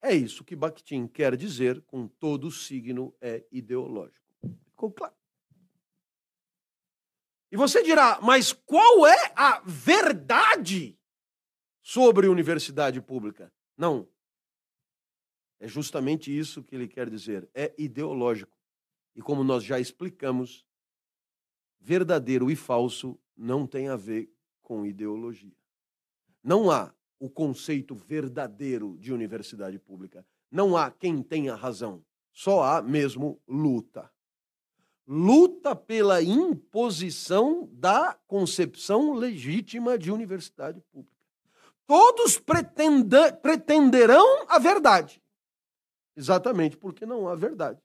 É 0.00 0.14
isso 0.14 0.44
que 0.44 0.56
Bakhtin 0.56 1.06
quer 1.06 1.36
dizer 1.36 1.82
com 1.82 2.08
todo 2.08 2.50
signo 2.50 3.14
é 3.20 3.44
ideológico. 3.52 4.20
Ficou 4.70 4.90
claro? 4.90 5.14
E 7.52 7.56
você 7.56 7.82
dirá, 7.82 8.18
mas 8.22 8.54
qual 8.54 9.06
é 9.06 9.30
a 9.36 9.60
verdade 9.60 10.98
sobre 11.82 12.26
universidade 12.26 12.98
pública? 13.02 13.52
Não. 13.76 14.08
É 15.60 15.68
justamente 15.68 16.36
isso 16.36 16.64
que 16.64 16.74
ele 16.74 16.88
quer 16.88 17.10
dizer. 17.10 17.46
É 17.52 17.74
ideológico. 17.76 18.56
E 19.14 19.20
como 19.20 19.44
nós 19.44 19.62
já 19.62 19.78
explicamos, 19.78 20.66
verdadeiro 21.78 22.50
e 22.50 22.56
falso 22.56 23.20
não 23.36 23.66
tem 23.66 23.88
a 23.88 23.96
ver 23.96 24.32
com 24.62 24.86
ideologia. 24.86 25.54
Não 26.42 26.70
há 26.70 26.94
o 27.18 27.28
conceito 27.28 27.94
verdadeiro 27.94 28.96
de 28.98 29.12
universidade 29.12 29.78
pública. 29.78 30.26
Não 30.50 30.74
há 30.74 30.90
quem 30.90 31.22
tenha 31.22 31.54
razão, 31.54 32.02
só 32.32 32.62
há 32.62 32.80
mesmo 32.80 33.38
luta. 33.46 34.10
Luta 35.06 35.74
pela 35.74 36.22
imposição 36.22 37.68
da 37.72 38.14
concepção 38.26 39.12
legítima 39.12 39.98
de 39.98 40.12
universidade 40.12 40.80
pública. 40.92 41.12
Todos 41.86 42.38
pretenderão 42.38 44.46
a 44.48 44.58
verdade, 44.58 45.22
exatamente 46.16 46.76
porque 46.76 47.04
não 47.04 47.28
há 47.28 47.34
verdade. 47.34 47.82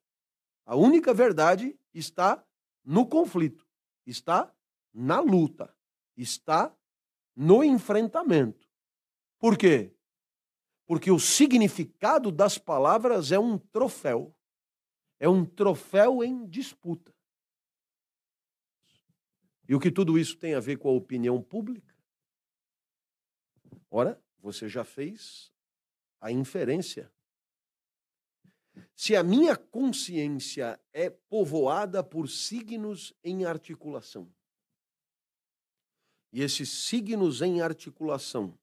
A 0.66 0.76
única 0.76 1.14
verdade 1.14 1.78
está 1.94 2.44
no 2.86 3.06
conflito, 3.06 3.66
está 4.06 4.54
na 4.94 5.20
luta, 5.20 5.74
está 6.16 6.74
no 7.36 7.64
enfrentamento. 7.64 8.68
Por 9.40 9.58
quê? 9.58 9.94
Porque 10.86 11.12
o 11.12 11.20
significado 11.20 12.32
das 12.32 12.58
palavras 12.58 13.32
é 13.32 13.40
um 13.40 13.58
troféu. 13.58 14.34
É 15.20 15.28
um 15.28 15.46
troféu 15.46 16.24
em 16.24 16.46
disputa. 16.46 17.14
E 19.68 19.76
o 19.76 19.80
que 19.80 19.92
tudo 19.92 20.18
isso 20.18 20.38
tem 20.38 20.54
a 20.54 20.60
ver 20.60 20.78
com 20.78 20.90
a 20.90 20.94
opinião 20.94 21.42
pública? 21.42 21.96
Ora, 23.90 24.22
você 24.40 24.70
já 24.70 24.84
fez 24.84 25.52
a 26.22 26.32
inferência. 26.32 27.12
Se 28.96 29.16
a 29.16 29.24
minha 29.24 29.58
consciência 29.58 30.80
é 30.94 31.10
povoada 31.10 32.04
por 32.04 32.30
signos 32.30 33.14
em 33.24 33.44
articulação, 33.44 34.32
e 36.32 36.42
esses 36.42 36.70
signos 36.70 37.42
em 37.42 37.62
articulação 37.62 38.58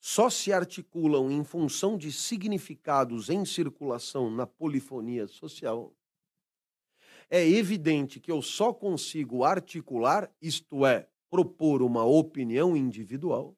só 0.00 0.30
se 0.30 0.52
articulam 0.52 1.30
em 1.30 1.44
função 1.44 1.96
de 1.98 2.10
significados 2.10 3.28
em 3.28 3.44
circulação 3.44 4.30
na 4.30 4.46
polifonia 4.46 5.26
social, 5.26 5.94
é 7.28 7.46
evidente 7.46 8.18
que 8.18 8.32
eu 8.32 8.42
só 8.42 8.72
consigo 8.72 9.44
articular, 9.44 10.34
isto 10.42 10.84
é, 10.84 11.08
propor 11.30 11.80
uma 11.80 12.04
opinião 12.04 12.76
individual, 12.76 13.56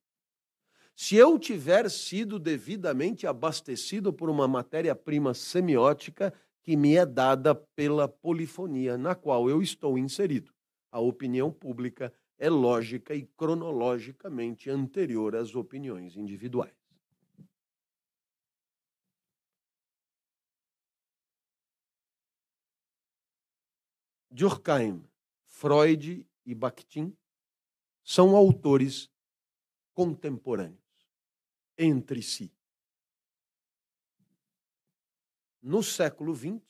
se 0.94 1.16
eu 1.16 1.39
tiver 1.39 1.90
sido 1.90 2.39
devidamente 2.39 3.27
abastecido 3.27 4.12
por 4.12 4.28
uma 4.28 4.47
matéria-prima 4.47 5.32
semiótica 5.32 6.35
que 6.62 6.77
me 6.77 6.97
é 6.97 7.06
dada 7.06 7.55
pela 7.55 8.06
polifonia 8.06 8.98
na 8.98 9.14
qual 9.14 9.48
eu 9.48 9.62
estou 9.62 9.97
inserido. 9.97 10.52
A 10.90 11.01
opinião 11.01 11.51
pública 11.51 12.12
é 12.43 12.51
lógica 12.51 13.14
e 13.14 13.24
cronologicamente 13.24 14.69
anterior 14.69 15.36
às 15.36 15.55
opiniões 15.55 16.16
individuais. 16.16 16.74
Durkheim, 24.28 25.09
Freud 25.44 26.28
e 26.44 26.52
Bakhtin 26.52 27.16
são 28.02 28.35
autores 28.35 29.09
contemporâneos 29.94 30.82
entre 31.78 32.20
si. 32.23 32.52
No 35.62 35.81
século 35.81 36.35
XX, 36.35 36.60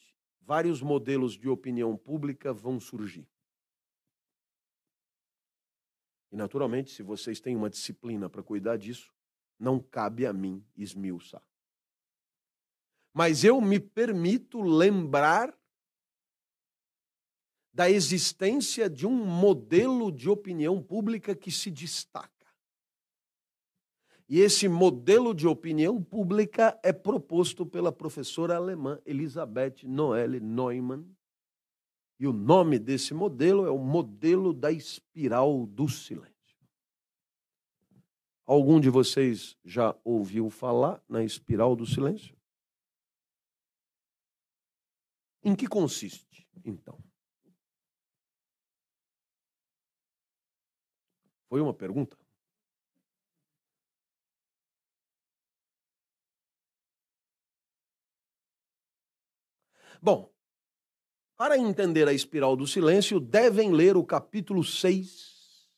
vários 0.42 0.82
modelos 0.82 1.32
de 1.32 1.48
opinião 1.48 1.96
pública 1.96 2.52
vão 2.52 2.78
surgir. 2.78 3.31
E, 6.32 6.36
naturalmente, 6.36 6.90
se 6.90 7.02
vocês 7.02 7.38
têm 7.40 7.54
uma 7.54 7.68
disciplina 7.68 8.28
para 8.28 8.42
cuidar 8.42 8.78
disso, 8.78 9.12
não 9.58 9.78
cabe 9.78 10.24
a 10.24 10.32
mim 10.32 10.64
esmiuçar. 10.74 11.42
Mas 13.12 13.44
eu 13.44 13.60
me 13.60 13.78
permito 13.78 14.62
lembrar 14.62 15.54
da 17.74 17.90
existência 17.90 18.88
de 18.88 19.06
um 19.06 19.24
modelo 19.24 20.10
de 20.10 20.28
opinião 20.30 20.82
pública 20.82 21.34
que 21.34 21.50
se 21.50 21.70
destaca. 21.70 22.30
E 24.26 24.40
esse 24.40 24.66
modelo 24.66 25.34
de 25.34 25.46
opinião 25.46 26.02
pública 26.02 26.78
é 26.82 26.92
proposto 26.92 27.66
pela 27.66 27.92
professora 27.92 28.56
alemã 28.56 28.98
Elisabeth 29.04 29.84
Noelle 29.84 30.40
Neumann, 30.40 31.04
e 32.22 32.26
o 32.28 32.32
nome 32.32 32.78
desse 32.78 33.12
modelo 33.12 33.66
é 33.66 33.70
o 33.72 33.78
modelo 33.78 34.52
da 34.52 34.70
espiral 34.70 35.66
do 35.66 35.88
silêncio. 35.88 36.56
Algum 38.46 38.78
de 38.78 38.88
vocês 38.88 39.56
já 39.64 39.98
ouviu 40.04 40.48
falar 40.48 41.02
na 41.08 41.24
espiral 41.24 41.74
do 41.74 41.84
silêncio? 41.84 42.36
Em 45.42 45.56
que 45.56 45.66
consiste, 45.66 46.48
então? 46.64 46.96
Foi 51.48 51.60
uma 51.60 51.74
pergunta? 51.74 52.16
Bom, 60.00 60.31
para 61.42 61.58
entender 61.58 62.06
a 62.06 62.12
espiral 62.12 62.54
do 62.54 62.68
silêncio, 62.68 63.18
devem 63.18 63.72
ler 63.72 63.96
o 63.96 64.04
capítulo 64.04 64.62
6 64.62 65.68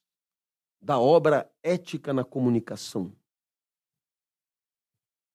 da 0.78 1.00
obra 1.00 1.50
Ética 1.62 2.12
na 2.12 2.22
Comunicação, 2.22 3.16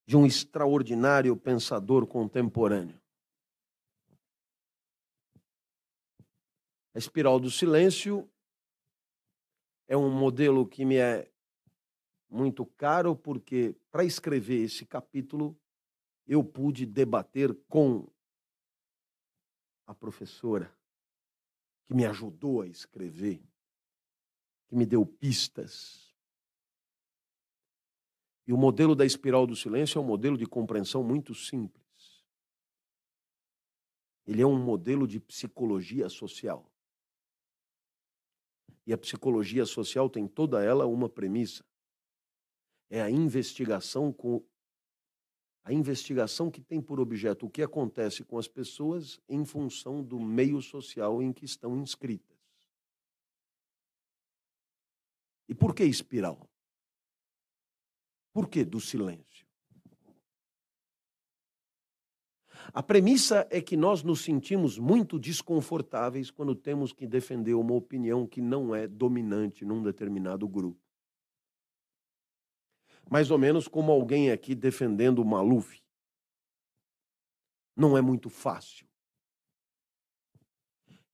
de 0.05 0.15
um 0.15 0.27
extraordinário 0.27 1.35
pensador 1.35 2.05
contemporâneo. 2.05 3.01
A 6.93 6.99
espiral 6.99 7.39
do 7.39 7.49
silêncio 7.49 8.29
é 9.87 9.97
um 9.97 10.11
modelo 10.11 10.63
que 10.67 10.85
me 10.85 10.97
é 10.97 11.27
muito 12.29 12.67
caro, 12.67 13.15
porque 13.15 13.75
para 13.89 14.03
escrever 14.03 14.63
esse 14.63 14.85
capítulo 14.85 15.59
eu 16.27 16.43
pude 16.43 16.85
debater 16.85 17.51
com 17.67 18.07
a 19.89 19.95
professora 19.95 20.71
que 21.83 21.95
me 21.95 22.05
ajudou 22.05 22.61
a 22.61 22.67
escrever, 22.67 23.41
que 24.67 24.75
me 24.75 24.85
deu 24.85 25.03
pistas. 25.03 26.13
E 28.45 28.53
o 28.53 28.57
modelo 28.57 28.95
da 28.95 29.03
espiral 29.03 29.47
do 29.47 29.55
silêncio 29.55 29.97
é 29.97 30.01
um 30.01 30.05
modelo 30.05 30.37
de 30.37 30.45
compreensão 30.45 31.03
muito 31.03 31.33
simples. 31.33 32.23
Ele 34.27 34.43
é 34.43 34.45
um 34.45 34.63
modelo 34.63 35.07
de 35.07 35.19
psicologia 35.19 36.07
social. 36.07 36.71
E 38.85 38.93
a 38.93 38.97
psicologia 38.97 39.65
social 39.65 40.07
tem 40.07 40.27
toda 40.27 40.63
ela 40.63 40.85
uma 40.85 41.09
premissa: 41.09 41.65
é 42.91 43.01
a 43.01 43.09
investigação 43.09 44.13
com 44.13 44.45
a 45.63 45.73
investigação 45.73 46.49
que 46.49 46.61
tem 46.61 46.81
por 46.81 46.99
objeto 46.99 47.45
o 47.45 47.49
que 47.49 47.61
acontece 47.61 48.23
com 48.23 48.37
as 48.37 48.47
pessoas 48.47 49.19
em 49.27 49.45
função 49.45 50.03
do 50.03 50.19
meio 50.19 50.61
social 50.61 51.21
em 51.21 51.31
que 51.31 51.45
estão 51.45 51.77
inscritas. 51.77 52.37
E 55.47 55.53
por 55.53 55.73
que 55.73 55.83
espiral? 55.83 56.49
Por 58.31 58.47
que 58.47 58.63
do 58.63 58.79
silêncio? 58.79 59.47
A 62.71 62.83
premissa 62.83 63.47
é 63.49 63.59
que 63.61 63.75
nós 63.75 64.03
nos 64.03 64.21
sentimos 64.21 64.77
muito 64.77 65.17
desconfortáveis 65.17 66.29
quando 66.29 66.53
temos 66.53 66.93
que 66.93 67.07
defender 67.07 67.55
uma 67.55 67.73
opinião 67.73 68.27
que 68.27 68.41
não 68.41 68.75
é 68.75 68.87
dominante 68.87 69.65
num 69.65 69.81
determinado 69.81 70.47
grupo 70.47 70.88
mais 73.09 73.31
ou 73.31 73.37
menos 73.37 73.67
como 73.67 73.91
alguém 73.91 74.31
aqui 74.31 74.53
defendendo 74.53 75.19
o 75.19 75.25
Maluf. 75.25 75.81
Não 77.75 77.97
é 77.97 78.01
muito 78.01 78.29
fácil. 78.29 78.87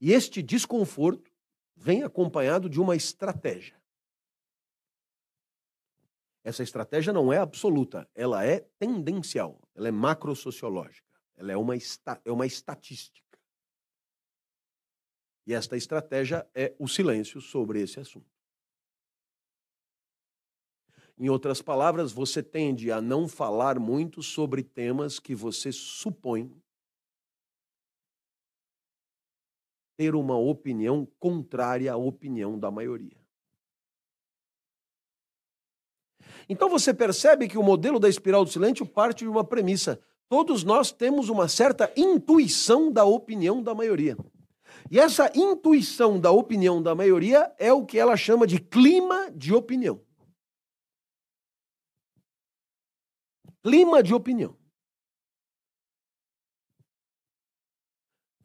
E 0.01 0.11
este 0.11 0.41
desconforto 0.43 1.31
vem 1.75 2.03
acompanhado 2.03 2.69
de 2.69 2.81
uma 2.81 2.95
estratégia. 2.95 3.81
Essa 6.43 6.63
estratégia 6.63 7.11
não 7.11 7.33
é 7.33 7.39
absoluta, 7.39 8.07
ela 8.13 8.45
é 8.45 8.59
tendencial, 8.77 9.59
ela 9.73 9.87
é 9.87 9.91
macrosociológica, 9.91 11.07
ela 11.35 11.51
é 11.51 11.57
uma, 11.57 11.73
é 11.75 12.31
uma 12.31 12.45
estatística. 12.45 13.39
E 15.47 15.53
esta 15.53 15.77
estratégia 15.77 16.47
é 16.53 16.75
o 16.77 16.87
silêncio 16.87 17.39
sobre 17.39 17.81
esse 17.81 17.99
assunto. 17.99 18.34
Em 21.17 21.29
outras 21.29 21.61
palavras, 21.61 22.11
você 22.11 22.43
tende 22.43 22.91
a 22.91 23.01
não 23.01 23.27
falar 23.27 23.79
muito 23.79 24.21
sobre 24.21 24.61
temas 24.61 25.17
que 25.17 25.33
você 25.33 25.71
supõe 25.71 26.51
ter 29.97 30.13
uma 30.13 30.37
opinião 30.37 31.07
contrária 31.17 31.93
à 31.93 31.95
opinião 31.95 32.59
da 32.59 32.69
maioria. 32.69 33.17
Então 36.49 36.69
você 36.69 36.93
percebe 36.93 37.47
que 37.47 37.57
o 37.57 37.63
modelo 37.63 37.99
da 37.99 38.09
espiral 38.09 38.43
do 38.43 38.51
silêncio 38.51 38.85
parte 38.85 39.19
de 39.19 39.29
uma 39.29 39.43
premissa. 39.43 39.99
Todos 40.27 40.63
nós 40.63 40.91
temos 40.91 41.29
uma 41.29 41.47
certa 41.47 41.91
intuição 41.95 42.91
da 42.91 43.05
opinião 43.05 43.63
da 43.63 43.73
maioria. 43.73 44.17
E 44.91 44.99
essa 44.99 45.31
intuição 45.33 46.19
da 46.19 46.31
opinião 46.31 46.81
da 46.81 46.93
maioria 46.93 47.51
é 47.57 47.71
o 47.71 47.85
que 47.85 47.97
ela 47.97 48.17
chama 48.17 48.45
de 48.45 48.59
clima 48.59 49.31
de 49.31 49.53
opinião. 49.53 50.04
Clima 53.65 54.03
de 54.03 54.13
opinião. 54.13 54.55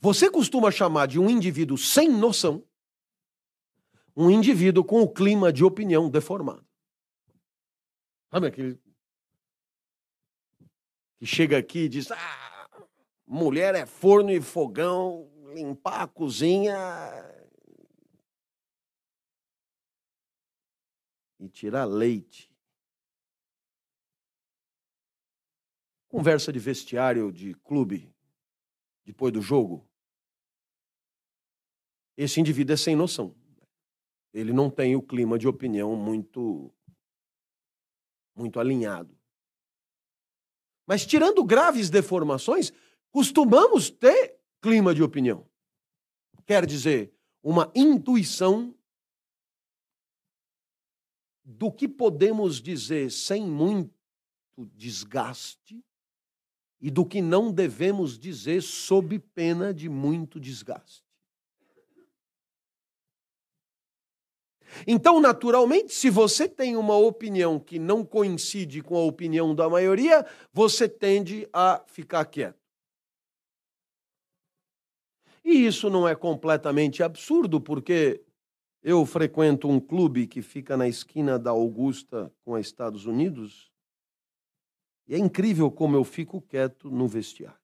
Você 0.00 0.30
costuma 0.30 0.70
chamar 0.70 1.08
de 1.08 1.18
um 1.18 1.28
indivíduo 1.28 1.76
sem 1.76 2.08
noção 2.08 2.66
um 4.16 4.30
indivíduo 4.30 4.82
com 4.82 5.02
o 5.02 5.12
clima 5.12 5.52
de 5.52 5.62
opinião 5.62 6.08
deformado. 6.08 6.66
Sabe 8.30 8.46
aquele 8.46 8.80
que 11.18 11.26
chega 11.26 11.58
aqui 11.58 11.80
e 11.80 11.88
diz: 11.90 12.10
ah, 12.10 12.86
mulher 13.26 13.74
é 13.74 13.84
forno 13.84 14.30
e 14.30 14.40
fogão, 14.40 15.30
limpar 15.54 16.02
a 16.02 16.08
cozinha 16.08 16.74
e 21.38 21.46
tirar 21.50 21.84
leite. 21.84 22.49
Conversa 26.10 26.52
de 26.52 26.58
vestiário 26.58 27.30
de 27.30 27.54
clube 27.54 28.12
depois 29.04 29.32
do 29.32 29.40
jogo. 29.40 29.88
Esse 32.16 32.40
indivíduo 32.40 32.74
é 32.74 32.76
sem 32.76 32.96
noção. 32.96 33.32
Ele 34.34 34.52
não 34.52 34.68
tem 34.68 34.96
o 34.96 35.02
clima 35.02 35.38
de 35.38 35.46
opinião 35.46 35.94
muito 35.94 36.74
muito 38.34 38.58
alinhado. 38.58 39.16
Mas 40.84 41.06
tirando 41.06 41.44
graves 41.44 41.88
deformações, 41.88 42.72
costumamos 43.12 43.88
ter 43.88 44.36
clima 44.60 44.92
de 44.92 45.04
opinião. 45.04 45.48
Quer 46.44 46.66
dizer, 46.66 47.14
uma 47.40 47.70
intuição 47.72 48.74
do 51.44 51.70
que 51.70 51.86
podemos 51.86 52.60
dizer 52.60 53.12
sem 53.12 53.46
muito 53.46 53.94
desgaste 54.58 55.84
e 56.80 56.90
do 56.90 57.04
que 57.04 57.20
não 57.20 57.52
devemos 57.52 58.18
dizer 58.18 58.62
sob 58.62 59.18
pena 59.18 59.74
de 59.74 59.88
muito 59.88 60.40
desgaste. 60.40 61.04
Então, 64.86 65.20
naturalmente, 65.20 65.92
se 65.92 66.08
você 66.08 66.48
tem 66.48 66.76
uma 66.76 66.96
opinião 66.96 67.58
que 67.58 67.78
não 67.78 68.04
coincide 68.04 68.82
com 68.82 68.96
a 68.96 69.02
opinião 69.02 69.54
da 69.54 69.68
maioria, 69.68 70.24
você 70.52 70.88
tende 70.88 71.48
a 71.52 71.82
ficar 71.86 72.24
quieto. 72.24 72.58
E 75.44 75.66
isso 75.66 75.90
não 75.90 76.06
é 76.06 76.14
completamente 76.14 77.02
absurdo, 77.02 77.60
porque 77.60 78.22
eu 78.82 79.04
frequento 79.04 79.68
um 79.68 79.80
clube 79.80 80.26
que 80.26 80.40
fica 80.40 80.76
na 80.76 80.88
esquina 80.88 81.38
da 81.38 81.50
Augusta 81.50 82.32
com 82.44 82.52
os 82.52 82.60
Estados 82.60 83.06
Unidos 83.06 83.69
e 85.10 85.14
é 85.16 85.18
incrível 85.18 85.72
como 85.72 85.96
eu 85.96 86.04
fico 86.04 86.40
quieto 86.40 86.88
no 86.88 87.08
vestiário. 87.08 87.58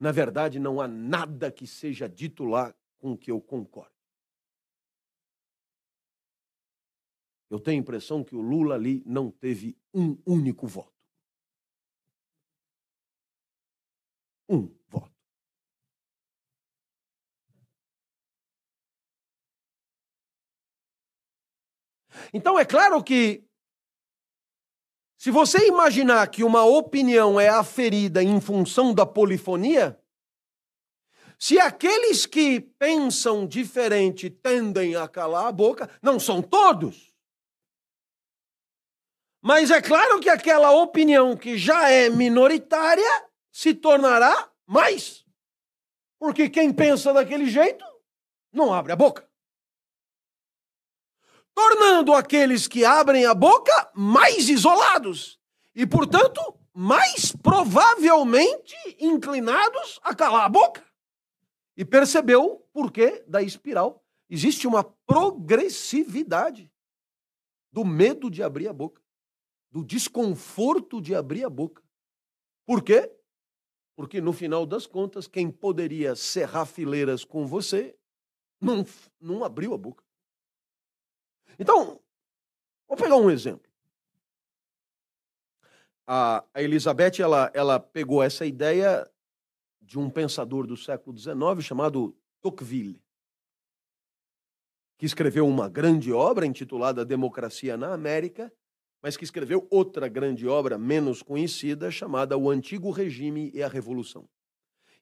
Na 0.00 0.10
verdade, 0.10 0.58
não 0.58 0.80
há 0.80 0.88
nada 0.88 1.52
que 1.52 1.68
seja 1.68 2.08
dito 2.08 2.44
lá 2.44 2.74
com 2.98 3.16
que 3.16 3.30
eu 3.30 3.40
concordo. 3.40 3.94
Eu 7.48 7.60
tenho 7.60 7.78
a 7.78 7.80
impressão 7.80 8.24
que 8.24 8.34
o 8.34 8.40
Lula 8.40 8.74
ali 8.74 9.04
não 9.06 9.30
teve 9.30 9.78
um 9.94 10.20
único 10.26 10.66
voto. 10.66 10.92
Um 14.48 14.66
voto. 14.88 15.14
Então 22.34 22.58
é 22.58 22.64
claro 22.64 23.00
que 23.04 23.48
se 25.22 25.30
você 25.30 25.68
imaginar 25.68 26.26
que 26.26 26.42
uma 26.42 26.64
opinião 26.64 27.38
é 27.38 27.48
aferida 27.48 28.20
em 28.24 28.40
função 28.40 28.92
da 28.92 29.06
polifonia, 29.06 29.96
se 31.38 31.60
aqueles 31.60 32.26
que 32.26 32.60
pensam 32.60 33.46
diferente 33.46 34.28
tendem 34.28 34.96
a 34.96 35.06
calar 35.06 35.46
a 35.46 35.52
boca, 35.52 35.88
não 36.02 36.18
são 36.18 36.42
todos. 36.42 37.14
Mas 39.40 39.70
é 39.70 39.80
claro 39.80 40.18
que 40.18 40.28
aquela 40.28 40.72
opinião 40.72 41.36
que 41.36 41.56
já 41.56 41.88
é 41.88 42.10
minoritária 42.10 43.28
se 43.52 43.74
tornará 43.74 44.50
mais. 44.66 45.24
Porque 46.18 46.50
quem 46.50 46.72
pensa 46.72 47.12
daquele 47.12 47.48
jeito 47.48 47.84
não 48.52 48.74
abre 48.74 48.90
a 48.90 48.96
boca. 48.96 49.31
Tornando 51.54 52.12
aqueles 52.12 52.66
que 52.66 52.84
abrem 52.84 53.26
a 53.26 53.34
boca 53.34 53.90
mais 53.94 54.48
isolados 54.48 55.38
e, 55.74 55.86
portanto, 55.86 56.40
mais 56.74 57.32
provavelmente 57.32 58.74
inclinados 58.98 60.00
a 60.02 60.14
calar 60.14 60.46
a 60.46 60.48
boca. 60.48 60.84
E 61.76 61.84
percebeu 61.84 62.66
por 62.72 62.90
que 62.90 63.24
da 63.26 63.42
espiral 63.42 64.02
existe 64.28 64.66
uma 64.66 64.82
progressividade 64.82 66.70
do 67.70 67.84
medo 67.84 68.30
de 68.30 68.42
abrir 68.42 68.68
a 68.68 68.72
boca, 68.72 69.02
do 69.70 69.84
desconforto 69.84 71.00
de 71.00 71.14
abrir 71.14 71.44
a 71.44 71.50
boca. 71.50 71.82
Por 72.66 72.82
quê? 72.82 73.10
Porque 73.96 74.20
no 74.20 74.32
final 74.32 74.66
das 74.66 74.86
contas, 74.86 75.26
quem 75.26 75.50
poderia 75.50 76.14
serrar 76.14 76.66
fileiras 76.66 77.24
com 77.24 77.46
você 77.46 77.96
não, 78.60 78.86
não 79.20 79.44
abriu 79.44 79.74
a 79.74 79.78
boca. 79.78 80.04
Então, 81.58 82.00
vou 82.88 82.96
pegar 82.96 83.16
um 83.16 83.30
exemplo. 83.30 83.70
A, 86.06 86.44
Elizabeth 86.56 87.20
ela, 87.20 87.50
ela 87.54 87.78
pegou 87.78 88.22
essa 88.22 88.44
ideia 88.44 89.08
de 89.80 89.98
um 89.98 90.10
pensador 90.10 90.66
do 90.66 90.76
século 90.76 91.16
XIX 91.16 91.34
chamado 91.60 92.16
Tocqueville, 92.40 93.00
que 94.96 95.06
escreveu 95.06 95.46
uma 95.46 95.68
grande 95.68 96.12
obra 96.12 96.46
intitulada 96.46 97.04
Democracia 97.04 97.76
na 97.76 97.92
América, 97.92 98.52
mas 99.02 99.16
que 99.16 99.24
escreveu 99.24 99.66
outra 99.70 100.08
grande 100.08 100.46
obra 100.46 100.78
menos 100.78 101.22
conhecida 101.22 101.90
chamada 101.90 102.38
O 102.38 102.48
Antigo 102.48 102.90
Regime 102.90 103.50
e 103.52 103.62
a 103.62 103.68
Revolução. 103.68 104.28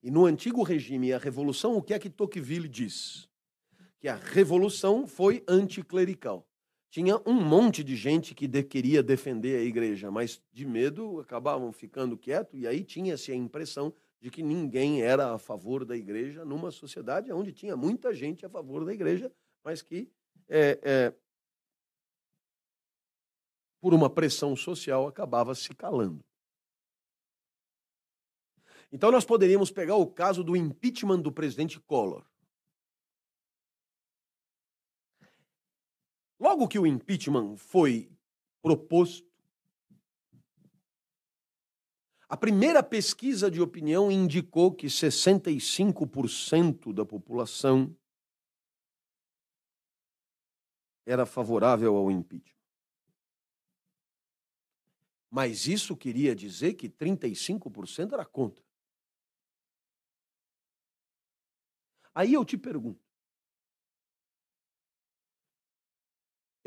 E 0.03 0.11
no 0.11 0.25
Antigo 0.25 0.63
Regime 0.63 1.09
e 1.09 1.13
a 1.13 1.19
Revolução, 1.19 1.77
o 1.77 1.83
que 1.83 1.93
é 1.93 1.99
que 1.99 2.09
Tocqueville 2.09 2.69
diz? 2.69 3.30
Que 4.01 4.09
a 4.09 4.17
revolução 4.17 5.07
foi 5.07 5.45
anticlerical. 5.47 6.47
Tinha 6.91 7.21
um 7.25 7.35
monte 7.35 7.85
de 7.85 7.95
gente 7.95 8.35
que 8.35 8.49
de, 8.49 8.65
queria 8.65 9.01
defender 9.01 9.61
a 9.61 9.63
igreja, 9.63 10.11
mas 10.11 10.43
de 10.53 10.67
medo 10.67 11.21
acabavam 11.21 11.73
ficando 11.73 12.19
quietos, 12.19 12.59
e 12.59 12.67
aí 12.67 12.83
tinha-se 12.83 13.31
a 13.31 13.35
impressão 13.35 13.95
de 14.21 14.29
que 14.29 14.43
ninguém 14.43 15.01
era 15.01 15.33
a 15.33 15.39
favor 15.39 15.85
da 15.85 15.97
igreja 15.97 16.45
numa 16.45 16.73
sociedade 16.73 17.33
onde 17.33 17.53
tinha 17.53 17.77
muita 17.77 18.13
gente 18.13 18.45
a 18.45 18.51
favor 18.51 18.85
da 18.85 18.93
igreja, 18.93 19.33
mas 19.63 19.83
que, 19.83 20.11
é, 20.49 20.81
é, 20.83 21.15
por 23.81 23.95
uma 23.95 24.11
pressão 24.11 24.57
social, 24.57 25.07
acabava 25.07 25.55
se 25.55 25.73
calando. 25.75 26.25
Então, 28.93 29.13
nós 29.13 29.25
poderíamos 29.25 29.71
pegar 29.71 29.95
o 29.95 30.07
caso 30.07 30.43
do 30.43 30.57
impeachment 30.57 31.21
do 31.21 31.31
presidente 31.31 31.79
Collor. 31.79 32.30
Logo 36.41 36.67
que 36.67 36.79
o 36.79 36.87
impeachment 36.87 37.59
foi 37.59 38.11
proposto, 38.63 39.29
a 42.27 42.37
primeira 42.37 42.83
pesquisa 42.83 43.51
de 43.51 43.61
opinião 43.61 44.11
indicou 44.11 44.75
que 44.75 44.87
65% 44.87 46.95
da 46.95 47.05
população 47.05 47.95
era 51.05 51.27
favorável 51.27 51.95
ao 51.97 52.11
impeachment. 52.11 52.57
Mas 55.29 55.67
isso 55.67 55.95
queria 55.95 56.35
dizer 56.35 56.73
que 56.75 56.89
35% 56.89 58.15
era 58.15 58.25
contra. 58.25 58.65
Aí 62.15 62.33
eu 62.33 62.45
te 62.45 62.57
pergunto: 62.57 63.10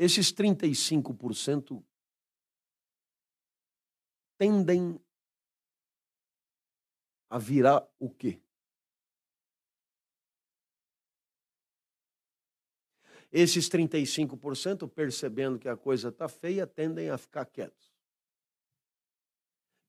esses 0.04 0.30
35% 0.30 1.82
tendem 4.36 5.00
a 7.30 7.38
virar 7.38 7.88
o 7.98 8.10
quê? 8.10 8.38
Esses 13.32 13.68
35%, 13.68 14.88
percebendo 14.88 15.58
que 15.58 15.68
a 15.68 15.76
coisa 15.76 16.10
está 16.10 16.28
feia, 16.28 16.66
tendem 16.66 17.08
a 17.08 17.16
ficar 17.16 17.46
quietos. 17.46 17.92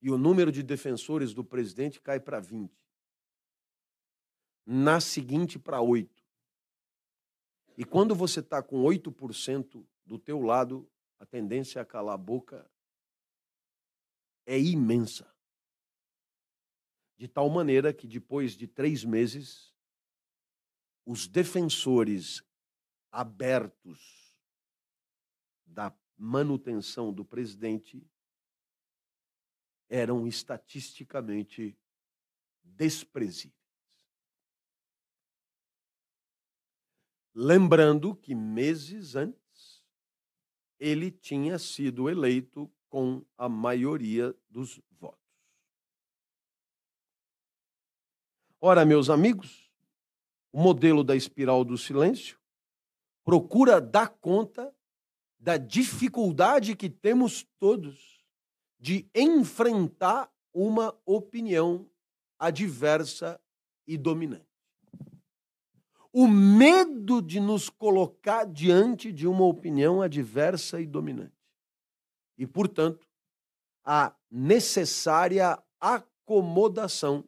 E 0.01 0.09
o 0.09 0.17
número 0.17 0.51
de 0.51 0.63
defensores 0.63 1.33
do 1.33 1.43
presidente 1.43 1.99
cai 1.99 2.21
para 2.21 2.39
20. 2.39 2.73
Na 4.65 5.01
seguinte, 5.01 5.59
para 5.59 5.81
8. 5.81 6.23
E 7.77 7.83
quando 7.83 8.15
você 8.15 8.39
está 8.39 8.63
com 8.63 8.81
8% 8.81 9.85
do 10.05 10.19
teu 10.19 10.41
lado, 10.41 10.89
a 11.19 11.25
tendência 11.25 11.81
a 11.81 11.85
calar 11.85 12.15
a 12.15 12.17
boca 12.17 12.69
é 14.45 14.59
imensa 14.59 15.35
de 17.17 17.27
tal 17.27 17.49
maneira 17.49 17.93
que 17.93 18.07
depois 18.07 18.53
de 18.53 18.67
três 18.67 19.03
meses, 19.03 19.73
os 21.05 21.27
defensores 21.27 22.43
abertos 23.11 24.37
da 25.65 25.95
manutenção 26.17 27.13
do 27.13 27.23
presidente 27.23 28.05
eram 29.87 30.27
estatisticamente 30.27 31.77
desprezíveis. 32.63 33.55
Lembrando 37.33 38.15
que 38.15 38.33
meses 38.33 39.15
antes 39.15 39.44
ele 40.85 41.09
tinha 41.09 41.57
sido 41.57 42.07
eleito 42.07 42.71
com 42.87 43.25
a 43.35 43.49
maioria 43.49 44.35
dos 44.47 44.79
votos. 44.91 45.19
Ora, 48.61 48.85
meus 48.85 49.09
amigos, 49.09 49.71
o 50.51 50.61
modelo 50.61 51.03
da 51.03 51.15
espiral 51.15 51.65
do 51.65 51.75
silêncio 51.75 52.39
procura 53.23 53.81
dar 53.81 54.09
conta 54.09 54.71
da 55.39 55.57
dificuldade 55.57 56.75
que 56.75 56.87
temos 56.87 57.43
todos 57.57 58.23
de 58.79 59.09
enfrentar 59.15 60.31
uma 60.53 60.95
opinião 61.03 61.89
adversa 62.37 63.41
e 63.87 63.97
dominante. 63.97 64.54
O 66.17 66.29
medo 66.29 67.21
de 67.21 67.41
nos 67.41 67.69
colocar 67.69 68.45
diante 68.45 69.11
de 69.11 69.27
uma 69.27 69.43
opinião 69.43 70.01
adversa 70.01 70.79
e 70.79 70.87
dominante. 70.87 71.35
E, 72.37 72.47
portanto, 72.47 73.05
a 73.83 74.15
necessária 74.31 75.61
acomodação 75.77 77.27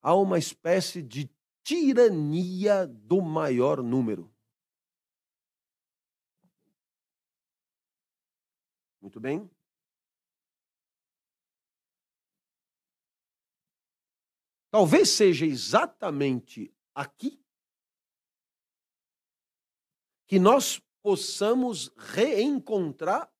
há 0.00 0.14
uma 0.14 0.38
espécie 0.38 1.02
de 1.02 1.30
tirania 1.62 2.86
do 2.86 3.20
maior 3.20 3.82
número. 3.82 4.34
Muito 9.02 9.20
bem? 9.20 9.50
Talvez 14.70 15.10
seja 15.10 15.44
exatamente 15.44 16.74
aqui 16.94 17.41
que 20.32 20.38
nós 20.38 20.80
possamos 21.02 21.92
reencontrar 21.94 23.30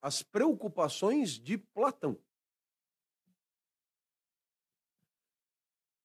as 0.00 0.22
preocupações 0.22 1.38
de 1.38 1.58
Platão. 1.58 2.18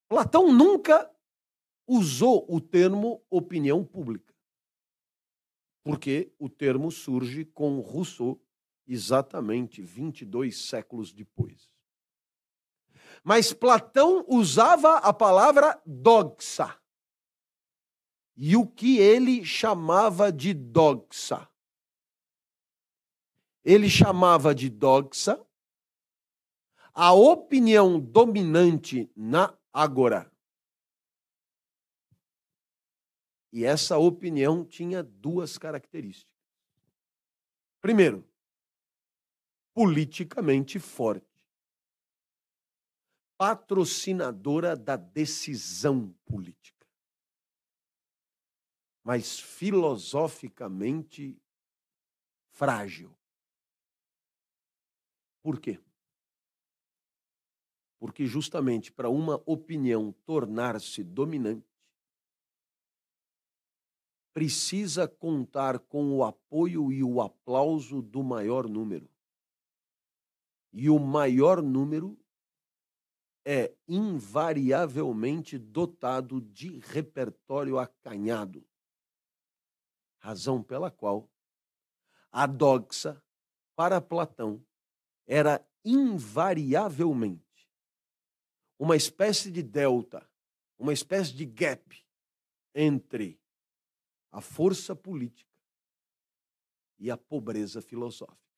Platão 0.10 0.52
nunca 0.52 1.10
usou 1.88 2.46
o 2.54 2.60
termo 2.60 3.24
opinião 3.30 3.82
pública, 3.86 4.36
porque 5.82 6.36
o 6.38 6.50
termo 6.50 6.92
surge 6.92 7.46
com 7.46 7.80
Rousseau 7.80 8.38
exatamente 8.86 9.82
22 9.82 10.68
séculos 10.68 11.14
depois. 11.14 11.72
Mas 13.24 13.54
Platão 13.54 14.26
usava 14.28 14.98
a 14.98 15.14
palavra 15.14 15.82
doxa. 15.86 16.78
E 18.36 18.58
o 18.58 18.68
que 18.68 18.98
ele 18.98 19.46
chamava 19.46 20.32
de 20.32 20.54
doxa? 20.54 21.50
Ele 23.64 23.90
chamava 23.90 24.54
de 24.54 24.70
doxa 24.70 25.44
a 26.94 27.14
opinião 27.14 28.00
dominante 28.00 29.12
na 29.16 29.58
agora. 29.72 30.32
E 33.52 33.64
essa 33.64 33.98
opinião 33.98 34.66
tinha 34.66 35.02
duas 35.02 35.58
características. 35.58 36.36
Primeiro, 37.82 38.28
politicamente 39.74 40.80
forte. 40.80 41.26
patrocinadora 43.38 44.76
da 44.76 44.96
decisão 44.96 46.16
política, 46.26 46.75
mas 49.06 49.40
filosoficamente 49.40 51.40
frágil. 52.50 53.16
Por 55.44 55.60
quê? 55.60 55.80
Porque 58.00 58.26
justamente 58.26 58.92
para 58.92 59.08
uma 59.08 59.40
opinião 59.46 60.12
tornar-se 60.26 61.04
dominante, 61.04 61.70
precisa 64.34 65.08
contar 65.08 65.78
com 65.78 66.18
o 66.18 66.24
apoio 66.24 66.92
e 66.92 67.04
o 67.04 67.22
aplauso 67.22 68.02
do 68.02 68.24
maior 68.24 68.68
número. 68.68 69.08
E 70.74 70.90
o 70.90 70.98
maior 70.98 71.62
número 71.62 72.18
é 73.46 73.72
invariavelmente 73.88 75.60
dotado 75.60 76.42
de 76.42 76.80
repertório 76.80 77.78
acanhado. 77.78 78.66
Razão 80.26 80.64
pela 80.64 80.90
qual 80.90 81.30
a 82.32 82.48
doxa, 82.48 83.22
para 83.76 84.02
Platão, 84.02 84.66
era 85.28 85.64
invariavelmente 85.86 87.70
uma 88.80 88.96
espécie 88.96 89.52
de 89.52 89.62
delta, 89.62 90.28
uma 90.80 90.92
espécie 90.92 91.32
de 91.32 91.46
gap 91.46 92.04
entre 92.74 93.40
a 94.32 94.42
força 94.42 94.96
política 94.96 95.54
e 96.98 97.12
a 97.12 97.18
pobreza 97.18 97.80
filosófica. 97.80 98.52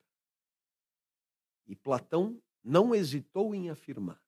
E 1.65 1.75
Platão 1.75 2.41
não 2.63 2.95
hesitou 2.95 3.53
em 3.53 3.69
afirmar: 3.69 4.23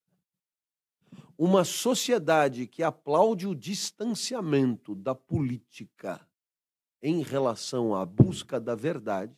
uma 1.37 1.63
sociedade 1.63 2.67
que 2.67 2.83
aplaude 2.83 3.47
o 3.47 3.55
distanciamento 3.55 4.93
da 4.93 5.15
política 5.15 6.28
em 7.01 7.21
relação 7.21 7.95
à 7.95 8.05
busca 8.05 8.59
da 8.59 8.75
verdade, 8.75 9.35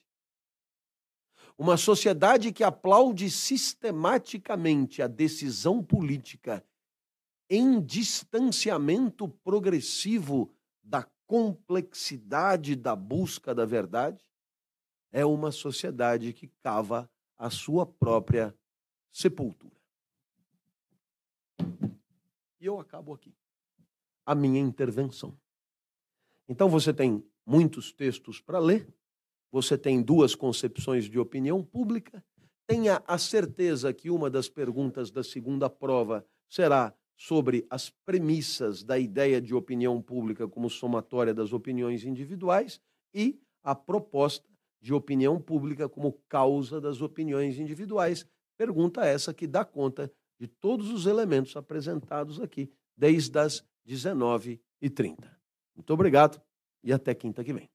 uma 1.57 1.77
sociedade 1.77 2.51
que 2.51 2.63
aplaude 2.63 3.29
sistematicamente 3.29 5.01
a 5.01 5.07
decisão 5.07 5.83
política 5.83 6.65
em 7.49 7.81
distanciamento 7.81 9.27
progressivo 9.27 10.51
da 10.81 11.05
complexidade 11.27 12.75
da 12.75 12.95
busca 12.95 13.53
da 13.53 13.65
verdade, 13.65 14.25
é 15.11 15.25
uma 15.25 15.51
sociedade 15.51 16.33
que 16.33 16.47
cava 16.63 17.09
a 17.37 17.49
sua 17.49 17.85
própria 17.85 18.55
sepultura. 19.11 19.75
E 22.59 22.65
eu 22.65 22.79
acabo 22.79 23.13
aqui 23.13 23.35
a 24.25 24.33
minha 24.33 24.59
intervenção. 24.59 25.37
Então 26.47 26.69
você 26.69 26.93
tem 26.93 27.23
muitos 27.45 27.91
textos 27.91 28.39
para 28.39 28.59
ler, 28.59 28.87
você 29.51 29.77
tem 29.77 30.01
duas 30.01 30.33
concepções 30.33 31.05
de 31.05 31.19
opinião 31.19 31.63
pública, 31.63 32.23
tenha 32.67 33.03
a 33.05 33.17
certeza 33.17 33.93
que 33.93 34.09
uma 34.09 34.29
das 34.29 34.47
perguntas 34.47 35.11
da 35.11 35.23
segunda 35.23 35.69
prova 35.69 36.25
será 36.49 36.95
sobre 37.17 37.65
as 37.69 37.89
premissas 37.89 38.83
da 38.83 38.97
ideia 38.97 39.41
de 39.41 39.53
opinião 39.53 40.01
pública 40.01 40.47
como 40.47 40.69
somatória 40.69 41.33
das 41.33 41.53
opiniões 41.53 42.05
individuais 42.05 42.79
e 43.13 43.39
a 43.61 43.75
proposta 43.75 44.49
de 44.81 44.93
opinião 44.93 45.39
pública 45.39 45.87
como 45.87 46.13
causa 46.27 46.81
das 46.81 47.01
opiniões 47.01 47.59
individuais. 47.59 48.25
Pergunta 48.57 49.05
essa 49.05 49.33
que 49.33 49.45
dá 49.45 49.63
conta 49.63 50.11
de 50.39 50.47
todos 50.47 50.89
os 50.89 51.05
elementos 51.05 51.55
apresentados 51.55 52.39
aqui, 52.39 52.71
desde 52.97 53.37
as 53.37 53.63
19h30. 53.85 55.17
Muito 55.75 55.93
obrigado 55.93 56.41
e 56.83 56.93
até 56.93 57.13
quinta 57.15 57.43
que 57.43 57.53
vem. 57.53 57.69